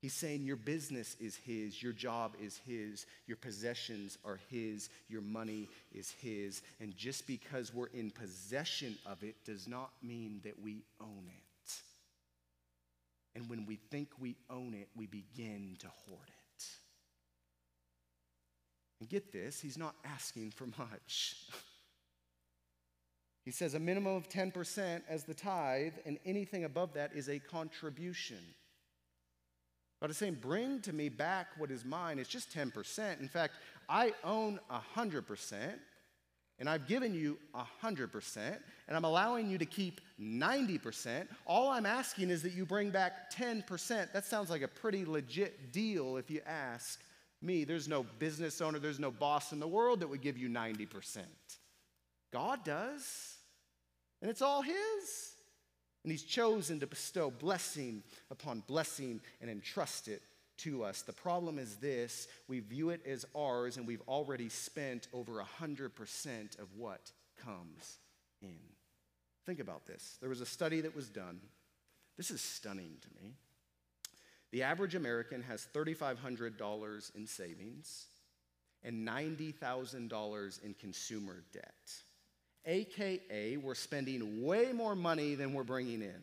He's 0.00 0.14
saying 0.14 0.44
your 0.44 0.56
business 0.56 1.16
is 1.18 1.36
His, 1.36 1.82
your 1.82 1.92
job 1.92 2.34
is 2.40 2.60
His, 2.64 3.04
your 3.26 3.36
possessions 3.36 4.16
are 4.24 4.38
His, 4.48 4.90
your 5.08 5.22
money 5.22 5.68
is 5.92 6.12
His. 6.20 6.62
And 6.80 6.96
just 6.96 7.26
because 7.26 7.74
we're 7.74 7.86
in 7.86 8.10
possession 8.12 8.96
of 9.06 9.24
it 9.24 9.34
does 9.44 9.66
not 9.66 9.90
mean 10.02 10.40
that 10.44 10.60
we 10.62 10.84
own 11.00 11.24
it. 11.26 11.42
And 13.34 13.48
when 13.48 13.66
we 13.66 13.76
think 13.90 14.08
we 14.20 14.36
own 14.50 14.74
it, 14.74 14.88
we 14.96 15.06
begin 15.06 15.76
to 15.80 15.88
hoard 16.06 16.28
it. 16.28 16.37
And 19.00 19.08
get 19.08 19.32
this, 19.32 19.60
he's 19.60 19.78
not 19.78 19.94
asking 20.04 20.50
for 20.50 20.66
much. 20.78 21.36
he 23.44 23.50
says 23.50 23.74
a 23.74 23.78
minimum 23.78 24.16
of 24.16 24.28
10% 24.28 25.02
as 25.08 25.24
the 25.24 25.34
tithe, 25.34 25.94
and 26.04 26.18
anything 26.26 26.64
above 26.64 26.94
that 26.94 27.12
is 27.14 27.28
a 27.28 27.38
contribution. 27.38 28.38
God 30.00 30.10
is 30.10 30.16
saying, 30.16 30.38
bring 30.40 30.80
to 30.82 30.92
me 30.92 31.08
back 31.08 31.48
what 31.56 31.70
is 31.70 31.84
mine. 31.84 32.18
It's 32.18 32.28
just 32.28 32.54
10%. 32.54 33.20
In 33.20 33.28
fact, 33.28 33.54
I 33.88 34.12
own 34.22 34.60
100%, 34.96 35.74
and 36.60 36.68
I've 36.68 36.86
given 36.86 37.14
you 37.14 37.38
100%, 37.82 38.36
and 38.36 38.96
I'm 38.96 39.04
allowing 39.04 39.48
you 39.48 39.58
to 39.58 39.66
keep 39.66 40.00
90%. 40.20 41.26
All 41.46 41.70
I'm 41.70 41.86
asking 41.86 42.30
is 42.30 42.42
that 42.42 42.52
you 42.52 42.64
bring 42.64 42.90
back 42.90 43.32
10%. 43.32 44.12
That 44.12 44.24
sounds 44.24 44.50
like 44.50 44.62
a 44.62 44.68
pretty 44.68 45.04
legit 45.04 45.72
deal 45.72 46.16
if 46.16 46.30
you 46.30 46.40
ask 46.46 47.00
me. 47.42 47.64
There's 47.64 47.88
no 47.88 48.04
business 48.18 48.60
owner, 48.60 48.78
there's 48.78 48.98
no 48.98 49.10
boss 49.10 49.52
in 49.52 49.60
the 49.60 49.68
world 49.68 50.00
that 50.00 50.08
would 50.08 50.20
give 50.20 50.38
you 50.38 50.48
90%. 50.48 51.18
God 52.32 52.64
does, 52.64 53.36
and 54.20 54.30
it's 54.30 54.42
all 54.42 54.62
His. 54.62 55.34
And 56.04 56.12
He's 56.12 56.22
chosen 56.22 56.80
to 56.80 56.86
bestow 56.86 57.30
blessing 57.30 58.02
upon 58.30 58.62
blessing 58.66 59.20
and 59.40 59.50
entrust 59.50 60.08
it 60.08 60.22
to 60.58 60.82
us. 60.84 61.02
The 61.02 61.12
problem 61.12 61.58
is 61.58 61.76
this 61.76 62.28
we 62.48 62.60
view 62.60 62.90
it 62.90 63.04
as 63.06 63.24
ours, 63.36 63.76
and 63.76 63.86
we've 63.86 64.02
already 64.08 64.48
spent 64.48 65.08
over 65.12 65.44
100% 65.60 66.58
of 66.58 66.68
what 66.76 67.12
comes 67.42 67.98
in. 68.42 68.58
Think 69.46 69.60
about 69.60 69.86
this. 69.86 70.18
There 70.20 70.28
was 70.28 70.40
a 70.40 70.46
study 70.46 70.82
that 70.82 70.94
was 70.94 71.08
done. 71.08 71.40
This 72.16 72.30
is 72.30 72.40
stunning 72.40 72.96
to 73.00 73.22
me. 73.22 73.34
The 74.52 74.62
average 74.62 74.94
American 74.94 75.42
has 75.42 75.66
$3,500 75.74 77.14
in 77.14 77.26
savings 77.26 78.06
and 78.82 79.06
$90,000 79.06 80.64
in 80.64 80.74
consumer 80.74 81.44
debt. 81.52 81.92
AKA, 82.64 83.56
we're 83.58 83.74
spending 83.74 84.44
way 84.44 84.72
more 84.72 84.94
money 84.94 85.34
than 85.34 85.52
we're 85.52 85.64
bringing 85.64 86.02
in. 86.02 86.22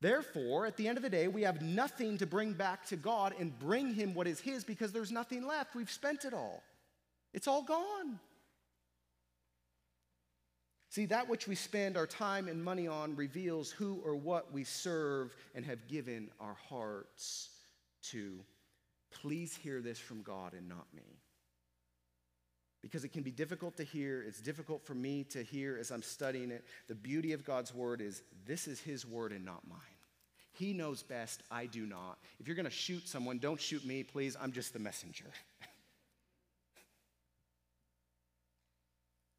Therefore, 0.00 0.66
at 0.66 0.76
the 0.76 0.88
end 0.88 0.98
of 0.98 1.02
the 1.02 1.10
day, 1.10 1.26
we 1.26 1.42
have 1.42 1.62
nothing 1.62 2.18
to 2.18 2.26
bring 2.26 2.52
back 2.52 2.86
to 2.86 2.96
God 2.96 3.34
and 3.38 3.58
bring 3.58 3.94
Him 3.94 4.14
what 4.14 4.26
is 4.26 4.40
His 4.40 4.62
because 4.62 4.92
there's 4.92 5.10
nothing 5.10 5.46
left. 5.46 5.74
We've 5.74 5.90
spent 5.90 6.24
it 6.24 6.34
all, 6.34 6.62
it's 7.32 7.48
all 7.48 7.62
gone. 7.62 8.20
See, 10.96 11.04
that 11.04 11.28
which 11.28 11.46
we 11.46 11.54
spend 11.56 11.98
our 11.98 12.06
time 12.06 12.48
and 12.48 12.64
money 12.64 12.88
on 12.88 13.16
reveals 13.16 13.70
who 13.70 14.00
or 14.02 14.16
what 14.16 14.50
we 14.50 14.64
serve 14.64 15.36
and 15.54 15.62
have 15.66 15.86
given 15.88 16.30
our 16.40 16.56
hearts 16.70 17.50
to. 18.04 18.40
Please 19.10 19.54
hear 19.54 19.82
this 19.82 19.98
from 19.98 20.22
God 20.22 20.54
and 20.54 20.70
not 20.70 20.86
me. 20.94 21.20
Because 22.80 23.04
it 23.04 23.12
can 23.12 23.22
be 23.22 23.30
difficult 23.30 23.76
to 23.76 23.84
hear. 23.84 24.22
It's 24.26 24.40
difficult 24.40 24.86
for 24.86 24.94
me 24.94 25.24
to 25.24 25.42
hear 25.42 25.76
as 25.78 25.90
I'm 25.90 26.02
studying 26.02 26.50
it. 26.50 26.64
The 26.88 26.94
beauty 26.94 27.34
of 27.34 27.44
God's 27.44 27.74
word 27.74 28.00
is 28.00 28.22
this 28.46 28.66
is 28.66 28.80
His 28.80 29.04
word 29.04 29.32
and 29.32 29.44
not 29.44 29.68
mine. 29.68 29.78
He 30.52 30.72
knows 30.72 31.02
best, 31.02 31.42
I 31.50 31.66
do 31.66 31.84
not. 31.84 32.16
If 32.40 32.48
you're 32.48 32.56
going 32.56 32.64
to 32.64 32.70
shoot 32.70 33.06
someone, 33.06 33.36
don't 33.36 33.60
shoot 33.60 33.84
me, 33.84 34.02
please. 34.02 34.34
I'm 34.40 34.50
just 34.50 34.72
the 34.72 34.78
messenger. 34.78 35.30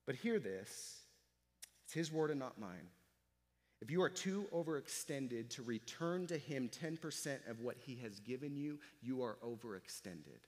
but 0.05 0.13
hear 0.13 0.37
this 0.37 0.96
it's 1.87 1.93
His 1.93 2.11
word 2.11 2.31
and 2.31 2.39
not 2.39 2.59
mine. 2.59 2.89
If 3.79 3.89
you 3.89 4.01
are 4.01 4.09
too 4.09 4.45
overextended 4.53 5.51
to 5.51 5.63
return 5.63 6.27
to 6.27 6.37
Him 6.37 6.69
10% 6.69 7.49
of 7.49 7.61
what 7.61 7.77
He 7.77 7.95
has 8.03 8.19
given 8.19 8.57
you, 8.57 8.77
you 9.01 9.23
are 9.23 9.37
overextended. 9.41 10.41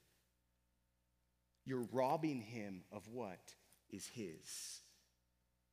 You're 1.65 1.88
robbing 1.93 2.41
Him 2.41 2.82
of 2.91 3.08
what 3.08 3.56
is 3.89 4.06
His. 4.08 4.82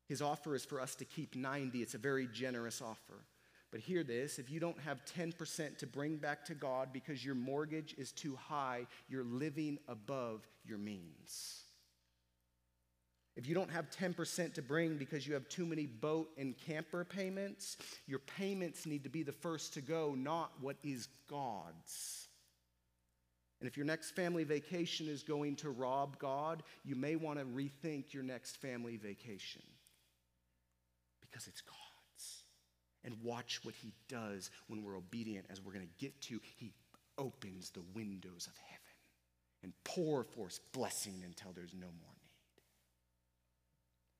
His 0.06 0.22
offer 0.22 0.54
is 0.54 0.64
for 0.64 0.80
us 0.80 0.94
to 0.94 1.04
keep 1.04 1.34
90. 1.34 1.82
It's 1.82 1.94
a 1.94 1.98
very 1.98 2.28
generous 2.32 2.80
offer. 2.80 3.24
But 3.72 3.80
hear 3.80 4.04
this 4.04 4.38
if 4.38 4.48
you 4.48 4.60
don't 4.60 4.78
have 4.78 5.04
10% 5.04 5.78
to 5.78 5.86
bring 5.88 6.16
back 6.16 6.44
to 6.44 6.54
God 6.54 6.92
because 6.92 7.24
your 7.24 7.34
mortgage 7.34 7.92
is 7.98 8.12
too 8.12 8.36
high, 8.36 8.86
you're 9.08 9.24
living 9.24 9.78
above 9.88 10.46
your 10.64 10.78
means. 10.78 11.64
If 13.36 13.46
you 13.46 13.54
don't 13.54 13.70
have 13.70 13.90
10% 13.90 14.54
to 14.54 14.62
bring 14.62 14.96
because 14.96 15.26
you 15.26 15.34
have 15.34 15.46
too 15.48 15.66
many 15.66 15.84
boat 15.84 16.30
and 16.38 16.56
camper 16.56 17.04
payments, 17.04 17.76
your 18.06 18.20
payments 18.20 18.86
need 18.86 19.04
to 19.04 19.10
be 19.10 19.22
the 19.22 19.32
first 19.32 19.74
to 19.74 19.82
go, 19.82 20.14
not 20.16 20.52
what 20.60 20.76
is 20.82 21.08
God's. 21.28 22.28
And 23.60 23.68
if 23.68 23.76
your 23.76 23.86
next 23.86 24.12
family 24.12 24.44
vacation 24.44 25.06
is 25.08 25.22
going 25.22 25.56
to 25.56 25.70
rob 25.70 26.18
God, 26.18 26.62
you 26.84 26.94
may 26.96 27.16
want 27.16 27.38
to 27.38 27.44
rethink 27.44 28.14
your 28.14 28.22
next 28.22 28.56
family 28.56 28.96
vacation 28.96 29.62
because 31.20 31.46
it's 31.46 31.60
God's. 31.60 32.42
And 33.04 33.14
watch 33.22 33.60
what 33.62 33.74
He 33.74 33.92
does 34.08 34.50
when 34.66 34.82
we're 34.82 34.96
obedient, 34.96 35.46
as 35.48 35.60
we're 35.60 35.72
going 35.72 35.86
to 35.86 36.04
get 36.04 36.20
to. 36.22 36.40
He 36.56 36.72
opens 37.18 37.70
the 37.70 37.84
windows 37.94 38.48
of 38.48 38.54
heaven 38.66 38.82
and 39.62 39.72
pour 39.84 40.24
forth 40.24 40.58
blessing 40.72 41.22
until 41.24 41.52
there's 41.52 41.72
no 41.72 41.86
more 41.86 42.15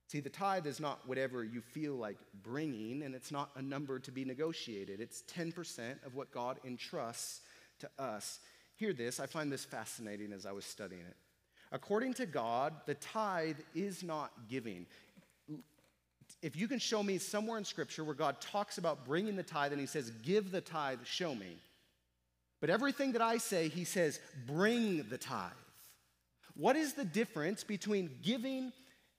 See, 0.08 0.20
the 0.20 0.30
tithe 0.30 0.66
is 0.66 0.78
not 0.78 1.00
whatever 1.06 1.42
you 1.42 1.60
feel 1.60 1.94
like 1.94 2.18
bringing, 2.44 3.02
and 3.02 3.14
it's 3.14 3.32
not 3.32 3.50
a 3.56 3.62
number 3.62 3.98
to 3.98 4.12
be 4.12 4.24
negotiated. 4.24 5.00
It's 5.00 5.22
10% 5.22 6.04
of 6.06 6.14
what 6.14 6.30
God 6.30 6.60
entrusts 6.64 7.40
to 7.80 7.90
us. 7.98 8.38
Hear 8.76 8.92
this, 8.92 9.18
I 9.18 9.26
find 9.26 9.50
this 9.50 9.64
fascinating 9.64 10.32
as 10.32 10.46
I 10.46 10.52
was 10.52 10.64
studying 10.64 11.02
it. 11.02 11.16
according 11.72 12.14
to 12.14 12.26
God, 12.26 12.74
the 12.86 12.94
tithe 12.94 13.58
is 13.74 14.02
not 14.02 14.30
giving. 14.48 14.86
If 16.42 16.56
you 16.56 16.68
can 16.68 16.78
show 16.78 17.02
me 17.02 17.18
somewhere 17.18 17.58
in 17.58 17.64
Scripture 17.64 18.04
where 18.04 18.14
God 18.14 18.40
talks 18.40 18.78
about 18.78 19.04
bringing 19.04 19.36
the 19.36 19.42
tithe 19.42 19.72
and 19.72 19.80
he 19.80 19.86
says, 19.86 20.10
give 20.22 20.50
the 20.50 20.60
tithe, 20.60 21.00
show 21.04 21.34
me. 21.34 21.56
But 22.60 22.70
everything 22.70 23.12
that 23.12 23.22
I 23.22 23.38
say, 23.38 23.68
he 23.68 23.84
says, 23.84 24.20
bring 24.46 25.08
the 25.08 25.18
tithe. 25.18 25.50
What 26.54 26.76
is 26.76 26.94
the 26.94 27.04
difference 27.04 27.64
between 27.64 28.10
giving 28.22 28.72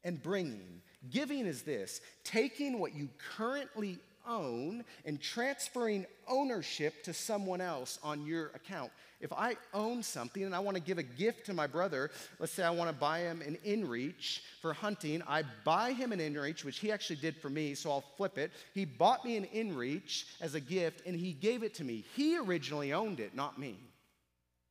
and 0.08 0.24
bringing? 0.24 0.82
Giving 1.12 1.46
is 1.46 1.62
this 1.62 2.02
taking 2.24 2.80
what 2.80 2.96
you 2.96 3.10
currently 3.36 4.00
own 4.28 4.84
and 5.06 5.22
transferring 5.22 6.06
ownership 6.28 7.04
to 7.04 7.14
someone 7.14 7.62
else 7.62 8.00
on 8.04 8.26
your 8.26 8.48
account. 8.48 8.92
If 9.20 9.34
I 9.34 9.56
own 9.74 10.04
something 10.04 10.44
and 10.44 10.54
I 10.54 10.60
want 10.60 10.76
to 10.76 10.84
give 10.84 10.98
a 10.98 11.04
gift 11.04 11.46
to 11.48 11.54
my 11.54 11.66
brother, 11.66 12.12
let's 12.40 12.52
say 12.52 12.64
I 12.64 12.70
want 12.70 12.90
to 12.90 12.96
buy 12.96 13.20
him 13.20 13.42
an 13.42 13.58
inReach 13.66 14.42
for 14.62 14.74
hunting, 14.74 15.24
I 15.28 15.44
buy 15.64 15.94
him 15.94 16.12
an 16.12 16.20
inReach, 16.20 16.64
which 16.64 16.80
he 16.80 16.92
actually 16.92 17.16
did 17.18 17.38
for 17.38 17.50
me, 17.50 17.74
so 17.74 17.90
I'll 17.90 18.04
flip 18.18 18.38
it. 18.38 18.52
He 18.74 18.86
bought 18.86 19.26
me 19.26 19.38
an 19.38 19.46
inReach 19.46 20.26
as 20.40 20.56
a 20.56 20.60
gift 20.60 21.04
and 21.08 21.16
he 21.16 21.34
gave 21.34 21.64
it 21.64 21.74
to 21.76 21.84
me. 21.84 22.04
He 22.16 22.38
originally 22.38 22.94
owned 22.94 23.20
it, 23.20 23.36
not 23.36 23.60
me. 23.60 23.80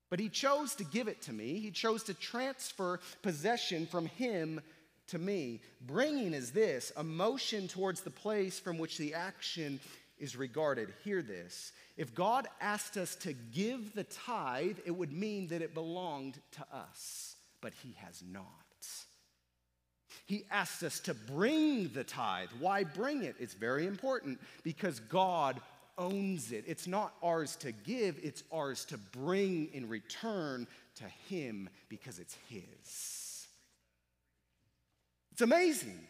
But 0.09 0.21
he 0.21 0.29
chose 0.29 0.77
to 0.77 0.85
give 0.85 1.09
it 1.09 1.23
to 1.23 1.33
me. 1.33 1.59
He 1.59 1.73
chose 1.73 2.05
to 2.05 2.15
transfer 2.15 3.01
possession 3.23 3.87
from 3.87 4.07
him 4.07 4.61
to 5.09 5.19
me. 5.19 5.61
Bringing 5.87 6.35
is 6.35 6.53
this 6.53 6.93
a 6.97 7.03
motion 7.03 7.69
towards 7.69 8.01
the 8.01 8.11
place 8.11 8.59
from 8.59 8.79
which 8.79 8.99
the 8.99 9.15
action 9.15 9.81
is 10.19 10.37
regarded. 10.37 10.93
Hear 11.05 11.23
this. 11.23 11.73
If 11.97 12.15
God 12.15 12.47
asked 12.61 12.97
us 12.97 13.15
to 13.17 13.33
give 13.33 13.95
the 13.95 14.05
tithe, 14.05 14.79
it 14.85 14.91
would 14.91 15.13
mean 15.13 15.49
that 15.49 15.63
it 15.63 15.75
belonged 15.75 16.39
to 16.53 16.67
us, 16.73 17.37
but 17.61 17.73
He 17.83 17.95
has 17.99 18.23
not. 18.31 18.45
He 20.27 20.45
asked 20.51 20.83
us 20.83 20.99
to 21.01 21.15
bring 21.15 21.89
the 21.89 22.03
tithe. 22.03 22.49
Why 22.59 22.83
bring 22.83 23.23
it? 23.23 23.37
It's 23.39 23.55
very 23.55 23.87
important 23.87 24.41
because 24.65 24.99
God 24.99 25.61
owns 25.97 26.51
it. 26.51 26.65
It's 26.67 26.89
not 26.89 27.15
ours 27.23 27.55
to 27.57 27.71
give, 27.73 28.19
it's 28.23 28.43
ours 28.53 28.85
to 28.87 28.99
bring 28.99 29.69
in 29.73 29.89
return 29.89 30.67
to 30.97 31.05
Him 31.29 31.69
because 31.89 32.19
it's 32.19 32.37
His. 32.49 33.16
It's 35.37 35.43
amazing. 35.43 36.01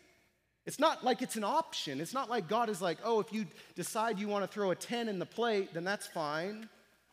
It's 0.66 0.78
not 0.78 1.02
like 1.02 1.20
it's 1.20 1.34
an 1.34 1.42
option. 1.42 2.00
It's 2.00 2.14
not 2.14 2.30
like 2.30 2.46
God 2.46 2.68
is 2.68 2.80
like, 2.80 2.98
oh, 3.02 3.18
if 3.18 3.32
you 3.32 3.46
decide 3.74 4.20
you 4.20 4.28
want 4.28 4.44
to 4.44 4.46
throw 4.46 4.70
a 4.70 4.76
10 4.76 5.08
in 5.08 5.18
the 5.18 5.26
plate, 5.26 5.74
then 5.74 5.82
that's 5.82 6.06
fine. 6.06 6.68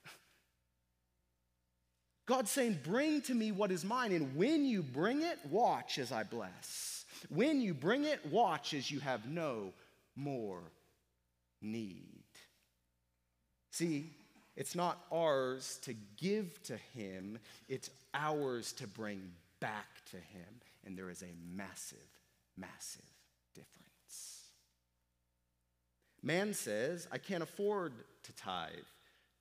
God's 2.27 2.51
saying, 2.51 2.81
bring 2.83 3.23
to 3.23 3.33
me 3.33 3.51
what 3.51 3.71
is 3.71 3.83
mine. 3.83 4.11
And 4.11 4.35
when 4.35 4.63
you 4.63 4.83
bring 4.83 5.23
it, 5.23 5.39
watch 5.49 5.97
as 5.97 6.11
I 6.11 6.21
bless. 6.21 7.05
When 7.29 7.61
you 7.61 7.73
bring 7.73 8.03
it, 8.03 8.23
watch 8.27 8.75
as 8.75 8.91
you 8.91 8.99
have 8.99 9.27
no 9.27 9.73
more 10.15 10.61
need. 11.63 12.21
See, 13.71 14.11
it's 14.55 14.75
not 14.75 15.03
ours 15.11 15.79
to 15.81 15.95
give 16.17 16.61
to 16.65 16.77
Him, 16.93 17.39
it's 17.67 17.89
ours 18.13 18.71
to 18.73 18.85
bring 18.85 19.31
back 19.59 19.87
to 20.11 20.17
Him 20.17 20.61
and 20.85 20.97
there 20.97 21.09
is 21.09 21.21
a 21.21 21.33
massive, 21.55 21.97
massive 22.57 23.09
difference. 23.53 24.49
Man 26.21 26.53
says, 26.53 27.07
I 27.11 27.17
can't 27.17 27.43
afford 27.43 27.93
to 28.23 28.35
tithe. 28.35 28.71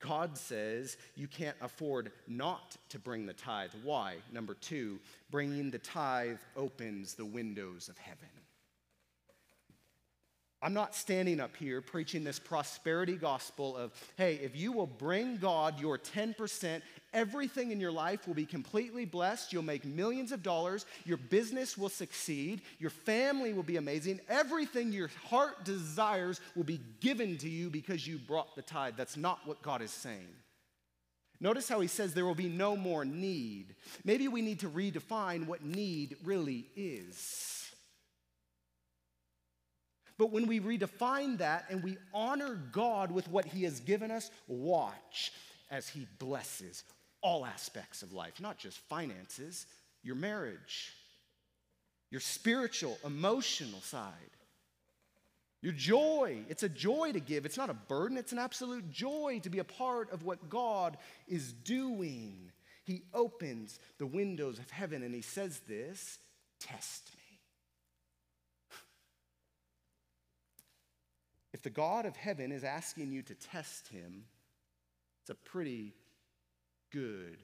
God 0.00 0.36
says 0.36 0.96
you 1.14 1.28
can't 1.28 1.56
afford 1.60 2.10
not 2.26 2.76
to 2.88 2.98
bring 2.98 3.24
the 3.24 3.32
tithe. 3.32 3.70
Why? 3.84 4.16
Number 4.32 4.54
two, 4.54 4.98
bringing 5.30 5.70
the 5.70 5.78
tithe 5.78 6.38
opens 6.56 7.14
the 7.14 7.24
windows 7.24 7.88
of 7.88 7.96
heaven. 7.98 8.28
I'm 10.60 10.74
not 10.74 10.94
standing 10.94 11.40
up 11.40 11.56
here 11.56 11.80
preaching 11.80 12.22
this 12.22 12.38
prosperity 12.38 13.16
gospel 13.16 13.76
of, 13.76 13.92
hey, 14.16 14.38
if 14.42 14.56
you 14.56 14.70
will 14.70 14.86
bring 14.86 15.38
God 15.38 15.80
your 15.80 15.98
10%, 15.98 16.82
everything 17.12 17.70
in 17.70 17.80
your 17.80 17.92
life 17.92 18.26
will 18.26 18.34
be 18.34 18.46
completely 18.46 19.04
blessed. 19.04 19.52
You'll 19.52 19.62
make 19.62 19.84
millions 19.84 20.32
of 20.32 20.42
dollars. 20.42 20.86
Your 21.04 21.16
business 21.16 21.76
will 21.76 21.88
succeed. 21.88 22.62
Your 22.78 22.90
family 22.90 23.52
will 23.52 23.62
be 23.62 23.76
amazing. 23.76 24.20
Everything 24.28 24.92
your 24.92 25.10
heart 25.28 25.64
desires 25.64 26.40
will 26.54 26.64
be 26.64 26.80
given 27.00 27.38
to 27.38 27.48
you 27.48 27.70
because 27.70 28.06
you 28.06 28.18
brought 28.18 28.54
the 28.56 28.62
tithe. 28.62 28.94
That's 28.96 29.16
not 29.16 29.40
what 29.46 29.62
God 29.62 29.82
is 29.82 29.90
saying. 29.90 30.28
Notice 31.40 31.68
how 31.68 31.80
he 31.80 31.88
says 31.88 32.14
there 32.14 32.24
will 32.24 32.34
be 32.36 32.48
no 32.48 32.76
more 32.76 33.04
need. 33.04 33.74
Maybe 34.04 34.28
we 34.28 34.42
need 34.42 34.60
to 34.60 34.68
redefine 34.68 35.46
what 35.46 35.64
need 35.64 36.16
really 36.24 36.66
is. 36.76 37.52
But 40.18 40.30
when 40.30 40.46
we 40.46 40.60
redefine 40.60 41.38
that 41.38 41.64
and 41.68 41.82
we 41.82 41.96
honor 42.14 42.54
God 42.70 43.10
with 43.10 43.28
what 43.28 43.44
He 43.44 43.64
has 43.64 43.80
given 43.80 44.12
us, 44.12 44.30
watch 44.46 45.32
as 45.68 45.88
He 45.88 46.06
blesses 46.20 46.84
all 47.22 47.46
aspects 47.46 48.02
of 48.02 48.12
life, 48.12 48.40
not 48.40 48.58
just 48.58 48.78
finances, 48.78 49.66
your 50.02 50.16
marriage, 50.16 50.92
your 52.10 52.20
spiritual, 52.20 52.98
emotional 53.04 53.80
side, 53.80 54.12
your 55.62 55.72
joy. 55.72 56.38
It's 56.48 56.64
a 56.64 56.68
joy 56.68 57.12
to 57.12 57.20
give, 57.20 57.46
it's 57.46 57.56
not 57.56 57.70
a 57.70 57.74
burden, 57.74 58.18
it's 58.18 58.32
an 58.32 58.38
absolute 58.38 58.90
joy 58.90 59.40
to 59.44 59.50
be 59.50 59.60
a 59.60 59.64
part 59.64 60.12
of 60.12 60.24
what 60.24 60.50
God 60.50 60.98
is 61.28 61.52
doing. 61.52 62.50
He 62.84 63.02
opens 63.14 63.78
the 63.98 64.06
windows 64.06 64.58
of 64.58 64.70
heaven 64.70 65.02
and 65.02 65.14
He 65.14 65.22
says 65.22 65.60
this 65.68 66.18
test 66.60 67.10
me. 67.16 67.22
If 71.52 71.62
the 71.62 71.70
God 71.70 72.06
of 72.06 72.16
heaven 72.16 72.50
is 72.50 72.64
asking 72.64 73.12
you 73.12 73.22
to 73.22 73.34
test 73.34 73.88
him, 73.88 74.24
it's 75.20 75.30
a 75.30 75.34
pretty 75.34 75.94
good 76.92 77.38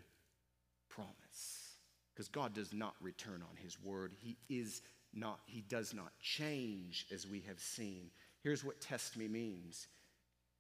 promise. 0.89 1.77
Because 2.15 2.29
God 2.29 2.55
does 2.55 2.73
not 2.73 2.95
return 3.01 3.43
on 3.43 3.57
his 3.63 3.83
word. 3.83 4.13
He 4.21 4.37
is 4.49 4.83
not, 5.15 5.41
he 5.47 5.63
does 5.63 5.95
not 5.95 6.13
change 6.21 7.07
as 7.13 7.27
we 7.27 7.41
have 7.47 7.61
seen. 7.61 8.11
Here's 8.43 8.65
what 8.65 8.81
test 8.81 9.17
me 9.17 9.29
means. 9.29 9.87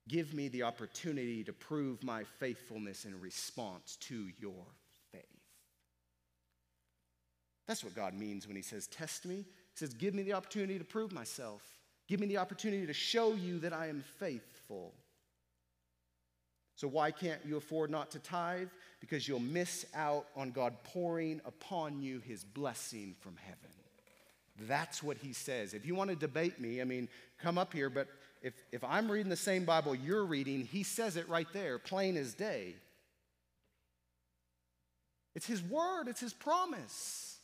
Give 0.09 0.33
me 0.33 0.48
the 0.48 0.62
opportunity 0.62 1.44
to 1.44 1.53
prove 1.53 2.03
my 2.03 2.24
faithfulness 2.38 3.05
in 3.05 3.20
response 3.20 3.96
to 4.03 4.29
your 4.38 4.64
faith. 5.12 5.22
That's 7.66 7.85
what 7.85 7.94
God 7.94 8.14
means 8.14 8.46
when 8.46 8.57
he 8.57 8.62
says, 8.62 8.87
Test 8.87 9.27
me. 9.27 9.37
He 9.37 9.44
says, 9.74 9.92
Give 9.92 10.14
me 10.14 10.22
the 10.22 10.33
opportunity 10.33 10.79
to 10.79 10.85
prove 10.85 11.12
myself. 11.12 11.62
Give 12.09 12.20
me 12.20 12.27
the 12.27 12.38
opportunity 12.38 12.87
to 12.87 12.94
show 12.94 13.35
you 13.35 13.59
that 13.59 13.74
I 13.74 13.88
am 13.88 14.03
faithful. 14.18 14.94
So, 16.78 16.86
why 16.86 17.10
can't 17.10 17.40
you 17.44 17.56
afford 17.56 17.90
not 17.90 18.12
to 18.12 18.20
tithe? 18.20 18.68
Because 19.00 19.26
you'll 19.26 19.40
miss 19.40 19.84
out 19.96 20.26
on 20.36 20.52
God 20.52 20.74
pouring 20.84 21.40
upon 21.44 22.00
you 22.00 22.20
his 22.20 22.44
blessing 22.44 23.16
from 23.18 23.34
heaven. 23.36 23.70
That's 24.68 25.02
what 25.02 25.16
he 25.16 25.32
says. 25.32 25.74
If 25.74 25.84
you 25.84 25.96
want 25.96 26.10
to 26.10 26.14
debate 26.14 26.60
me, 26.60 26.80
I 26.80 26.84
mean, 26.84 27.08
come 27.42 27.58
up 27.58 27.72
here, 27.72 27.90
but 27.90 28.06
if, 28.42 28.54
if 28.70 28.84
I'm 28.84 29.10
reading 29.10 29.28
the 29.28 29.34
same 29.34 29.64
Bible 29.64 29.92
you're 29.92 30.24
reading, 30.24 30.64
he 30.66 30.84
says 30.84 31.16
it 31.16 31.28
right 31.28 31.48
there, 31.52 31.80
plain 31.80 32.16
as 32.16 32.34
day. 32.34 32.76
It's 35.34 35.46
his 35.46 35.60
word, 35.60 36.06
it's 36.06 36.20
his 36.20 36.32
promise. 36.32 37.38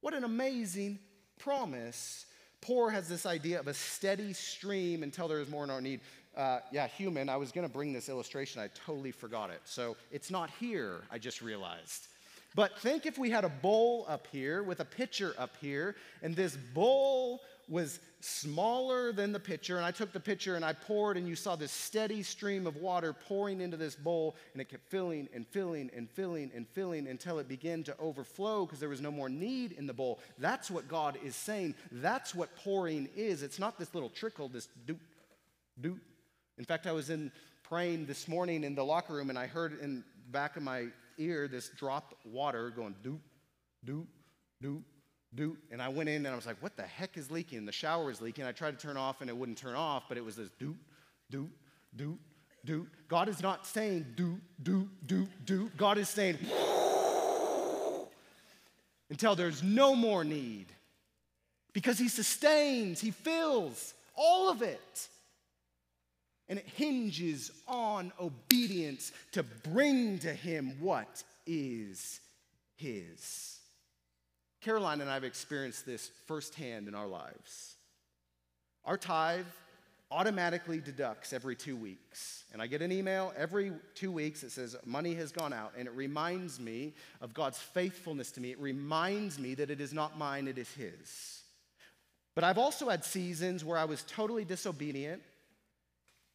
What 0.00 0.12
an 0.12 0.24
amazing 0.24 0.98
promise 1.38 2.26
Pour 2.66 2.90
has 2.90 3.08
this 3.08 3.26
idea 3.26 3.60
of 3.60 3.68
a 3.68 3.74
steady 3.74 4.32
stream 4.32 5.04
until 5.04 5.28
there 5.28 5.40
is 5.40 5.48
more 5.48 5.62
in 5.62 5.70
our 5.70 5.80
need. 5.80 6.00
Uh, 6.36 6.60
yeah, 6.70 6.86
human, 6.86 7.28
I 7.30 7.36
was 7.36 7.50
going 7.50 7.66
to 7.66 7.72
bring 7.72 7.92
this 7.92 8.08
illustration. 8.08 8.60
I 8.60 8.68
totally 8.84 9.10
forgot 9.10 9.50
it. 9.50 9.60
So 9.64 9.96
it's 10.12 10.30
not 10.30 10.50
here, 10.60 11.00
I 11.10 11.18
just 11.18 11.40
realized. 11.40 12.08
But 12.54 12.78
think 12.78 13.06
if 13.06 13.18
we 13.18 13.30
had 13.30 13.44
a 13.44 13.48
bowl 13.48 14.04
up 14.08 14.26
here 14.32 14.62
with 14.62 14.80
a 14.80 14.84
pitcher 14.84 15.34
up 15.38 15.50
here, 15.60 15.96
and 16.22 16.34
this 16.34 16.56
bowl 16.56 17.40
was 17.68 18.00
smaller 18.20 19.12
than 19.12 19.32
the 19.32 19.40
pitcher, 19.40 19.76
and 19.76 19.84
I 19.84 19.90
took 19.90 20.12
the 20.12 20.20
pitcher 20.20 20.56
and 20.56 20.64
I 20.64 20.72
poured, 20.72 21.16
and 21.16 21.28
you 21.28 21.36
saw 21.36 21.56
this 21.56 21.72
steady 21.72 22.22
stream 22.22 22.66
of 22.66 22.76
water 22.76 23.12
pouring 23.12 23.60
into 23.60 23.76
this 23.76 23.94
bowl, 23.94 24.36
and 24.52 24.60
it 24.60 24.68
kept 24.68 24.88
filling 24.88 25.28
and 25.34 25.46
filling 25.46 25.90
and 25.94 26.08
filling 26.08 26.50
and 26.54 26.66
filling 26.68 27.08
until 27.08 27.38
it 27.38 27.48
began 27.48 27.82
to 27.84 27.98
overflow 27.98 28.64
because 28.64 28.80
there 28.80 28.88
was 28.88 29.00
no 29.00 29.10
more 29.10 29.28
need 29.28 29.72
in 29.72 29.86
the 29.86 29.94
bowl. 29.94 30.18
That's 30.38 30.70
what 30.70 30.88
God 30.88 31.18
is 31.24 31.36
saying. 31.36 31.74
That's 31.92 32.34
what 32.34 32.54
pouring 32.56 33.08
is. 33.16 33.42
It's 33.42 33.58
not 33.58 33.78
this 33.78 33.94
little 33.94 34.10
trickle, 34.10 34.48
this 34.48 34.68
doot, 34.86 35.00
doot. 35.80 36.00
In 36.58 36.64
fact, 36.64 36.86
I 36.86 36.92
was 36.92 37.10
in 37.10 37.30
praying 37.62 38.06
this 38.06 38.28
morning 38.28 38.64
in 38.64 38.74
the 38.74 38.84
locker 38.84 39.12
room, 39.12 39.30
and 39.30 39.38
I 39.38 39.46
heard 39.46 39.80
in 39.80 40.04
back 40.30 40.56
of 40.56 40.62
my 40.62 40.86
ear 41.18 41.48
this 41.48 41.68
drop 41.70 42.14
water 42.24 42.70
going 42.70 42.94
doot, 43.02 43.20
doot, 43.84 44.06
doot, 44.60 44.82
do, 45.34 45.56
and 45.70 45.82
I 45.82 45.88
went 45.88 46.08
in 46.08 46.24
and 46.24 46.28
I 46.28 46.36
was 46.36 46.46
like, 46.46 46.62
what 46.62 46.76
the 46.76 46.82
heck 46.82 47.16
is 47.16 47.30
leaking? 47.30 47.66
The 47.66 47.72
shower 47.72 48.10
is 48.10 48.20
leaking. 48.20 48.44
I 48.44 48.52
tried 48.52 48.78
to 48.78 48.86
turn 48.86 48.96
off 48.96 49.20
and 49.20 49.30
it 49.30 49.36
wouldn't 49.36 49.58
turn 49.58 49.74
off, 49.74 50.04
but 50.08 50.16
it 50.16 50.24
was 50.24 50.36
this 50.36 50.50
doot, 50.58 50.76
doot, 51.30 51.50
doot, 51.94 52.18
doot. 52.64 52.88
God 53.08 53.28
is 53.28 53.42
not 53.42 53.66
saying 53.66 54.06
doot, 54.16 54.40
doot, 54.62 54.88
doot, 55.06 55.28
doot. 55.44 55.76
God 55.76 55.98
is 55.98 56.08
saying, 56.08 56.38
until 59.10 59.34
there's 59.36 59.62
no 59.62 59.94
more 59.94 60.24
need. 60.24 60.66
Because 61.72 61.98
He 61.98 62.08
sustains, 62.08 63.00
He 63.00 63.10
fills 63.10 63.94
all 64.16 64.48
of 64.50 64.62
it. 64.62 65.08
And 66.48 66.58
it 66.58 66.66
hinges 66.66 67.50
on 67.66 68.12
obedience 68.20 69.12
to 69.32 69.42
bring 69.42 70.18
to 70.20 70.32
Him 70.32 70.76
what 70.80 71.24
is 71.46 72.20
His. 72.76 73.58
Caroline 74.60 75.00
and 75.00 75.10
I 75.10 75.14
have 75.14 75.24
experienced 75.24 75.86
this 75.86 76.10
firsthand 76.26 76.88
in 76.88 76.94
our 76.94 77.06
lives. 77.06 77.76
Our 78.84 78.96
tithe 78.96 79.46
automatically 80.10 80.80
deducts 80.80 81.32
every 81.32 81.56
two 81.56 81.76
weeks. 81.76 82.44
And 82.52 82.62
I 82.62 82.66
get 82.66 82.82
an 82.82 82.92
email 82.92 83.32
every 83.36 83.72
two 83.94 84.12
weeks 84.12 84.42
that 84.42 84.52
says 84.52 84.76
money 84.84 85.14
has 85.14 85.32
gone 85.32 85.52
out. 85.52 85.72
And 85.76 85.88
it 85.88 85.94
reminds 85.94 86.60
me 86.60 86.94
of 87.20 87.34
God's 87.34 87.58
faithfulness 87.58 88.30
to 88.32 88.40
me. 88.40 88.52
It 88.52 88.60
reminds 88.60 89.38
me 89.38 89.54
that 89.54 89.70
it 89.70 89.80
is 89.80 89.92
not 89.92 90.16
mine, 90.16 90.46
it 90.46 90.58
is 90.58 90.72
His. 90.74 91.42
But 92.34 92.44
I've 92.44 92.58
also 92.58 92.88
had 92.88 93.04
seasons 93.04 93.64
where 93.64 93.78
I 93.78 93.84
was 93.84 94.04
totally 94.04 94.44
disobedient 94.44 95.22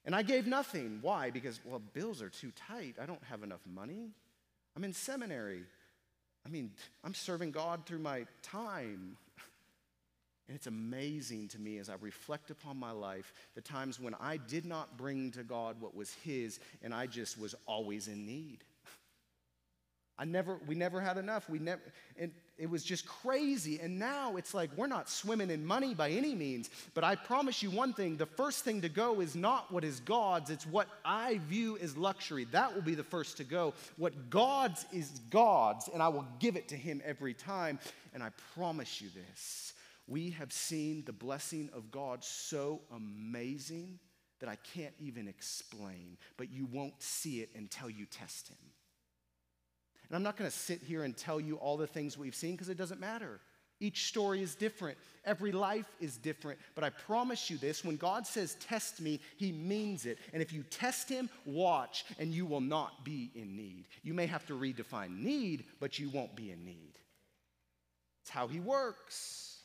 and 0.06 0.16
I 0.16 0.24
gave 0.24 0.48
nothing. 0.48 1.00
Why? 1.02 1.30
Because, 1.30 1.60
well, 1.66 1.82
bills 1.94 2.22
are 2.22 2.30
too 2.30 2.52
tight. 2.68 2.96
I 3.02 3.06
don't 3.06 3.24
have 3.26 3.44
enough 3.44 3.62
money. 3.72 4.10
I'm 4.76 4.84
in 4.84 4.94
seminary. 4.94 5.64
I 6.46 6.50
mean, 6.50 6.72
I'm 7.04 7.14
serving 7.14 7.52
God 7.52 7.86
through 7.86 8.00
my 8.00 8.26
time. 8.42 9.18
And 10.48 10.56
it's 10.56 10.68
amazing 10.68 11.48
to 11.50 11.60
me 11.60 11.78
as 11.78 11.90
I 11.90 11.94
reflect 12.02 12.50
upon 12.50 12.78
my 12.78 12.92
life 12.92 13.32
the 13.56 13.62
times 13.62 14.00
when 14.00 14.16
I 14.20 14.38
did 14.38 14.66
not 14.66 14.98
bring 14.98 15.32
to 15.32 15.44
God 15.44 15.80
what 15.80 15.96
was 15.96 16.14
His 16.26 16.60
and 16.82 16.94
I 16.94 17.06
just 17.06 17.40
was 17.40 17.56
always 17.68 18.08
in 18.08 18.26
need. 18.26 18.64
I 20.18 20.26
never, 20.26 20.60
we 20.68 20.76
never 20.76 21.00
had 21.00 21.18
enough. 21.18 21.50
We 21.50 21.60
never, 21.60 21.82
and 22.18 22.32
it 22.62 22.70
was 22.70 22.84
just 22.84 23.08
crazy. 23.08 23.80
And 23.80 23.98
now 23.98 24.38
it's 24.38 24.54
like 24.54 24.70
we're 24.78 24.86
not 24.86 25.10
swimming 25.10 25.50
in 25.50 25.66
money 25.66 25.96
by 25.96 26.12
any 26.12 26.36
means. 26.36 26.70
But 26.94 27.04
I 27.04 27.16
promise 27.16 27.64
you 27.64 27.72
one 27.72 27.92
thing 27.92 28.18
the 28.18 28.28
first 28.28 28.64
thing 28.64 28.82
to 28.82 28.90
go 28.90 29.20
is 29.20 29.36
not 29.36 29.72
what 29.72 29.84
is 29.84 30.00
God's, 30.02 30.52
it's 30.52 30.68
what 30.68 30.88
I 31.04 31.40
view 31.48 31.80
as 31.80 31.98
luxury. 31.98 32.46
That 32.52 32.74
will 32.74 32.84
be 32.84 32.94
the 32.94 33.04
first 33.04 33.38
to 33.38 33.44
go. 33.44 33.74
What 33.98 34.30
God's 34.30 34.86
is 34.94 35.10
God's, 35.32 35.88
and 35.88 36.04
I 36.04 36.08
will 36.10 36.28
give 36.40 36.56
it 36.56 36.68
to 36.68 36.76
Him 36.76 37.02
every 37.04 37.34
time. 37.34 37.80
And 38.14 38.22
I 38.22 38.30
promise 38.54 39.02
you 39.02 39.10
this 39.10 39.74
we 40.08 40.30
have 40.32 40.54
seen 40.54 41.04
the 41.06 41.14
blessing 41.14 41.70
of 41.74 41.90
God 41.90 42.24
so 42.24 42.82
amazing 42.96 43.98
that 44.40 44.50
I 44.50 44.58
can't 44.76 44.94
even 45.00 45.28
explain, 45.28 46.18
but 46.38 46.52
you 46.52 46.68
won't 46.72 47.02
see 47.02 47.42
it 47.42 47.50
until 47.56 47.90
you 47.90 48.06
test 48.06 48.50
Him. 48.50 48.71
And 50.12 50.18
I'm 50.18 50.24
not 50.24 50.36
going 50.36 50.52
to 50.52 50.56
sit 50.56 50.82
here 50.82 51.06
and 51.06 51.16
tell 51.16 51.40
you 51.40 51.56
all 51.56 51.78
the 51.78 51.88
things 51.88 52.18
we've 52.18 52.36
seen 52.36 52.52
because 52.52 52.68
it 52.68 52.78
doesn't 52.78 53.00
matter. 53.00 53.40
Each 53.80 54.08
story 54.10 54.42
is 54.42 54.56
different. 54.56 54.98
Every 55.24 55.54
life 55.54 55.88
is 56.02 56.18
different. 56.18 56.60
But 56.76 56.84
I 56.84 56.90
promise 56.90 57.50
you 57.50 57.58
this 57.58 57.86
when 57.86 57.96
God 57.96 58.28
says, 58.28 58.56
test 58.56 59.00
me, 59.00 59.22
he 59.38 59.54
means 59.54 60.06
it. 60.06 60.18
And 60.34 60.42
if 60.42 60.52
you 60.52 60.64
test 60.64 61.08
him, 61.08 61.30
watch, 61.46 62.04
and 62.20 62.34
you 62.34 62.46
will 62.46 62.60
not 62.60 63.06
be 63.06 63.32
in 63.36 63.56
need. 63.56 63.86
You 64.04 64.14
may 64.14 64.26
have 64.26 64.46
to 64.48 64.54
redefine 64.54 65.18
need, 65.24 65.64
but 65.80 65.98
you 65.98 66.10
won't 66.10 66.36
be 66.36 66.52
in 66.52 66.66
need. 66.66 67.00
It's 68.22 68.32
how 68.32 68.48
he 68.48 68.60
works. 68.60 69.62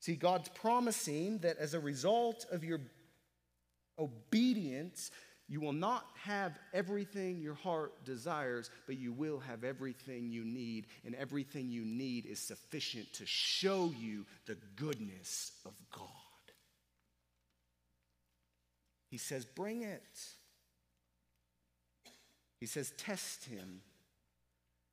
See, 0.00 0.14
God's 0.14 0.50
promising 0.50 1.38
that 1.38 1.56
as 1.56 1.72
a 1.72 1.80
result 1.80 2.44
of 2.52 2.64
your 2.64 2.80
obedience, 3.98 5.10
you 5.48 5.60
will 5.60 5.72
not 5.72 6.06
have 6.22 6.58
everything 6.72 7.40
your 7.40 7.54
heart 7.54 8.04
desires, 8.04 8.70
but 8.86 8.96
you 8.96 9.12
will 9.12 9.38
have 9.40 9.64
everything 9.64 10.30
you 10.30 10.44
need. 10.44 10.86
And 11.04 11.14
everything 11.14 11.70
you 11.70 11.84
need 11.84 12.26
is 12.26 12.38
sufficient 12.38 13.12
to 13.14 13.26
show 13.26 13.92
you 13.98 14.24
the 14.46 14.56
goodness 14.76 15.52
of 15.66 15.72
God. 15.94 16.08
He 19.10 19.18
says, 19.18 19.44
Bring 19.44 19.82
it. 19.82 20.18
He 22.58 22.66
says, 22.66 22.92
Test 22.96 23.44
him. 23.44 23.82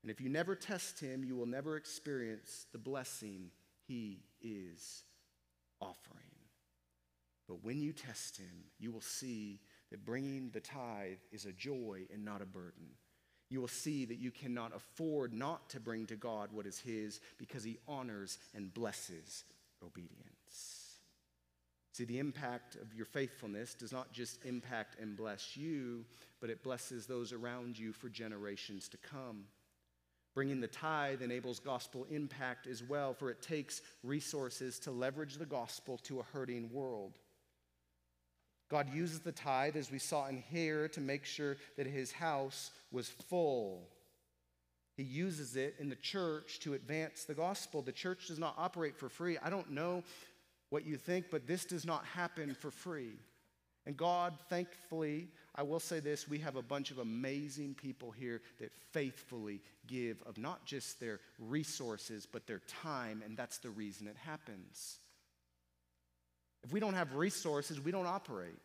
And 0.01 0.11
if 0.11 0.21
you 0.21 0.29
never 0.29 0.55
test 0.55 0.99
him, 0.99 1.23
you 1.23 1.35
will 1.35 1.45
never 1.45 1.75
experience 1.75 2.65
the 2.71 2.77
blessing 2.77 3.51
he 3.87 4.23
is 4.41 5.03
offering. 5.81 6.23
But 7.47 7.63
when 7.63 7.81
you 7.81 7.93
test 7.93 8.37
him, 8.37 8.65
you 8.77 8.91
will 8.91 9.01
see 9.01 9.59
that 9.91 10.05
bringing 10.05 10.49
the 10.51 10.59
tithe 10.59 11.17
is 11.31 11.45
a 11.45 11.51
joy 11.51 12.01
and 12.13 12.23
not 12.23 12.41
a 12.41 12.45
burden. 12.45 12.87
You 13.49 13.61
will 13.61 13.67
see 13.67 14.05
that 14.05 14.19
you 14.19 14.31
cannot 14.31 14.75
afford 14.75 15.33
not 15.33 15.69
to 15.71 15.79
bring 15.79 16.05
to 16.07 16.15
God 16.15 16.49
what 16.51 16.67
is 16.67 16.79
his 16.79 17.19
because 17.37 17.63
he 17.63 17.79
honors 17.87 18.37
and 18.53 18.73
blesses 18.73 19.43
obedience. 19.83 20.89
See, 21.93 22.05
the 22.05 22.19
impact 22.19 22.75
of 22.75 22.93
your 22.93 23.05
faithfulness 23.05 23.73
does 23.73 23.91
not 23.91 24.13
just 24.13 24.45
impact 24.45 24.97
and 25.01 25.17
bless 25.17 25.57
you, 25.57 26.05
but 26.39 26.49
it 26.49 26.63
blesses 26.63 27.07
those 27.07 27.33
around 27.33 27.77
you 27.77 27.91
for 27.91 28.07
generations 28.07 28.87
to 28.89 28.97
come. 28.97 29.45
Bringing 30.35 30.61
the 30.61 30.67
tithe 30.67 31.21
enables 31.21 31.59
gospel 31.59 32.05
impact 32.09 32.67
as 32.67 32.83
well, 32.83 33.13
for 33.13 33.31
it 33.31 33.41
takes 33.41 33.81
resources 34.03 34.79
to 34.79 34.91
leverage 34.91 35.35
the 35.35 35.45
gospel 35.45 35.97
to 36.03 36.19
a 36.19 36.23
hurting 36.31 36.71
world. 36.71 37.17
God 38.69 38.93
uses 38.93 39.19
the 39.19 39.31
tithe, 39.31 39.75
as 39.75 39.91
we 39.91 39.99
saw 39.99 40.27
in 40.27 40.43
here, 40.49 40.87
to 40.89 41.01
make 41.01 41.25
sure 41.25 41.57
that 41.75 41.87
his 41.87 42.11
house 42.11 42.71
was 42.91 43.09
full. 43.09 43.87
He 44.95 45.03
uses 45.03 45.55
it 45.55 45.75
in 45.79 45.89
the 45.89 45.95
church 45.95 46.59
to 46.61 46.73
advance 46.73 47.23
the 47.23 47.33
gospel. 47.33 47.81
The 47.81 47.91
church 47.91 48.27
does 48.27 48.37
not 48.37 48.55
operate 48.57 48.95
for 48.95 49.09
free. 49.09 49.37
I 49.41 49.49
don't 49.49 49.71
know 49.71 50.03
what 50.69 50.85
you 50.85 50.97
think, 50.97 51.27
but 51.31 51.47
this 51.47 51.65
does 51.65 51.85
not 51.85 52.05
happen 52.05 52.53
for 52.53 52.69
free. 52.69 53.13
And 53.85 53.97
God, 53.97 54.33
thankfully, 54.49 55.29
I 55.55 55.63
will 55.63 55.79
say 55.79 55.99
this 55.99 56.27
we 56.27 56.37
have 56.39 56.57
a 56.57 56.61
bunch 56.61 56.91
of 56.91 56.99
amazing 56.99 57.73
people 57.73 58.11
here 58.11 58.41
that 58.59 58.71
faithfully 58.91 59.61
give 59.87 60.21
of 60.27 60.37
not 60.37 60.65
just 60.65 60.99
their 60.99 61.19
resources, 61.39 62.27
but 62.31 62.45
their 62.45 62.61
time, 62.67 63.23
and 63.25 63.35
that's 63.35 63.57
the 63.57 63.69
reason 63.71 64.05
it 64.05 64.17
happens. 64.17 64.99
If 66.63 66.71
we 66.73 66.79
don't 66.79 66.93
have 66.93 67.15
resources, 67.15 67.79
we 67.79 67.91
don't 67.91 68.07
operate. 68.07 68.59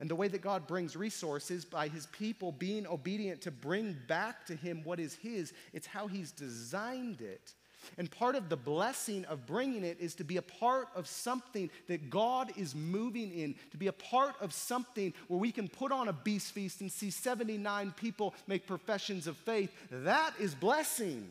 And 0.00 0.10
the 0.10 0.16
way 0.16 0.28
that 0.28 0.42
God 0.42 0.66
brings 0.66 0.96
resources 0.96 1.64
by 1.64 1.86
his 1.88 2.06
people 2.06 2.50
being 2.50 2.86
obedient 2.86 3.42
to 3.42 3.50
bring 3.52 3.96
back 4.08 4.46
to 4.46 4.56
him 4.56 4.82
what 4.82 4.98
is 4.98 5.14
his, 5.14 5.52
it's 5.72 5.86
how 5.86 6.08
he's 6.08 6.32
designed 6.32 7.20
it. 7.20 7.54
And 7.98 8.10
part 8.10 8.34
of 8.34 8.48
the 8.48 8.56
blessing 8.56 9.24
of 9.26 9.46
bringing 9.46 9.84
it 9.84 9.98
is 10.00 10.14
to 10.16 10.24
be 10.24 10.36
a 10.36 10.42
part 10.42 10.88
of 10.94 11.06
something 11.06 11.70
that 11.88 12.10
God 12.10 12.52
is 12.56 12.74
moving 12.74 13.32
in, 13.32 13.54
to 13.70 13.76
be 13.76 13.88
a 13.88 13.92
part 13.92 14.34
of 14.40 14.52
something 14.52 15.12
where 15.28 15.38
we 15.38 15.52
can 15.52 15.68
put 15.68 15.92
on 15.92 16.08
a 16.08 16.12
beast 16.12 16.52
feast 16.52 16.80
and 16.80 16.90
see 16.90 17.10
79 17.10 17.92
people 17.96 18.34
make 18.46 18.66
professions 18.66 19.26
of 19.26 19.36
faith. 19.36 19.72
That 19.90 20.32
is 20.38 20.54
blessing. 20.54 21.28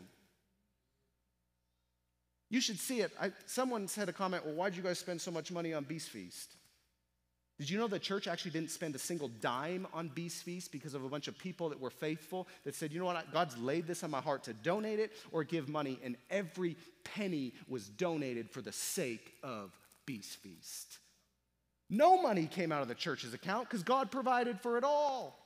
You 2.51 2.59
should 2.59 2.79
see 2.79 2.99
it. 2.99 3.13
I, 3.19 3.31
someone 3.45 3.87
said 3.87 4.09
a 4.09 4.13
comment, 4.13 4.45
well, 4.45 4.53
why'd 4.53 4.75
you 4.75 4.83
guys 4.83 4.99
spend 4.99 5.21
so 5.21 5.31
much 5.31 5.53
money 5.53 5.73
on 5.73 5.85
Beast 5.85 6.09
Feast? 6.09 6.57
Did 7.57 7.69
you 7.69 7.79
know 7.79 7.87
the 7.87 7.97
church 7.97 8.27
actually 8.27 8.51
didn't 8.51 8.71
spend 8.71 8.93
a 8.93 8.99
single 8.99 9.29
dime 9.39 9.87
on 9.93 10.09
Beast 10.09 10.43
Feast 10.43 10.69
because 10.69 10.93
of 10.93 11.05
a 11.05 11.07
bunch 11.07 11.29
of 11.29 11.37
people 11.39 11.69
that 11.69 11.79
were 11.79 11.89
faithful 11.89 12.49
that 12.65 12.75
said, 12.75 12.91
you 12.91 12.99
know 12.99 13.05
what, 13.05 13.31
God's 13.31 13.57
laid 13.57 13.87
this 13.87 14.03
on 14.03 14.11
my 14.11 14.19
heart 14.19 14.43
to 14.43 14.53
donate 14.53 14.99
it 14.99 15.13
or 15.31 15.45
give 15.45 15.69
money, 15.69 15.97
and 16.03 16.17
every 16.29 16.75
penny 17.05 17.53
was 17.69 17.87
donated 17.87 18.49
for 18.49 18.61
the 18.61 18.73
sake 18.73 19.31
of 19.43 19.71
Beast 20.05 20.37
Feast. 20.39 20.97
No 21.89 22.21
money 22.21 22.47
came 22.47 22.73
out 22.73 22.81
of 22.81 22.89
the 22.89 22.95
church's 22.95 23.33
account 23.33 23.69
because 23.69 23.83
God 23.83 24.11
provided 24.11 24.59
for 24.59 24.77
it 24.77 24.83
all. 24.83 25.39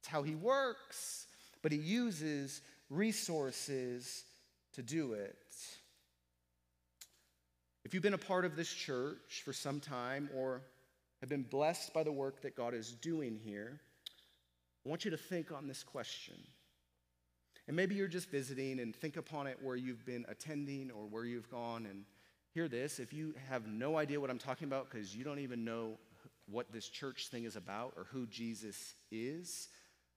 It's 0.00 0.08
how 0.08 0.22
He 0.22 0.34
works, 0.34 1.26
but 1.60 1.72
He 1.72 1.78
uses 1.78 2.62
resources 2.88 4.24
to 4.74 4.82
do 4.82 5.14
it. 5.14 5.36
If 7.84 7.92
you've 7.92 8.02
been 8.02 8.14
a 8.14 8.18
part 8.18 8.44
of 8.44 8.56
this 8.56 8.72
church 8.72 9.42
for 9.44 9.52
some 9.52 9.80
time 9.80 10.30
or 10.34 10.62
have 11.20 11.28
been 11.28 11.42
blessed 11.42 11.92
by 11.92 12.02
the 12.02 12.12
work 12.12 12.42
that 12.42 12.56
God 12.56 12.74
is 12.74 12.92
doing 12.92 13.38
here, 13.44 13.80
I 14.84 14.88
want 14.88 15.04
you 15.04 15.10
to 15.10 15.16
think 15.16 15.52
on 15.52 15.66
this 15.66 15.82
question. 15.82 16.36
And 17.66 17.76
maybe 17.76 17.94
you're 17.94 18.08
just 18.08 18.30
visiting 18.30 18.80
and 18.80 18.94
think 18.94 19.16
upon 19.16 19.46
it 19.46 19.58
where 19.62 19.76
you've 19.76 20.04
been 20.04 20.26
attending 20.28 20.90
or 20.90 21.06
where 21.06 21.24
you've 21.24 21.50
gone 21.50 21.86
and 21.86 22.04
hear 22.52 22.68
this. 22.68 22.98
If 22.98 23.12
you 23.12 23.34
have 23.48 23.66
no 23.66 23.96
idea 23.96 24.20
what 24.20 24.30
I'm 24.30 24.38
talking 24.38 24.66
about 24.66 24.90
because 24.90 25.14
you 25.16 25.24
don't 25.24 25.38
even 25.38 25.64
know 25.64 25.98
what 26.46 26.72
this 26.72 26.88
church 26.88 27.28
thing 27.28 27.44
is 27.44 27.56
about 27.56 27.94
or 27.96 28.04
who 28.12 28.26
Jesus 28.26 28.94
is, 29.10 29.68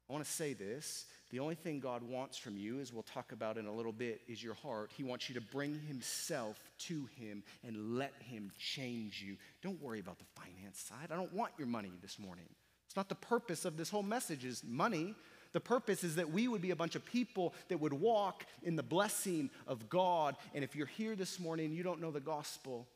I 0.09 0.13
want 0.13 0.25
to 0.25 0.31
say 0.31 0.53
this. 0.53 1.05
The 1.29 1.39
only 1.39 1.55
thing 1.55 1.79
God 1.81 2.03
wants 2.03 2.37
from 2.37 2.55
you, 2.55 2.79
as 2.79 2.93
we'll 2.93 3.03
talk 3.03 3.33
about 3.33 3.57
in 3.57 3.65
a 3.65 3.73
little 3.73 3.91
bit, 3.91 4.21
is 4.27 4.41
your 4.41 4.53
heart. 4.53 4.91
He 4.95 5.03
wants 5.03 5.27
you 5.27 5.35
to 5.35 5.41
bring 5.41 5.79
Himself 5.87 6.57
to 6.79 7.07
Him 7.19 7.43
and 7.65 7.97
let 7.97 8.13
Him 8.21 8.51
change 8.57 9.21
you. 9.21 9.35
Don't 9.61 9.81
worry 9.81 9.99
about 9.99 10.19
the 10.19 10.41
finance 10.41 10.79
side. 10.79 11.11
I 11.11 11.15
don't 11.15 11.33
want 11.33 11.51
your 11.57 11.67
money 11.67 11.91
this 12.01 12.17
morning. 12.17 12.47
It's 12.85 12.95
not 12.95 13.09
the 13.09 13.15
purpose 13.15 13.65
of 13.65 13.75
this 13.75 13.89
whole 13.89 14.03
message 14.03 14.45
is 14.45 14.63
money. 14.65 15.15
The 15.51 15.59
purpose 15.59 16.03
is 16.03 16.15
that 16.15 16.31
we 16.31 16.47
would 16.47 16.61
be 16.61 16.71
a 16.71 16.75
bunch 16.75 16.95
of 16.95 17.05
people 17.05 17.53
that 17.67 17.79
would 17.79 17.93
walk 17.93 18.45
in 18.63 18.77
the 18.77 18.83
blessing 18.83 19.49
of 19.67 19.89
God. 19.89 20.35
And 20.53 20.63
if 20.63 20.75
you're 20.75 20.87
here 20.87 21.15
this 21.15 21.39
morning 21.39 21.73
you 21.73 21.83
don't 21.83 21.99
know 21.99 22.11
the 22.11 22.19
gospel, 22.21 22.87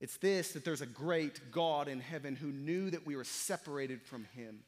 it's 0.00 0.16
this 0.16 0.52
that 0.52 0.64
there's 0.64 0.80
a 0.80 0.86
great 0.86 1.52
God 1.52 1.88
in 1.88 2.00
heaven 2.00 2.36
who 2.36 2.48
knew 2.48 2.90
that 2.90 3.06
we 3.06 3.16
were 3.16 3.24
separated 3.24 4.02
from 4.02 4.26
him, 4.34 4.60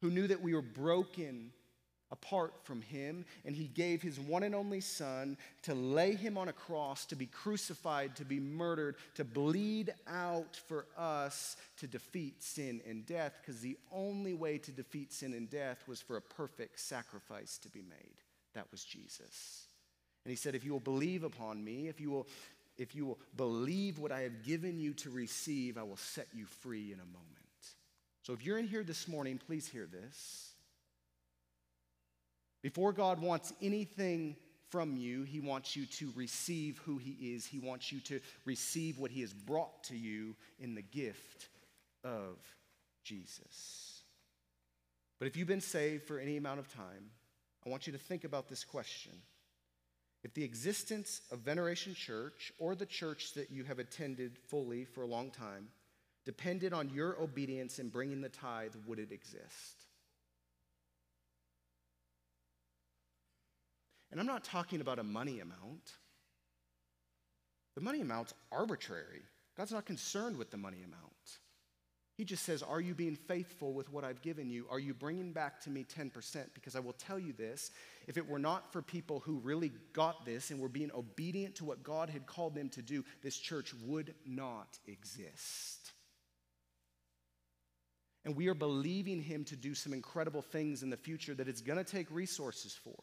who 0.00 0.10
knew 0.10 0.26
that 0.26 0.42
we 0.42 0.54
were 0.54 0.62
broken 0.62 1.52
apart 2.22 2.54
from 2.64 2.82
him, 2.82 3.24
and 3.44 3.54
he 3.54 3.68
gave 3.68 4.02
his 4.02 4.18
one 4.18 4.42
and 4.42 4.54
only 4.54 4.80
son 4.80 5.36
to 5.62 5.74
lay 5.74 6.14
him 6.14 6.38
on 6.38 6.48
a 6.48 6.52
cross, 6.52 7.04
to 7.06 7.16
be 7.16 7.26
crucified, 7.26 8.16
to 8.16 8.24
be 8.24 8.40
murdered, 8.40 8.96
to 9.14 9.24
bleed 9.24 9.92
out 10.08 10.56
for 10.66 10.86
us 10.96 11.56
to 11.78 11.86
defeat 11.86 12.42
sin 12.42 12.80
and 12.88 13.06
death, 13.06 13.34
because 13.40 13.60
the 13.60 13.76
only 13.92 14.34
way 14.34 14.58
to 14.58 14.72
defeat 14.72 15.12
sin 15.12 15.34
and 15.34 15.50
death 15.50 15.82
was 15.86 16.00
for 16.00 16.16
a 16.16 16.22
perfect 16.22 16.80
sacrifice 16.80 17.58
to 17.58 17.68
be 17.68 17.82
made. 17.82 18.16
That 18.54 18.66
was 18.70 18.84
Jesus. 18.84 19.64
And 20.24 20.30
he 20.30 20.36
said, 20.36 20.54
If 20.54 20.64
you 20.64 20.72
will 20.72 20.80
believe 20.80 21.22
upon 21.22 21.62
me, 21.62 21.88
if 21.88 22.00
you 22.00 22.10
will, 22.10 22.26
if 22.78 22.94
you 22.94 23.06
will 23.06 23.18
believe 23.36 23.98
what 23.98 24.12
I 24.12 24.20
have 24.20 24.44
given 24.44 24.78
you 24.78 24.94
to 24.94 25.10
receive, 25.10 25.78
I 25.78 25.82
will 25.82 25.96
set 25.96 26.28
you 26.34 26.46
free 26.46 26.92
in 26.92 26.98
a 26.98 27.04
moment. 27.04 27.26
So 28.22 28.32
if 28.32 28.44
you're 28.44 28.58
in 28.58 28.66
here 28.66 28.82
this 28.82 29.06
morning, 29.06 29.38
please 29.38 29.68
hear 29.68 29.86
this. 29.86 30.55
Before 32.62 32.92
God 32.92 33.20
wants 33.20 33.52
anything 33.62 34.36
from 34.70 34.96
you, 34.96 35.22
He 35.22 35.40
wants 35.40 35.76
you 35.76 35.86
to 35.86 36.12
receive 36.14 36.78
who 36.78 36.98
He 36.98 37.34
is. 37.34 37.46
He 37.46 37.58
wants 37.58 37.92
you 37.92 38.00
to 38.00 38.20
receive 38.44 38.98
what 38.98 39.10
He 39.10 39.20
has 39.20 39.32
brought 39.32 39.84
to 39.84 39.96
you 39.96 40.34
in 40.58 40.74
the 40.74 40.82
gift 40.82 41.48
of 42.04 42.36
Jesus. 43.04 44.02
But 45.18 45.28
if 45.28 45.36
you've 45.36 45.48
been 45.48 45.60
saved 45.60 46.04
for 46.04 46.18
any 46.18 46.36
amount 46.36 46.60
of 46.60 46.72
time, 46.74 47.10
I 47.64 47.68
want 47.68 47.86
you 47.86 47.92
to 47.92 47.98
think 47.98 48.24
about 48.24 48.48
this 48.48 48.64
question. 48.64 49.12
If 50.22 50.34
the 50.34 50.44
existence 50.44 51.20
of 51.30 51.38
Veneration 51.40 51.94
Church 51.94 52.52
or 52.58 52.74
the 52.74 52.86
church 52.86 53.34
that 53.34 53.50
you 53.50 53.64
have 53.64 53.78
attended 53.78 54.38
fully 54.48 54.84
for 54.84 55.02
a 55.02 55.06
long 55.06 55.30
time 55.30 55.68
depended 56.24 56.72
on 56.72 56.90
your 56.90 57.20
obedience 57.20 57.78
in 57.78 57.88
bringing 57.88 58.20
the 58.20 58.28
tithe, 58.28 58.74
would 58.86 58.98
it 58.98 59.12
exist? 59.12 59.85
And 64.10 64.20
I'm 64.20 64.26
not 64.26 64.44
talking 64.44 64.80
about 64.80 64.98
a 64.98 65.02
money 65.02 65.40
amount. 65.40 65.92
The 67.74 67.80
money 67.80 68.00
amount's 68.00 68.34
arbitrary. 68.52 69.22
God's 69.56 69.72
not 69.72 69.84
concerned 69.84 70.36
with 70.36 70.50
the 70.50 70.56
money 70.56 70.82
amount. 70.84 71.12
He 72.16 72.24
just 72.24 72.44
says, 72.44 72.62
Are 72.62 72.80
you 72.80 72.94
being 72.94 73.14
faithful 73.14 73.74
with 73.74 73.92
what 73.92 74.04
I've 74.04 74.22
given 74.22 74.48
you? 74.48 74.66
Are 74.70 74.78
you 74.78 74.94
bringing 74.94 75.32
back 75.32 75.60
to 75.62 75.70
me 75.70 75.84
10%? 75.84 76.46
Because 76.54 76.74
I 76.74 76.80
will 76.80 76.94
tell 76.94 77.18
you 77.18 77.34
this 77.34 77.70
if 78.06 78.16
it 78.16 78.26
were 78.26 78.38
not 78.38 78.72
for 78.72 78.80
people 78.80 79.20
who 79.20 79.38
really 79.38 79.72
got 79.92 80.24
this 80.24 80.50
and 80.50 80.58
were 80.58 80.68
being 80.68 80.90
obedient 80.94 81.56
to 81.56 81.64
what 81.64 81.82
God 81.82 82.08
had 82.08 82.26
called 82.26 82.54
them 82.54 82.70
to 82.70 82.82
do, 82.82 83.04
this 83.22 83.36
church 83.36 83.74
would 83.84 84.14
not 84.24 84.78
exist. 84.86 85.92
And 88.24 88.34
we 88.34 88.48
are 88.48 88.54
believing 88.54 89.20
Him 89.20 89.44
to 89.44 89.56
do 89.56 89.74
some 89.74 89.92
incredible 89.92 90.42
things 90.42 90.82
in 90.82 90.90
the 90.90 90.96
future 90.96 91.34
that 91.34 91.48
it's 91.48 91.60
going 91.60 91.78
to 91.78 91.84
take 91.84 92.10
resources 92.10 92.72
for. 92.82 92.96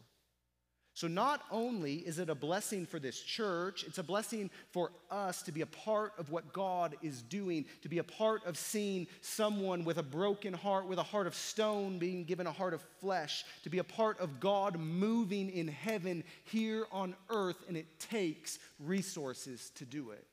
So, 0.95 1.07
not 1.07 1.41
only 1.49 1.95
is 1.95 2.19
it 2.19 2.29
a 2.29 2.35
blessing 2.35 2.85
for 2.85 2.99
this 2.99 3.19
church, 3.19 3.83
it's 3.87 3.97
a 3.97 4.03
blessing 4.03 4.51
for 4.71 4.91
us 5.09 5.41
to 5.43 5.51
be 5.51 5.61
a 5.61 5.65
part 5.65 6.13
of 6.19 6.29
what 6.29 6.53
God 6.53 6.95
is 7.01 7.23
doing, 7.23 7.65
to 7.81 7.89
be 7.89 7.97
a 7.97 8.03
part 8.03 8.45
of 8.45 8.59
seeing 8.59 9.07
someone 9.21 9.85
with 9.85 9.97
a 9.97 10.03
broken 10.03 10.53
heart, 10.53 10.87
with 10.87 10.99
a 10.99 11.03
heart 11.03 11.25
of 11.25 11.33
stone, 11.33 11.97
being 11.97 12.23
given 12.25 12.45
a 12.45 12.51
heart 12.51 12.75
of 12.75 12.83
flesh, 13.01 13.43
to 13.63 13.71
be 13.71 13.79
a 13.79 13.83
part 13.83 14.19
of 14.19 14.39
God 14.39 14.77
moving 14.77 15.49
in 15.49 15.67
heaven 15.67 16.23
here 16.43 16.85
on 16.91 17.15
earth, 17.31 17.57
and 17.67 17.75
it 17.75 17.99
takes 17.99 18.59
resources 18.79 19.71
to 19.75 19.85
do 19.85 20.11
it. 20.11 20.27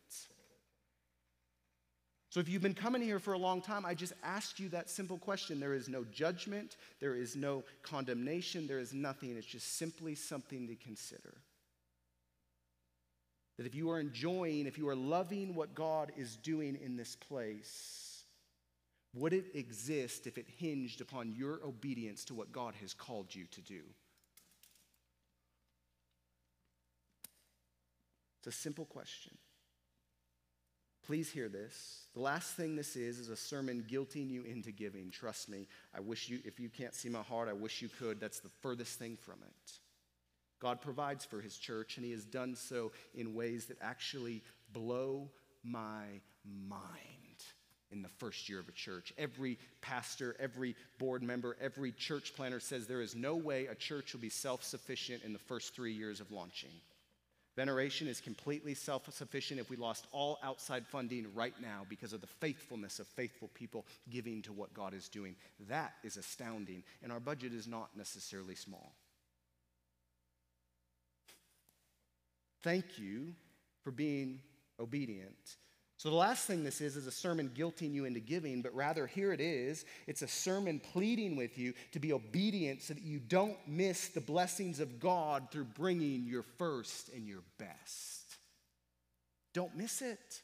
So, 2.31 2.39
if 2.39 2.49
you've 2.49 2.63
been 2.63 2.75
coming 2.75 3.03
here 3.03 3.19
for 3.19 3.33
a 3.33 3.39
long 3.39 3.61
time, 3.61 3.85
I 3.85 3.93
just 3.93 4.13
ask 4.23 4.61
you 4.61 4.69
that 4.69 4.89
simple 4.89 5.19
question. 5.19 5.59
There 5.59 5.75
is 5.75 5.89
no 5.89 6.05
judgment, 6.05 6.77
there 7.01 7.17
is 7.17 7.35
no 7.35 7.65
condemnation, 7.83 8.69
there 8.69 8.79
is 8.79 8.95
nothing. 8.95 9.37
It's 9.37 9.47
just 9.47 9.77
simply 9.77 10.15
something 10.15 10.69
to 10.69 10.77
consider. 10.77 11.35
That 13.59 13.67
if 13.67 13.75
you 13.75 13.91
are 13.91 13.99
enjoying, 13.99 14.67
if 14.67 14.79
you 14.79 14.89
are 14.89 14.95
loving 14.95 15.57
what 15.57 15.75
God 15.75 16.13
is 16.17 16.37
doing 16.37 16.79
in 16.81 16.97
this 16.97 17.17
place, 17.17 18.23
would 19.13 19.33
it 19.33 19.47
exist 19.55 20.29
if 20.29 20.39
it 20.39 20.47
hinged 20.47 21.01
upon 21.01 21.33
your 21.33 21.59
obedience 21.65 22.25
to 22.27 22.35
what 22.35 22.53
God 22.53 22.75
has 22.81 22.95
called 22.95 23.35
you 23.35 23.47
to 23.51 23.61
do? 23.61 23.81
It's 28.39 28.57
a 28.57 28.59
simple 28.59 28.85
question. 28.85 29.37
Please 31.11 31.29
hear 31.29 31.49
this. 31.49 32.05
The 32.15 32.21
last 32.21 32.55
thing 32.55 32.77
this 32.77 32.95
is 32.95 33.19
is 33.19 33.31
a 33.31 33.37
sermon 33.37 33.85
guilting 33.91 34.31
you 34.31 34.45
into 34.45 34.71
giving. 34.71 35.11
Trust 35.11 35.49
me. 35.49 35.67
I 35.93 35.99
wish 35.99 36.29
you, 36.29 36.39
if 36.45 36.61
you 36.61 36.69
can't 36.69 36.95
see 36.95 37.09
my 37.09 37.23
heart, 37.23 37.49
I 37.49 37.53
wish 37.53 37.83
you 37.83 37.89
could. 37.89 38.21
That's 38.21 38.39
the 38.39 38.49
furthest 38.63 38.97
thing 38.97 39.17
from 39.17 39.41
it. 39.43 39.73
God 40.61 40.81
provides 40.81 41.25
for 41.25 41.41
his 41.41 41.59
church, 41.59 41.97
and 41.97 42.07
he 42.07 42.13
has 42.13 42.25
done 42.25 42.55
so 42.55 42.93
in 43.13 43.35
ways 43.35 43.67
that 43.67 43.79
actually 43.81 44.45
blow 44.73 45.29
my 45.65 46.05
mind 46.45 47.43
in 47.91 48.03
the 48.03 48.09
first 48.09 48.49
year 48.49 48.61
of 48.61 48.69
a 48.69 48.73
church. 48.73 49.13
Every 49.19 49.59
pastor, 49.81 50.37
every 50.39 50.77
board 51.01 51.25
member, 51.25 51.57
every 51.61 51.91
church 51.91 52.37
planner 52.37 52.61
says 52.61 52.87
there 52.87 53.03
is 53.03 53.17
no 53.17 53.35
way 53.35 53.67
a 53.67 53.75
church 53.75 54.13
will 54.13 54.21
be 54.21 54.31
self 54.31 54.63
sufficient 54.63 55.25
in 55.25 55.33
the 55.33 55.41
first 55.41 55.75
three 55.75 55.93
years 55.93 56.21
of 56.21 56.31
launching. 56.31 56.71
Veneration 57.57 58.07
is 58.07 58.21
completely 58.21 58.75
self 58.75 59.13
sufficient 59.13 59.59
if 59.61 59.71
we 59.71 59.77
lost 59.77 60.07
all 60.13 60.39
outside 60.43 60.87
funding 60.87 61.27
right 61.35 61.55
now 61.61 61.85
because 61.89 62.13
of 62.13 62.21
the 62.21 62.27
faithfulness 62.27 63.01
of 63.01 63.07
faithful 63.09 63.49
people 63.55 63.85
giving 64.09 64.41
to 64.43 64.53
what 64.53 64.73
God 64.73 64.95
is 64.95 65.09
doing. 65.09 65.35
That 65.69 65.95
is 66.05 66.17
astounding, 66.17 66.85
and 67.03 67.11
our 67.11 67.21
budget 67.21 67.53
is 67.53 67.67
not 67.67 67.91
necessarily 67.97 68.55
small. 68.55 68.93
Thank 72.63 72.99
you 72.99 73.35
for 73.83 73.91
being 73.91 74.41
obedient 74.79 75.57
so, 76.01 76.09
the 76.09 76.17
last 76.17 76.47
thing 76.47 76.65
this 76.65 76.81
is 76.81 76.97
is 76.97 77.07
a 77.07 77.11
sermon 77.11 77.51
guilting 77.55 77.93
you 77.93 78.07
into 78.07 78.21
giving, 78.21 78.63
but 78.63 78.75
rather 78.75 79.07
here 79.07 79.35
it 79.35 79.41
is. 79.43 79.85
It's 80.07 80.23
a 80.23 80.29
sermon 80.29 80.81
pleading 80.81 81.37
with 81.37 81.59
you 81.59 81.75
to 81.93 81.99
be 81.99 82.15
obedient 82.15 82.81
so 82.81 82.95
that 82.95 83.03
you 83.03 83.19
don't 83.19 83.59
miss 83.67 84.09
the 84.09 84.23
blessings 84.23 84.81
of 84.81 84.99
God 84.99 85.49
through 85.53 85.65
bringing 85.65 86.25
your 86.25 86.43
first 86.57 87.11
and 87.11 87.29
your 87.29 87.43
best. 87.59 88.39
Don't 89.53 89.77
miss 89.77 90.01
it. 90.01 90.41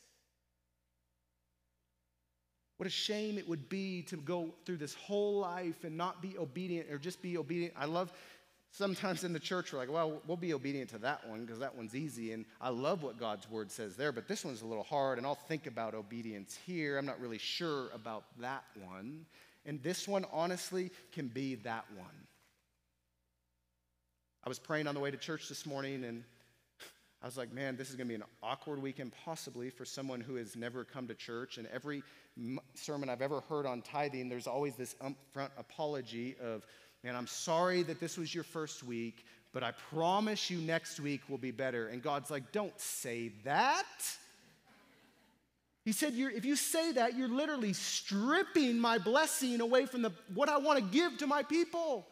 What 2.77 2.87
a 2.87 2.91
shame 2.91 3.39
it 3.39 3.49
would 3.49 3.71
be 3.71 4.03
to 4.09 4.17
go 4.19 4.55
through 4.67 4.77
this 4.77 4.93
whole 4.93 5.39
life 5.39 5.85
and 5.85 5.97
not 5.97 6.21
be 6.21 6.37
obedient 6.37 6.91
or 6.91 6.99
just 6.99 7.23
be 7.23 7.39
obedient. 7.39 7.73
I 7.79 7.87
love 7.87 8.13
sometimes 8.77 9.25
in 9.25 9.33
the 9.33 9.41
church 9.41 9.73
we're 9.73 9.79
like, 9.79 9.91
well, 9.91 10.21
we'll 10.27 10.37
be 10.37 10.53
obedient 10.53 10.91
to 10.91 10.99
that 10.99 11.27
one 11.27 11.45
because 11.45 11.59
that 11.61 11.75
one's 11.75 11.95
easy. 11.95 12.33
And 12.33 12.45
I 12.61 12.69
love 12.69 13.03
what 13.03 13.19
God's 13.19 13.49
word 13.51 13.71
says 13.71 13.97
there, 13.97 14.13
but 14.13 14.29
this 14.29 14.45
one's 14.45 14.63
a 14.63 14.67
little 14.67 14.85
hard. 14.85 15.19
And 15.19 15.27
I'll 15.27 15.35
think 15.35 15.67
about 15.67 15.95
obedience 15.95 16.59
here. 16.67 16.99
I'm 16.99 17.07
not 17.07 17.21
really 17.21 17.39
sure 17.39 17.89
about 17.95 18.25
that 18.41 18.65
one. 18.85 19.25
And 19.65 19.83
this 19.83 20.07
one, 20.07 20.25
honestly, 20.33 20.91
can 21.13 21.29
be 21.29 21.57
that 21.57 21.85
one. 21.97 22.07
I 24.45 24.49
was 24.49 24.59
praying 24.59 24.87
on 24.87 24.95
the 24.95 25.01
way 25.01 25.11
to 25.11 25.17
church 25.17 25.49
this 25.49 25.67
morning 25.67 26.05
and 26.05 26.23
I 27.23 27.27
was 27.27 27.39
like, 27.39 27.53
man, 27.53 27.77
this 27.77 27.89
is 27.89 27.97
going 27.97 28.07
to 28.07 28.11
be 28.11 28.15
an 28.15 28.25
awkward 28.43 28.81
weekend, 28.81 29.13
possibly 29.25 29.71
for 29.71 29.85
someone 29.85 30.21
who 30.21 30.37
has 30.37 30.55
never 30.55 30.85
come 30.85 31.09
to 31.09 31.15
church. 31.15 31.57
And 31.57 31.67
every 31.69 32.03
sermon 32.75 33.09
I've 33.09 33.23
ever 33.23 33.41
heard 33.41 33.67
on 33.67 33.81
tithing, 33.81 34.29
there's 34.29 34.47
always 34.47 34.77
this 34.77 34.95
upfront 35.03 35.51
apology 35.57 36.37
of, 36.41 36.65
and 37.07 37.17
I'm 37.17 37.27
sorry 37.27 37.83
that 37.85 38.01
this 38.01 38.19
was 38.19 38.35
your 38.35 38.45
first 38.45 38.83
week, 38.83 39.25
but 39.53 39.63
I 39.63 39.73
promise 39.95 40.51
you 40.51 40.59
next 40.59 41.01
week 41.01 41.23
will 41.29 41.39
be 41.39 41.53
better. 41.53 41.89
And 41.89 42.03
God's 42.03 42.31
like, 42.31 42.53
don't 42.53 42.79
say 42.81 43.33
that. 43.45 43.87
He 45.85 45.93
said, 45.93 46.15
if 46.17 46.45
you 46.45 46.57
say 46.57 46.93
that, 46.93 47.17
you're 47.17 47.29
literally 47.29 47.73
stripping 47.73 48.77
my 48.77 48.99
blessing 48.99 49.61
away 49.61 49.87
from 49.87 50.03
the, 50.03 50.13
what 50.35 50.49
I 50.49 50.59
want 50.59 50.81
to 50.81 50.85
give 50.85 51.17
to 51.19 51.29
my 51.29 51.45
people. 51.45 52.09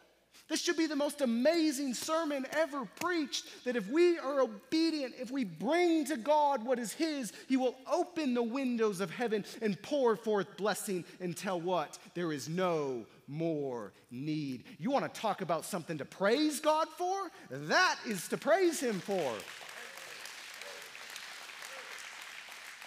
This 0.47 0.61
should 0.61 0.77
be 0.77 0.85
the 0.85 0.95
most 0.95 1.21
amazing 1.21 1.93
sermon 1.93 2.45
ever 2.51 2.85
preached. 3.01 3.45
That 3.65 3.75
if 3.75 3.89
we 3.89 4.17
are 4.19 4.41
obedient, 4.41 5.15
if 5.19 5.29
we 5.29 5.43
bring 5.43 6.05
to 6.05 6.17
God 6.17 6.63
what 6.63 6.79
is 6.79 6.93
His, 6.93 7.33
He 7.49 7.57
will 7.57 7.75
open 7.91 8.33
the 8.33 8.43
windows 8.43 9.01
of 9.01 9.09
heaven 9.09 9.43
and 9.61 9.81
pour 9.81 10.15
forth 10.15 10.55
blessing 10.55 11.03
until 11.19 11.59
what? 11.59 11.97
There 12.13 12.31
is 12.31 12.47
no 12.47 13.05
more 13.27 13.93
need. 14.11 14.63
You 14.77 14.91
want 14.91 15.11
to 15.11 15.19
talk 15.19 15.41
about 15.41 15.65
something 15.65 15.97
to 15.97 16.05
praise 16.05 16.59
God 16.59 16.87
for? 16.97 17.31
That 17.49 17.97
is 18.07 18.27
to 18.29 18.37
praise 18.37 18.79
Him 18.79 18.99
for. 18.99 19.33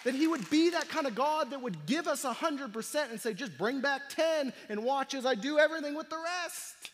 That 0.05 0.15
He 0.15 0.27
would 0.27 0.49
be 0.51 0.71
that 0.71 0.89
kind 0.89 1.07
of 1.07 1.15
God 1.15 1.51
that 1.51 1.61
would 1.61 1.87
give 1.87 2.07
us 2.07 2.25
100% 2.25 3.11
and 3.11 3.21
say, 3.21 3.35
just 3.35 3.59
bring 3.59 3.81
back 3.81 4.03
10 4.11 4.53
and 4.69 4.85
watch 4.85 5.15
as 5.15 5.27
I 5.27 5.35
do 5.35 5.59
everything 5.59 5.95
with 5.95 6.09
the 6.09 6.19
rest. 6.19 6.91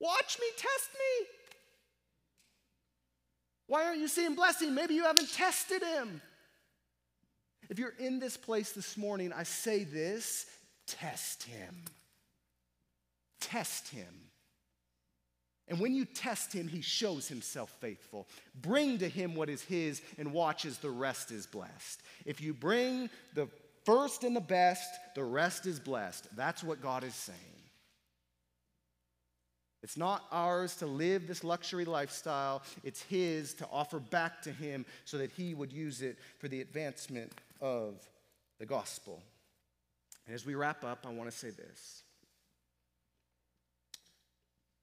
Watch 0.00 0.38
me, 0.40 0.46
test 0.56 0.90
me. 0.94 1.26
Why 3.66 3.84
aren't 3.84 4.00
you 4.00 4.08
seeing 4.08 4.34
blessing? 4.34 4.74
Maybe 4.74 4.94
you 4.94 5.04
haven't 5.04 5.30
tested 5.32 5.82
him. 5.82 6.22
If 7.68 7.78
you're 7.78 7.94
in 7.98 8.18
this 8.18 8.36
place 8.36 8.72
this 8.72 8.96
morning, 8.96 9.32
I 9.32 9.42
say 9.42 9.84
this 9.84 10.46
test 10.86 11.42
him. 11.42 11.84
Test 13.40 13.88
him. 13.88 14.28
And 15.68 15.80
when 15.80 15.94
you 15.94 16.06
test 16.06 16.52
him, 16.52 16.66
he 16.66 16.80
shows 16.80 17.28
himself 17.28 17.70
faithful. 17.80 18.26
Bring 18.60 18.98
to 18.98 19.08
him 19.08 19.34
what 19.34 19.50
is 19.50 19.62
his 19.62 20.00
and 20.16 20.32
watch 20.32 20.64
as 20.64 20.78
the 20.78 20.90
rest 20.90 21.30
is 21.30 21.46
blessed. 21.46 22.00
If 22.24 22.40
you 22.40 22.54
bring 22.54 23.10
the 23.34 23.48
first 23.84 24.24
and 24.24 24.34
the 24.34 24.40
best, 24.40 24.88
the 25.14 25.24
rest 25.24 25.66
is 25.66 25.78
blessed. 25.78 26.26
That's 26.36 26.64
what 26.64 26.80
God 26.80 27.04
is 27.04 27.14
saying. 27.14 27.38
It's 29.82 29.96
not 29.96 30.24
ours 30.32 30.74
to 30.76 30.86
live 30.86 31.26
this 31.26 31.44
luxury 31.44 31.84
lifestyle, 31.84 32.62
it's 32.82 33.02
His 33.02 33.54
to 33.54 33.68
offer 33.70 34.00
back 34.00 34.42
to 34.42 34.52
Him 34.52 34.84
so 35.04 35.18
that 35.18 35.30
He 35.30 35.54
would 35.54 35.72
use 35.72 36.02
it 36.02 36.18
for 36.38 36.48
the 36.48 36.60
advancement 36.60 37.32
of 37.60 37.94
the 38.58 38.66
gospel. 38.66 39.22
And 40.26 40.34
as 40.34 40.44
we 40.44 40.54
wrap 40.54 40.82
up, 40.84 41.06
I 41.06 41.12
want 41.12 41.30
to 41.30 41.36
say 41.36 41.50
this. 41.50 42.02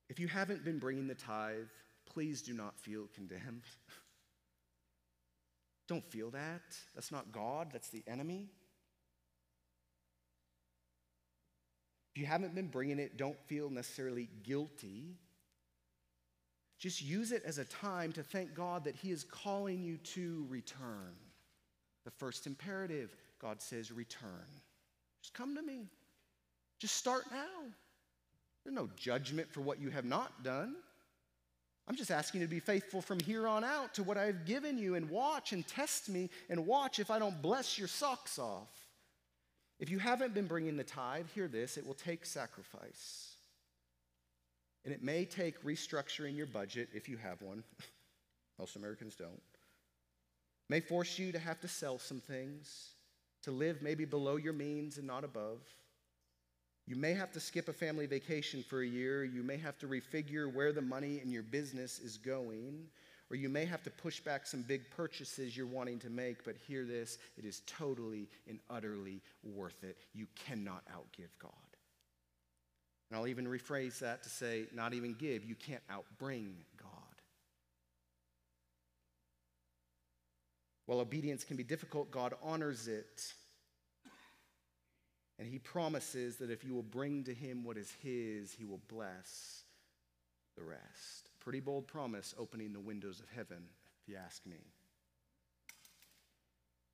If 0.10 0.20
you 0.20 0.28
haven't 0.28 0.64
been 0.64 0.80
bringing 0.80 1.08
the 1.08 1.16
tithe, 1.16 1.68
please 2.06 2.42
do 2.42 2.54
not 2.54 2.80
feel 2.80 3.08
condemned. 3.14 3.64
Don't 5.88 6.06
feel 6.12 6.32
that. 6.32 6.78
That's 6.94 7.12
not 7.12 7.32
God, 7.32 7.70
that's 7.72 7.90
the 7.90 8.04
enemy. 8.08 8.50
If 12.16 12.22
you 12.22 12.28
haven't 12.28 12.56
been 12.56 12.70
bringing 12.70 12.98
it, 12.98 13.18
don't 13.18 13.38
feel 13.46 13.70
necessarily 13.70 14.30
guilty. 14.42 15.18
Just 16.80 17.02
use 17.02 17.34
it 17.34 17.44
as 17.46 17.58
a 17.58 17.66
time 17.66 18.14
to 18.14 18.24
thank 18.24 18.56
God 18.56 18.86
that 18.86 18.96
He 18.96 19.12
is 19.12 19.26
calling 19.26 19.84
you 19.84 19.98
to 19.98 20.46
return. 20.50 21.14
The 22.06 22.12
first 22.12 22.48
imperative, 22.48 23.14
God 23.42 23.62
says, 23.62 23.92
return. 23.92 24.48
Just 25.22 25.34
come 25.34 25.56
to 25.56 25.62
me. 25.62 25.90
Just 26.80 26.96
start 26.96 27.24
now. 27.32 27.70
There's 28.66 28.76
no 28.76 28.90
judgment 28.98 29.52
for 29.54 29.62
what 29.62 29.80
you 29.80 29.92
have 29.92 30.06
not 30.06 30.44
done. 30.44 30.76
I'm 31.88 31.96
just 31.96 32.10
asking 32.10 32.42
you 32.42 32.48
to 32.48 32.52
be 32.52 32.60
faithful 32.60 33.00
from 33.00 33.20
here 33.20 33.48
on 33.48 33.64
out 33.64 33.94
to 33.94 34.04
what 34.04 34.18
I've 34.18 34.46
given 34.46 34.80
you 34.80 34.96
and 34.96 35.08
watch 35.08 35.54
and 35.54 35.66
test 35.68 36.10
me 36.10 36.32
and 36.50 36.66
watch 36.66 36.98
if 36.98 37.12
I 37.12 37.20
don't 37.20 37.40
bless 37.44 37.78
your 37.78 37.88
socks 37.88 38.40
off. 38.40 38.72
If 39.80 39.92
you 39.92 40.00
haven't 40.00 40.34
been 40.34 40.48
bringing 40.48 40.78
the 40.78 40.84
tithe, 40.84 41.28
hear 41.36 41.48
this 41.48 41.78
it 41.78 41.86
will 41.86 41.94
take 41.94 42.26
sacrifice. 42.26 43.36
And 44.84 44.94
it 44.94 45.04
may 45.04 45.26
take 45.26 45.64
restructuring 45.64 46.36
your 46.36 46.48
budget 46.48 46.90
if 46.94 47.08
you 47.08 47.18
have 47.18 47.42
one. 47.42 47.64
Most 48.60 48.76
Americans 48.76 49.16
don't. 49.16 49.42
May 50.70 50.80
force 50.80 51.20
you 51.20 51.32
to 51.32 51.40
have 51.40 51.60
to 51.62 51.68
sell 51.68 52.00
some 52.00 52.20
things, 52.20 52.94
to 53.44 53.52
live 53.52 53.84
maybe 53.84 54.06
below 54.06 54.38
your 54.38 54.54
means 54.54 54.98
and 54.98 55.06
not 55.06 55.24
above. 55.24 55.60
You 56.88 56.96
may 56.96 57.14
have 57.14 57.32
to 57.32 57.40
skip 57.40 57.68
a 57.68 57.74
family 57.74 58.06
vacation 58.06 58.64
for 58.64 58.82
a 58.82 58.88
year. 58.88 59.24
You 59.24 59.42
may 59.42 59.58
have 59.58 59.78
to 59.80 59.88
refigure 59.88 60.54
where 60.54 60.72
the 60.72 60.82
money 60.82 61.20
in 61.24 61.32
your 61.32 61.44
business 61.44 62.00
is 62.00 62.18
going. 62.18 62.86
Or 63.32 63.36
you 63.36 63.50
may 63.50 63.66
have 63.66 63.82
to 63.84 63.90
push 63.90 64.20
back 64.20 64.46
some 64.46 64.62
big 64.62 64.88
purchases 64.92 65.58
you're 65.58 65.66
wanting 65.66 65.98
to 66.00 66.12
make, 66.12 66.44
but 66.44 66.56
hear 66.68 66.86
this 66.86 67.18
it 67.38 67.46
is 67.46 67.62
totally 67.66 68.28
and 68.48 68.60
utterly 68.70 69.22
worth 69.44 69.84
it. 69.84 69.98
You 70.14 70.28
cannot 70.36 70.84
outgive 70.94 71.32
God. 71.40 71.52
And 73.10 73.20
I'll 73.20 73.28
even 73.28 73.48
rephrase 73.48 74.00
that 74.00 74.22
to 74.24 74.30
say, 74.30 74.66
not 74.74 74.94
even 74.94 75.14
give, 75.14 75.44
you 75.44 75.56
can't 75.56 75.82
outbring 75.92 76.56
God. 76.78 76.92
While 80.86 81.00
obedience 81.00 81.44
can 81.44 81.58
be 81.58 81.64
difficult, 81.64 82.12
God 82.12 82.36
honors 82.44 82.88
it. 82.88 83.34
And 85.38 85.48
He 85.48 85.60
promises 85.60 86.38
that 86.38 86.50
if 86.50 86.64
you 86.64 86.74
will 86.74 86.84
bring 86.84 87.24
to 87.26 87.34
Him 87.34 87.64
what 87.64 87.78
is 87.78 87.92
His, 88.02 88.54
He 88.54 88.66
will 88.66 88.82
bless 88.88 89.64
the 90.56 90.64
rest. 90.64 91.30
Pretty 91.40 91.60
bold 91.60 91.88
promise 91.88 92.34
opening 92.38 92.74
the 92.74 92.80
windows 92.80 93.20
of 93.20 93.26
heaven, 93.36 93.64
if 94.02 94.10
you 94.10 94.16
ask 94.16 94.46
me. 94.46 94.58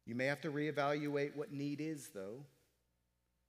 You 0.06 0.16
may 0.16 0.26
have 0.26 0.42
to 0.42 0.52
reevaluate 0.52 1.36
what 1.36 1.54
need 1.54 1.80
is, 1.80 2.10
though, 2.14 2.44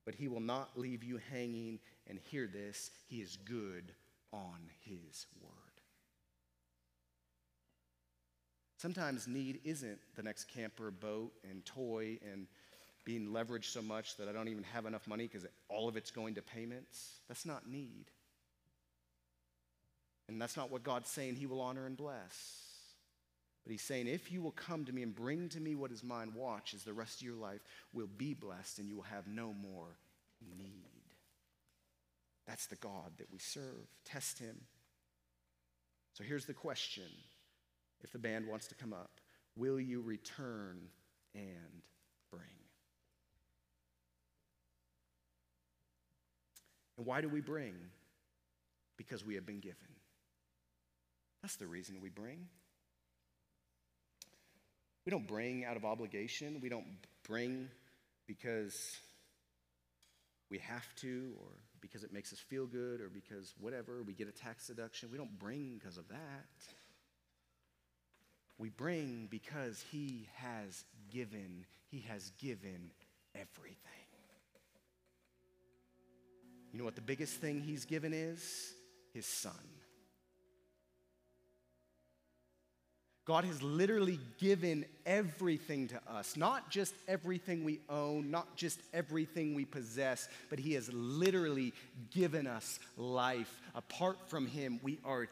but 0.04 0.14
He 0.14 0.28
will 0.28 0.40
not 0.40 0.78
leave 0.78 1.02
you 1.02 1.18
hanging. 1.30 1.78
And 2.06 2.18
hear 2.18 2.46
this 2.46 2.90
He 3.08 3.20
is 3.22 3.36
good 3.36 3.92
on 4.32 4.58
His 4.84 5.26
word. 5.40 5.52
Sometimes 8.76 9.28
need 9.28 9.60
isn't 9.64 10.00
the 10.16 10.24
next 10.24 10.44
camper, 10.44 10.90
boat, 10.90 11.32
and 11.48 11.64
toy, 11.64 12.18
and 12.32 12.48
being 13.04 13.28
leveraged 13.28 13.72
so 13.72 13.82
much 13.82 14.16
that 14.16 14.28
I 14.28 14.32
don't 14.32 14.48
even 14.48 14.64
have 14.64 14.86
enough 14.86 15.06
money 15.06 15.26
because 15.26 15.46
all 15.68 15.88
of 15.88 15.96
it's 15.96 16.10
going 16.10 16.34
to 16.34 16.42
payments. 16.42 17.20
That's 17.28 17.44
not 17.44 17.68
need. 17.68 18.06
And 20.28 20.40
that's 20.40 20.56
not 20.56 20.70
what 20.70 20.84
God's 20.84 21.10
saying 21.10 21.36
He 21.36 21.46
will 21.46 21.60
honor 21.60 21.86
and 21.86 21.96
bless. 21.96 22.62
But 23.64 23.72
He's 23.72 23.82
saying, 23.82 24.06
if 24.06 24.30
you 24.32 24.40
will 24.40 24.52
come 24.52 24.84
to 24.84 24.92
me 24.92 25.02
and 25.02 25.14
bring 25.14 25.48
to 25.50 25.60
me 25.60 25.74
what 25.74 25.92
is 25.92 26.02
mine, 26.02 26.32
watch 26.34 26.74
as 26.74 26.84
the 26.84 26.92
rest 26.92 27.20
of 27.20 27.26
your 27.26 27.36
life 27.36 27.60
will 27.92 28.08
be 28.16 28.34
blessed 28.34 28.78
and 28.78 28.88
you 28.88 28.96
will 28.96 29.02
have 29.02 29.26
no 29.26 29.52
more 29.52 29.96
need. 30.58 30.92
That's 32.46 32.66
the 32.66 32.76
God 32.76 33.12
that 33.18 33.32
we 33.32 33.38
serve. 33.38 33.88
Test 34.04 34.38
Him. 34.38 34.56
So 36.14 36.24
here's 36.24 36.46
the 36.46 36.54
question 36.54 37.04
if 38.02 38.12
the 38.12 38.18
band 38.18 38.46
wants 38.46 38.66
to 38.68 38.74
come 38.74 38.92
up 38.92 39.10
Will 39.56 39.80
you 39.80 40.00
return 40.00 40.88
and 41.34 41.82
bring? 42.30 42.42
And 46.96 47.06
why 47.06 47.20
do 47.20 47.28
we 47.28 47.40
bring? 47.40 47.74
Because 48.96 49.24
we 49.24 49.34
have 49.36 49.46
been 49.46 49.60
given. 49.60 49.76
That's 51.42 51.56
the 51.56 51.66
reason 51.66 52.00
we 52.00 52.08
bring. 52.08 52.46
We 55.04 55.10
don't 55.10 55.26
bring 55.26 55.64
out 55.64 55.76
of 55.76 55.84
obligation. 55.84 56.60
We 56.62 56.68
don't 56.68 56.86
bring 57.26 57.68
because 58.26 58.96
we 60.50 60.58
have 60.58 60.86
to 60.96 61.32
or 61.40 61.48
because 61.80 62.04
it 62.04 62.12
makes 62.12 62.32
us 62.32 62.38
feel 62.38 62.66
good 62.66 63.00
or 63.00 63.08
because 63.08 63.54
whatever, 63.58 64.02
we 64.02 64.12
get 64.12 64.28
a 64.28 64.32
tax 64.32 64.68
deduction. 64.68 65.08
We 65.10 65.18
don't 65.18 65.38
bring 65.38 65.78
because 65.78 65.98
of 65.98 66.08
that. 66.08 66.46
We 68.58 68.68
bring 68.68 69.26
because 69.30 69.84
He 69.90 70.28
has 70.36 70.84
given, 71.10 71.64
He 71.90 72.04
has 72.08 72.30
given 72.38 72.92
everything. 73.34 74.01
You 76.72 76.78
know 76.78 76.84
what 76.84 76.94
the 76.94 77.02
biggest 77.02 77.34
thing 77.34 77.60
He's 77.60 77.84
given 77.84 78.12
is? 78.12 78.72
His 79.12 79.26
Son. 79.26 79.52
God 83.24 83.44
has 83.44 83.62
literally 83.62 84.18
given 84.38 84.84
everything 85.06 85.86
to 85.88 86.00
us, 86.08 86.36
not 86.36 86.70
just 86.70 86.92
everything 87.06 87.62
we 87.62 87.78
own, 87.88 88.32
not 88.32 88.56
just 88.56 88.80
everything 88.92 89.54
we 89.54 89.64
possess, 89.64 90.28
but 90.50 90.58
He 90.58 90.72
has 90.74 90.92
literally 90.92 91.72
given 92.10 92.48
us 92.48 92.80
life. 92.96 93.60
Apart 93.76 94.28
from 94.28 94.46
Him, 94.46 94.80
we 94.82 94.98
are 95.04 95.28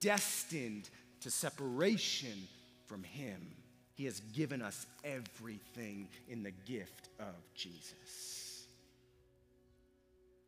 destined 0.00 0.90
to 1.20 1.30
separation 1.30 2.48
from 2.86 3.02
Him. 3.02 3.54
He 3.94 4.04
has 4.04 4.20
given 4.34 4.60
us 4.60 4.84
everything 5.02 6.08
in 6.28 6.42
the 6.42 6.50
gift 6.50 7.08
of 7.18 7.34
Jesus. 7.54 8.35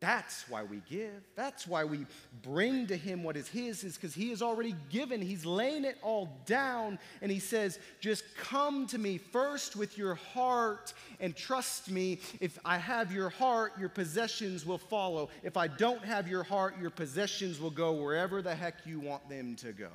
That's 0.01 0.47
why 0.47 0.63
we 0.63 0.81
give. 0.89 1.27
That's 1.35 1.67
why 1.67 1.83
we 1.83 2.05
bring 2.41 2.87
to 2.87 2.95
him 2.95 3.21
what 3.21 3.35
is 3.35 3.49
his, 3.49 3.83
is 3.83 3.95
because 3.95 4.13
he 4.13 4.29
has 4.29 4.41
already 4.41 4.73
given. 4.89 5.21
He's 5.21 5.45
laying 5.45 5.83
it 5.83 5.97
all 6.01 6.29
down. 6.45 6.99
And 7.21 7.29
he 7.29 7.39
says, 7.39 7.79
just 7.99 8.23
come 8.37 8.87
to 8.87 8.97
me 8.97 9.17
first 9.17 9.75
with 9.75 9.97
your 9.97 10.15
heart 10.15 10.93
and 11.19 11.35
trust 11.35 11.91
me. 11.91 12.19
If 12.39 12.57
I 12.63 12.77
have 12.77 13.11
your 13.11 13.29
heart, 13.29 13.73
your 13.77 13.89
possessions 13.89 14.65
will 14.65 14.77
follow. 14.77 15.29
If 15.43 15.57
I 15.57 15.67
don't 15.67 16.05
have 16.05 16.29
your 16.29 16.43
heart, 16.43 16.75
your 16.79 16.91
possessions 16.91 17.59
will 17.59 17.69
go 17.69 17.91
wherever 17.91 18.41
the 18.41 18.55
heck 18.55 18.85
you 18.85 19.01
want 19.01 19.27
them 19.27 19.57
to 19.57 19.73
go. 19.73 19.91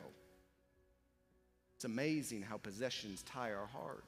It's 1.76 1.86
amazing 1.86 2.42
how 2.42 2.58
possessions 2.58 3.22
tie 3.22 3.52
our 3.54 3.66
heart. 3.66 4.04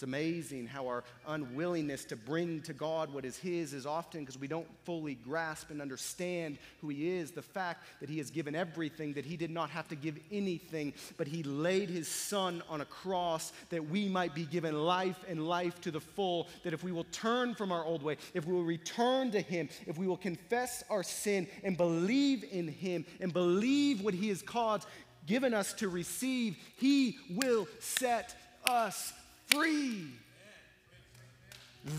It's 0.00 0.04
amazing 0.06 0.66
how 0.66 0.86
our 0.86 1.04
unwillingness 1.28 2.06
to 2.06 2.16
bring 2.16 2.62
to 2.62 2.72
God 2.72 3.12
what 3.12 3.26
is 3.26 3.36
His 3.36 3.74
is 3.74 3.84
often 3.84 4.20
because 4.20 4.38
we 4.38 4.48
don't 4.48 4.66
fully 4.86 5.14
grasp 5.14 5.68
and 5.68 5.82
understand 5.82 6.56
who 6.80 6.88
He 6.88 7.10
is. 7.18 7.32
The 7.32 7.42
fact 7.42 7.84
that 8.00 8.08
He 8.08 8.16
has 8.16 8.30
given 8.30 8.54
everything, 8.54 9.12
that 9.12 9.26
He 9.26 9.36
did 9.36 9.50
not 9.50 9.68
have 9.68 9.88
to 9.88 9.94
give 9.94 10.18
anything, 10.32 10.94
but 11.18 11.26
He 11.26 11.42
laid 11.42 11.90
His 11.90 12.08
Son 12.08 12.62
on 12.70 12.80
a 12.80 12.86
cross 12.86 13.52
that 13.68 13.90
we 13.90 14.08
might 14.08 14.34
be 14.34 14.46
given 14.46 14.74
life 14.74 15.22
and 15.28 15.46
life 15.46 15.78
to 15.82 15.90
the 15.90 16.00
full. 16.00 16.48
That 16.64 16.72
if 16.72 16.82
we 16.82 16.92
will 16.92 17.04
turn 17.12 17.54
from 17.54 17.70
our 17.70 17.84
old 17.84 18.02
way, 18.02 18.16
if 18.32 18.46
we 18.46 18.54
will 18.54 18.64
return 18.64 19.30
to 19.32 19.42
Him, 19.42 19.68
if 19.86 19.98
we 19.98 20.06
will 20.06 20.16
confess 20.16 20.82
our 20.88 21.02
sin 21.02 21.46
and 21.62 21.76
believe 21.76 22.42
in 22.50 22.68
Him 22.68 23.04
and 23.20 23.34
believe 23.34 24.00
what 24.00 24.14
He 24.14 24.30
has 24.30 24.40
caused, 24.40 24.88
given 25.26 25.52
us 25.52 25.74
to 25.74 25.90
receive, 25.90 26.56
He 26.78 27.18
will 27.28 27.68
set 27.80 28.34
us 28.64 29.12
free. 29.50 30.06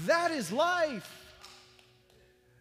That 0.06 0.32
is 0.32 0.52
life. 0.52 1.18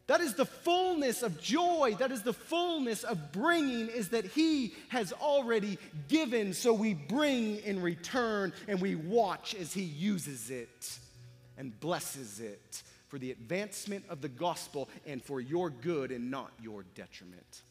That 0.06 0.20
is 0.20 0.34
the 0.34 0.44
fullness 0.44 1.22
of 1.22 1.40
joy. 1.40 1.94
That 2.00 2.10
is 2.10 2.22
the 2.22 2.32
fullness 2.32 3.04
of 3.04 3.30
bringing, 3.30 3.86
is 3.86 4.08
that 4.08 4.24
He 4.24 4.74
has 4.88 5.12
already 5.12 5.78
given, 6.08 6.52
so 6.52 6.72
we 6.72 6.94
bring 6.94 7.58
in 7.58 7.80
return 7.80 8.52
and 8.66 8.80
we 8.80 8.96
watch 8.96 9.54
as 9.54 9.72
He 9.72 9.82
uses 9.82 10.50
it 10.50 10.98
and 11.56 11.78
blesses 11.78 12.40
it 12.40 12.82
for 13.06 13.20
the 13.20 13.30
advancement 13.30 14.04
of 14.08 14.20
the 14.20 14.28
gospel 14.28 14.88
and 15.06 15.22
for 15.22 15.40
your 15.40 15.70
good 15.70 16.10
and 16.10 16.28
not 16.28 16.50
your 16.60 16.84
detriment. 16.96 17.62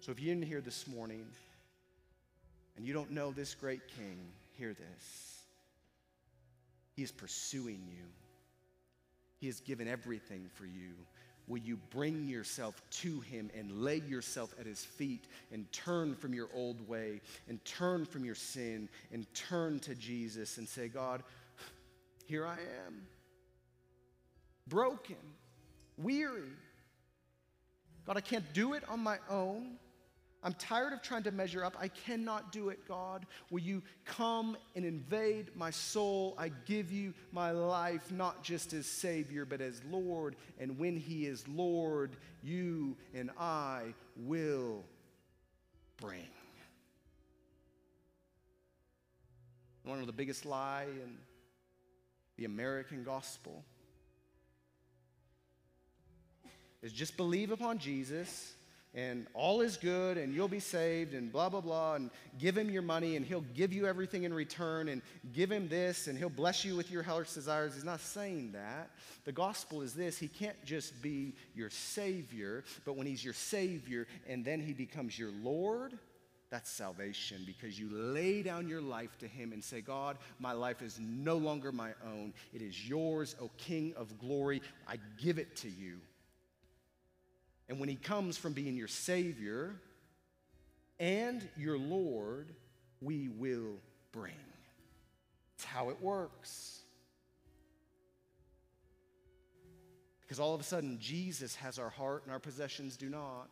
So 0.00 0.12
if 0.12 0.20
you're 0.20 0.32
in 0.32 0.42
here 0.42 0.60
this 0.60 0.86
morning 0.86 1.26
and 2.76 2.86
you 2.86 2.92
don't 2.92 3.10
know 3.10 3.32
this 3.32 3.56
great 3.56 3.80
King, 3.96 4.18
hear 4.58 4.74
this. 4.74 5.42
He 6.94 7.02
is 7.02 7.12
pursuing 7.12 7.86
you, 7.88 8.04
He 9.38 9.46
has 9.46 9.60
given 9.60 9.86
everything 9.86 10.48
for 10.54 10.66
you. 10.66 10.94
Will 11.48 11.58
you 11.58 11.78
bring 11.90 12.26
yourself 12.26 12.82
to 12.90 13.20
Him 13.20 13.50
and 13.56 13.82
lay 13.82 13.98
yourself 13.98 14.52
at 14.58 14.66
His 14.66 14.84
feet 14.84 15.26
and 15.52 15.70
turn 15.70 16.16
from 16.16 16.34
your 16.34 16.48
old 16.52 16.86
way 16.88 17.20
and 17.48 17.64
turn 17.64 18.04
from 18.04 18.24
your 18.24 18.34
sin 18.34 18.88
and 19.12 19.32
turn 19.32 19.78
to 19.80 19.94
Jesus 19.94 20.58
and 20.58 20.68
say, 20.68 20.88
God, 20.88 21.22
here 22.24 22.44
I 22.44 22.54
am, 22.86 23.06
broken, 24.66 25.14
weary. 25.96 26.50
God, 28.06 28.16
I 28.16 28.20
can't 28.20 28.52
do 28.52 28.74
it 28.74 28.82
on 28.88 29.00
my 29.00 29.18
own. 29.30 29.78
I'm 30.42 30.54
tired 30.54 30.92
of 30.92 31.02
trying 31.02 31.24
to 31.24 31.32
measure 31.32 31.64
up. 31.64 31.76
I 31.80 31.88
cannot 31.88 32.52
do 32.52 32.68
it, 32.68 32.86
God. 32.86 33.26
Will 33.50 33.60
you 33.60 33.82
come 34.04 34.56
and 34.74 34.84
invade 34.84 35.50
my 35.56 35.70
soul? 35.70 36.34
I 36.38 36.50
give 36.66 36.92
you 36.92 37.14
my 37.32 37.50
life, 37.50 38.12
not 38.12 38.44
just 38.44 38.72
as 38.72 38.86
Savior, 38.86 39.44
but 39.44 39.60
as 39.60 39.80
Lord. 39.90 40.36
And 40.60 40.78
when 40.78 40.96
He 40.96 41.26
is 41.26 41.46
Lord, 41.48 42.16
you 42.42 42.96
and 43.14 43.30
I 43.38 43.94
will 44.16 44.84
bring. 46.00 46.28
One 49.84 50.00
of 50.00 50.06
the 50.06 50.12
biggest 50.12 50.44
lie 50.44 50.86
in 50.90 51.16
the 52.36 52.44
American 52.44 53.04
gospel 53.04 53.64
is 56.82 56.92
just 56.92 57.16
believe 57.16 57.50
upon 57.50 57.78
Jesus 57.78 58.55
and 58.96 59.26
all 59.34 59.60
is 59.60 59.76
good 59.76 60.16
and 60.16 60.34
you'll 60.34 60.48
be 60.48 60.58
saved 60.58 61.12
and 61.12 61.30
blah, 61.30 61.50
blah, 61.50 61.60
blah, 61.60 61.94
and 61.94 62.10
give 62.38 62.56
him 62.56 62.70
your 62.70 62.82
money 62.82 63.16
and 63.16 63.26
he'll 63.26 63.44
give 63.54 63.72
you 63.72 63.86
everything 63.86 64.24
in 64.24 64.32
return 64.32 64.88
and 64.88 65.02
give 65.34 65.52
him 65.52 65.68
this 65.68 66.06
and 66.06 66.18
he'll 66.18 66.30
bless 66.30 66.64
you 66.64 66.74
with 66.74 66.90
your 66.90 67.02
heart's 67.02 67.34
desires. 67.34 67.74
He's 67.74 67.84
not 67.84 68.00
saying 68.00 68.52
that. 68.52 68.90
The 69.24 69.32
gospel 69.32 69.82
is 69.82 69.92
this 69.92 70.18
He 70.18 70.28
can't 70.28 70.56
just 70.64 71.00
be 71.02 71.34
your 71.54 71.68
Savior, 71.70 72.64
but 72.86 72.96
when 72.96 73.06
he's 73.06 73.22
your 73.22 73.34
Savior 73.34 74.06
and 74.26 74.44
then 74.44 74.60
he 74.60 74.72
becomes 74.72 75.18
your 75.18 75.30
Lord, 75.42 75.98
that's 76.48 76.70
salvation 76.70 77.42
because 77.44 77.78
you 77.78 77.90
lay 77.90 78.42
down 78.42 78.68
your 78.68 78.80
life 78.80 79.18
to 79.18 79.26
Him 79.26 79.52
and 79.52 79.62
say, 79.62 79.80
God, 79.80 80.16
my 80.38 80.52
life 80.52 80.80
is 80.80 80.98
no 81.00 81.36
longer 81.36 81.72
my 81.72 81.90
own. 82.04 82.32
It 82.54 82.62
is 82.62 82.88
yours, 82.88 83.34
O 83.42 83.50
King 83.58 83.94
of 83.96 84.16
glory. 84.20 84.62
I 84.86 84.98
give 85.18 85.38
it 85.38 85.56
to 85.56 85.68
you. 85.68 85.98
And 87.68 87.80
when 87.80 87.88
he 87.88 87.96
comes 87.96 88.36
from 88.36 88.52
being 88.52 88.76
your 88.76 88.88
Savior 88.88 89.74
and 91.00 91.46
your 91.56 91.78
Lord, 91.78 92.54
we 93.00 93.28
will 93.28 93.78
bring. 94.12 94.32
It's 95.56 95.64
how 95.64 95.90
it 95.90 96.00
works. 96.00 96.80
Because 100.20 100.40
all 100.40 100.54
of 100.54 100.60
a 100.60 100.64
sudden, 100.64 100.98
Jesus 101.00 101.54
has 101.56 101.78
our 101.78 101.88
heart 101.88 102.22
and 102.24 102.32
our 102.32 102.40
possessions 102.40 102.96
do 102.96 103.08
not. 103.08 103.50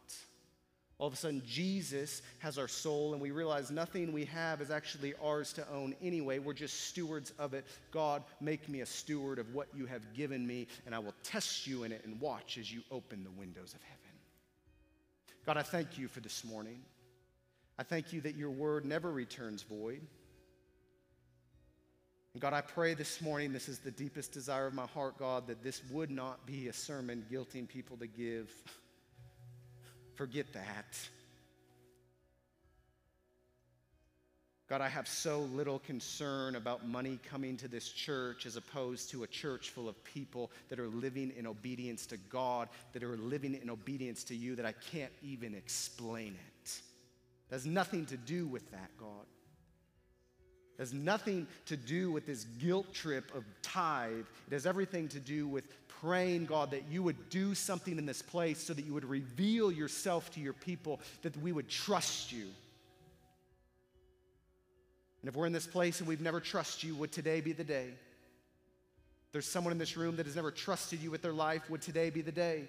All 0.98 1.08
of 1.08 1.12
a 1.12 1.16
sudden, 1.16 1.42
Jesus 1.44 2.22
has 2.38 2.56
our 2.56 2.68
soul, 2.68 3.12
and 3.12 3.22
we 3.22 3.32
realize 3.32 3.70
nothing 3.70 4.12
we 4.12 4.24
have 4.26 4.60
is 4.60 4.70
actually 4.70 5.12
ours 5.22 5.52
to 5.54 5.68
own 5.68 5.94
anyway. 6.00 6.38
We're 6.38 6.52
just 6.52 6.88
stewards 6.88 7.32
of 7.38 7.52
it. 7.52 7.64
God, 7.90 8.22
make 8.40 8.68
me 8.68 8.80
a 8.80 8.86
steward 8.86 9.40
of 9.40 9.52
what 9.54 9.68
you 9.74 9.86
have 9.86 10.14
given 10.14 10.46
me, 10.46 10.68
and 10.86 10.94
I 10.94 11.00
will 11.00 11.14
test 11.24 11.66
you 11.66 11.82
in 11.82 11.90
it 11.90 12.02
and 12.04 12.20
watch 12.20 12.58
as 12.58 12.72
you 12.72 12.82
open 12.92 13.24
the 13.24 13.30
windows 13.32 13.74
of 13.74 13.82
heaven. 13.82 14.03
God, 15.46 15.58
I 15.58 15.62
thank 15.62 15.98
you 15.98 16.08
for 16.08 16.20
this 16.20 16.42
morning. 16.42 16.80
I 17.78 17.82
thank 17.82 18.14
you 18.14 18.22
that 18.22 18.34
your 18.34 18.50
word 18.50 18.86
never 18.86 19.12
returns 19.12 19.62
void. 19.62 20.00
And 22.32 22.40
God, 22.40 22.54
I 22.54 22.62
pray 22.62 22.94
this 22.94 23.20
morning, 23.20 23.52
this 23.52 23.68
is 23.68 23.78
the 23.78 23.90
deepest 23.90 24.32
desire 24.32 24.66
of 24.66 24.74
my 24.74 24.86
heart, 24.86 25.18
God, 25.18 25.46
that 25.48 25.62
this 25.62 25.82
would 25.90 26.10
not 26.10 26.46
be 26.46 26.68
a 26.68 26.72
sermon 26.72 27.26
guilting 27.30 27.68
people 27.68 27.98
to 27.98 28.06
give. 28.06 28.50
Forget 30.14 30.52
that. 30.54 30.98
God, 34.74 34.80
I 34.80 34.88
have 34.88 35.06
so 35.06 35.42
little 35.54 35.78
concern 35.78 36.56
about 36.56 36.84
money 36.84 37.20
coming 37.30 37.56
to 37.58 37.68
this 37.68 37.88
church 37.88 38.44
as 38.44 38.56
opposed 38.56 39.08
to 39.10 39.22
a 39.22 39.26
church 39.28 39.70
full 39.70 39.88
of 39.88 40.02
people 40.02 40.50
that 40.68 40.80
are 40.80 40.88
living 40.88 41.32
in 41.38 41.46
obedience 41.46 42.06
to 42.06 42.16
God, 42.16 42.68
that 42.92 43.04
are 43.04 43.16
living 43.16 43.54
in 43.54 43.70
obedience 43.70 44.24
to 44.24 44.34
you, 44.34 44.56
that 44.56 44.66
I 44.66 44.72
can't 44.72 45.12
even 45.22 45.54
explain 45.54 46.34
it. 46.34 46.80
Has 47.52 47.66
nothing 47.66 48.04
to 48.06 48.16
do 48.16 48.48
with 48.48 48.68
that, 48.72 48.90
God. 48.98 49.26
Has 50.80 50.92
nothing 50.92 51.46
to 51.66 51.76
do 51.76 52.10
with 52.10 52.26
this 52.26 52.42
guilt 52.42 52.92
trip 52.92 53.32
of 53.32 53.44
tithe. 53.62 54.26
It 54.48 54.54
has 54.54 54.66
everything 54.66 55.06
to 55.10 55.20
do 55.20 55.46
with 55.46 55.66
praying, 55.86 56.46
God, 56.46 56.72
that 56.72 56.82
you 56.90 57.04
would 57.04 57.30
do 57.30 57.54
something 57.54 57.96
in 57.96 58.06
this 58.06 58.22
place 58.22 58.58
so 58.58 58.74
that 58.74 58.84
you 58.84 58.92
would 58.92 59.04
reveal 59.04 59.70
yourself 59.70 60.32
to 60.32 60.40
your 60.40 60.52
people, 60.52 60.98
that 61.22 61.36
we 61.36 61.52
would 61.52 61.68
trust 61.68 62.32
you 62.32 62.46
and 65.24 65.30
if 65.30 65.36
we're 65.36 65.46
in 65.46 65.54
this 65.54 65.66
place 65.66 66.00
and 66.00 66.06
we've 66.06 66.20
never 66.20 66.38
trusted 66.38 66.84
you, 66.84 66.94
would 66.96 67.10
today 67.10 67.40
be 67.40 67.52
the 67.52 67.64
day? 67.64 67.88
There's 69.32 69.46
someone 69.46 69.72
in 69.72 69.78
this 69.78 69.96
room 69.96 70.16
that 70.16 70.26
has 70.26 70.36
never 70.36 70.50
trusted 70.50 71.00
you 71.00 71.10
with 71.10 71.22
their 71.22 71.32
life, 71.32 71.70
would 71.70 71.80
today 71.80 72.10
be 72.10 72.20
the 72.20 72.30
day? 72.30 72.64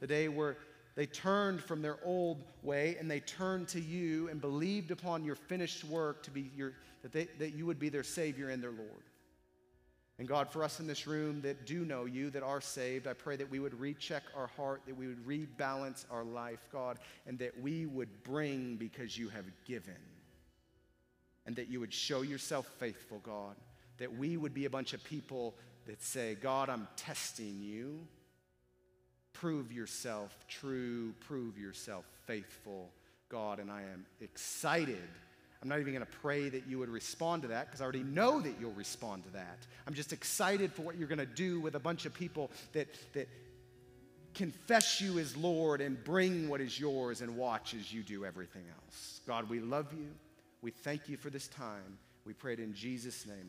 The 0.00 0.06
day 0.06 0.28
where 0.28 0.56
they 0.94 1.04
turned 1.04 1.62
from 1.62 1.82
their 1.82 1.98
old 2.02 2.42
way 2.62 2.96
and 2.98 3.10
they 3.10 3.20
turned 3.20 3.68
to 3.68 3.80
you 3.82 4.28
and 4.30 4.40
believed 4.40 4.90
upon 4.90 5.22
your 5.22 5.34
finished 5.34 5.84
work 5.84 6.22
to 6.22 6.30
be 6.30 6.50
your, 6.56 6.72
that, 7.02 7.12
they, 7.12 7.24
that 7.38 7.50
you 7.50 7.66
would 7.66 7.78
be 7.78 7.90
their 7.90 8.02
Savior 8.02 8.48
and 8.48 8.62
their 8.62 8.70
Lord. 8.70 9.04
And 10.18 10.26
God, 10.26 10.48
for 10.48 10.64
us 10.64 10.80
in 10.80 10.86
this 10.86 11.06
room 11.06 11.42
that 11.42 11.66
do 11.66 11.84
know 11.84 12.06
you, 12.06 12.30
that 12.30 12.42
are 12.42 12.62
saved, 12.62 13.06
I 13.06 13.12
pray 13.12 13.36
that 13.36 13.50
we 13.50 13.58
would 13.58 13.78
recheck 13.78 14.22
our 14.34 14.46
heart, 14.46 14.80
that 14.86 14.96
we 14.96 15.08
would 15.08 15.26
rebalance 15.26 16.06
our 16.10 16.24
life, 16.24 16.60
God, 16.72 17.00
and 17.26 17.38
that 17.40 17.60
we 17.60 17.84
would 17.84 18.22
bring 18.22 18.76
because 18.76 19.18
you 19.18 19.28
have 19.28 19.44
given 19.66 19.98
and 21.48 21.56
that 21.56 21.70
you 21.70 21.80
would 21.80 21.94
show 21.94 22.20
yourself 22.20 22.70
faithful, 22.78 23.20
God. 23.22 23.56
That 23.96 24.14
we 24.18 24.36
would 24.36 24.52
be 24.52 24.66
a 24.66 24.70
bunch 24.70 24.92
of 24.92 25.02
people 25.02 25.54
that 25.86 26.02
say, 26.02 26.34
God, 26.34 26.68
I'm 26.68 26.86
testing 26.94 27.62
you. 27.62 28.06
Prove 29.32 29.72
yourself 29.72 30.44
true, 30.46 31.14
prove 31.20 31.56
yourself 31.56 32.04
faithful, 32.26 32.90
God. 33.30 33.60
And 33.60 33.70
I 33.70 33.80
am 33.80 34.04
excited. 34.20 35.08
I'm 35.62 35.70
not 35.70 35.80
even 35.80 35.94
going 35.94 36.04
to 36.04 36.18
pray 36.20 36.50
that 36.50 36.66
you 36.66 36.78
would 36.80 36.90
respond 36.90 37.40
to 37.42 37.48
that 37.48 37.68
because 37.68 37.80
I 37.80 37.84
already 37.84 38.02
know 38.04 38.42
that 38.42 38.52
you'll 38.60 38.72
respond 38.72 39.24
to 39.24 39.30
that. 39.30 39.58
I'm 39.86 39.94
just 39.94 40.12
excited 40.12 40.70
for 40.70 40.82
what 40.82 40.98
you're 40.98 41.08
going 41.08 41.18
to 41.18 41.24
do 41.24 41.60
with 41.60 41.76
a 41.76 41.80
bunch 41.80 42.04
of 42.04 42.12
people 42.12 42.50
that, 42.74 42.88
that 43.14 43.26
confess 44.34 45.00
you 45.00 45.18
as 45.18 45.34
Lord 45.34 45.80
and 45.80 46.04
bring 46.04 46.50
what 46.50 46.60
is 46.60 46.78
yours 46.78 47.22
and 47.22 47.38
watch 47.38 47.72
as 47.72 47.90
you 47.90 48.02
do 48.02 48.26
everything 48.26 48.64
else. 48.84 49.22
God, 49.26 49.48
we 49.48 49.60
love 49.60 49.94
you. 49.94 50.08
We 50.60 50.70
thank 50.70 51.08
you 51.08 51.16
for 51.16 51.30
this 51.30 51.46
time. 51.48 51.98
We 52.24 52.34
pray 52.34 52.54
it 52.54 52.60
in 52.60 52.74
Jesus' 52.74 53.26
name. 53.26 53.46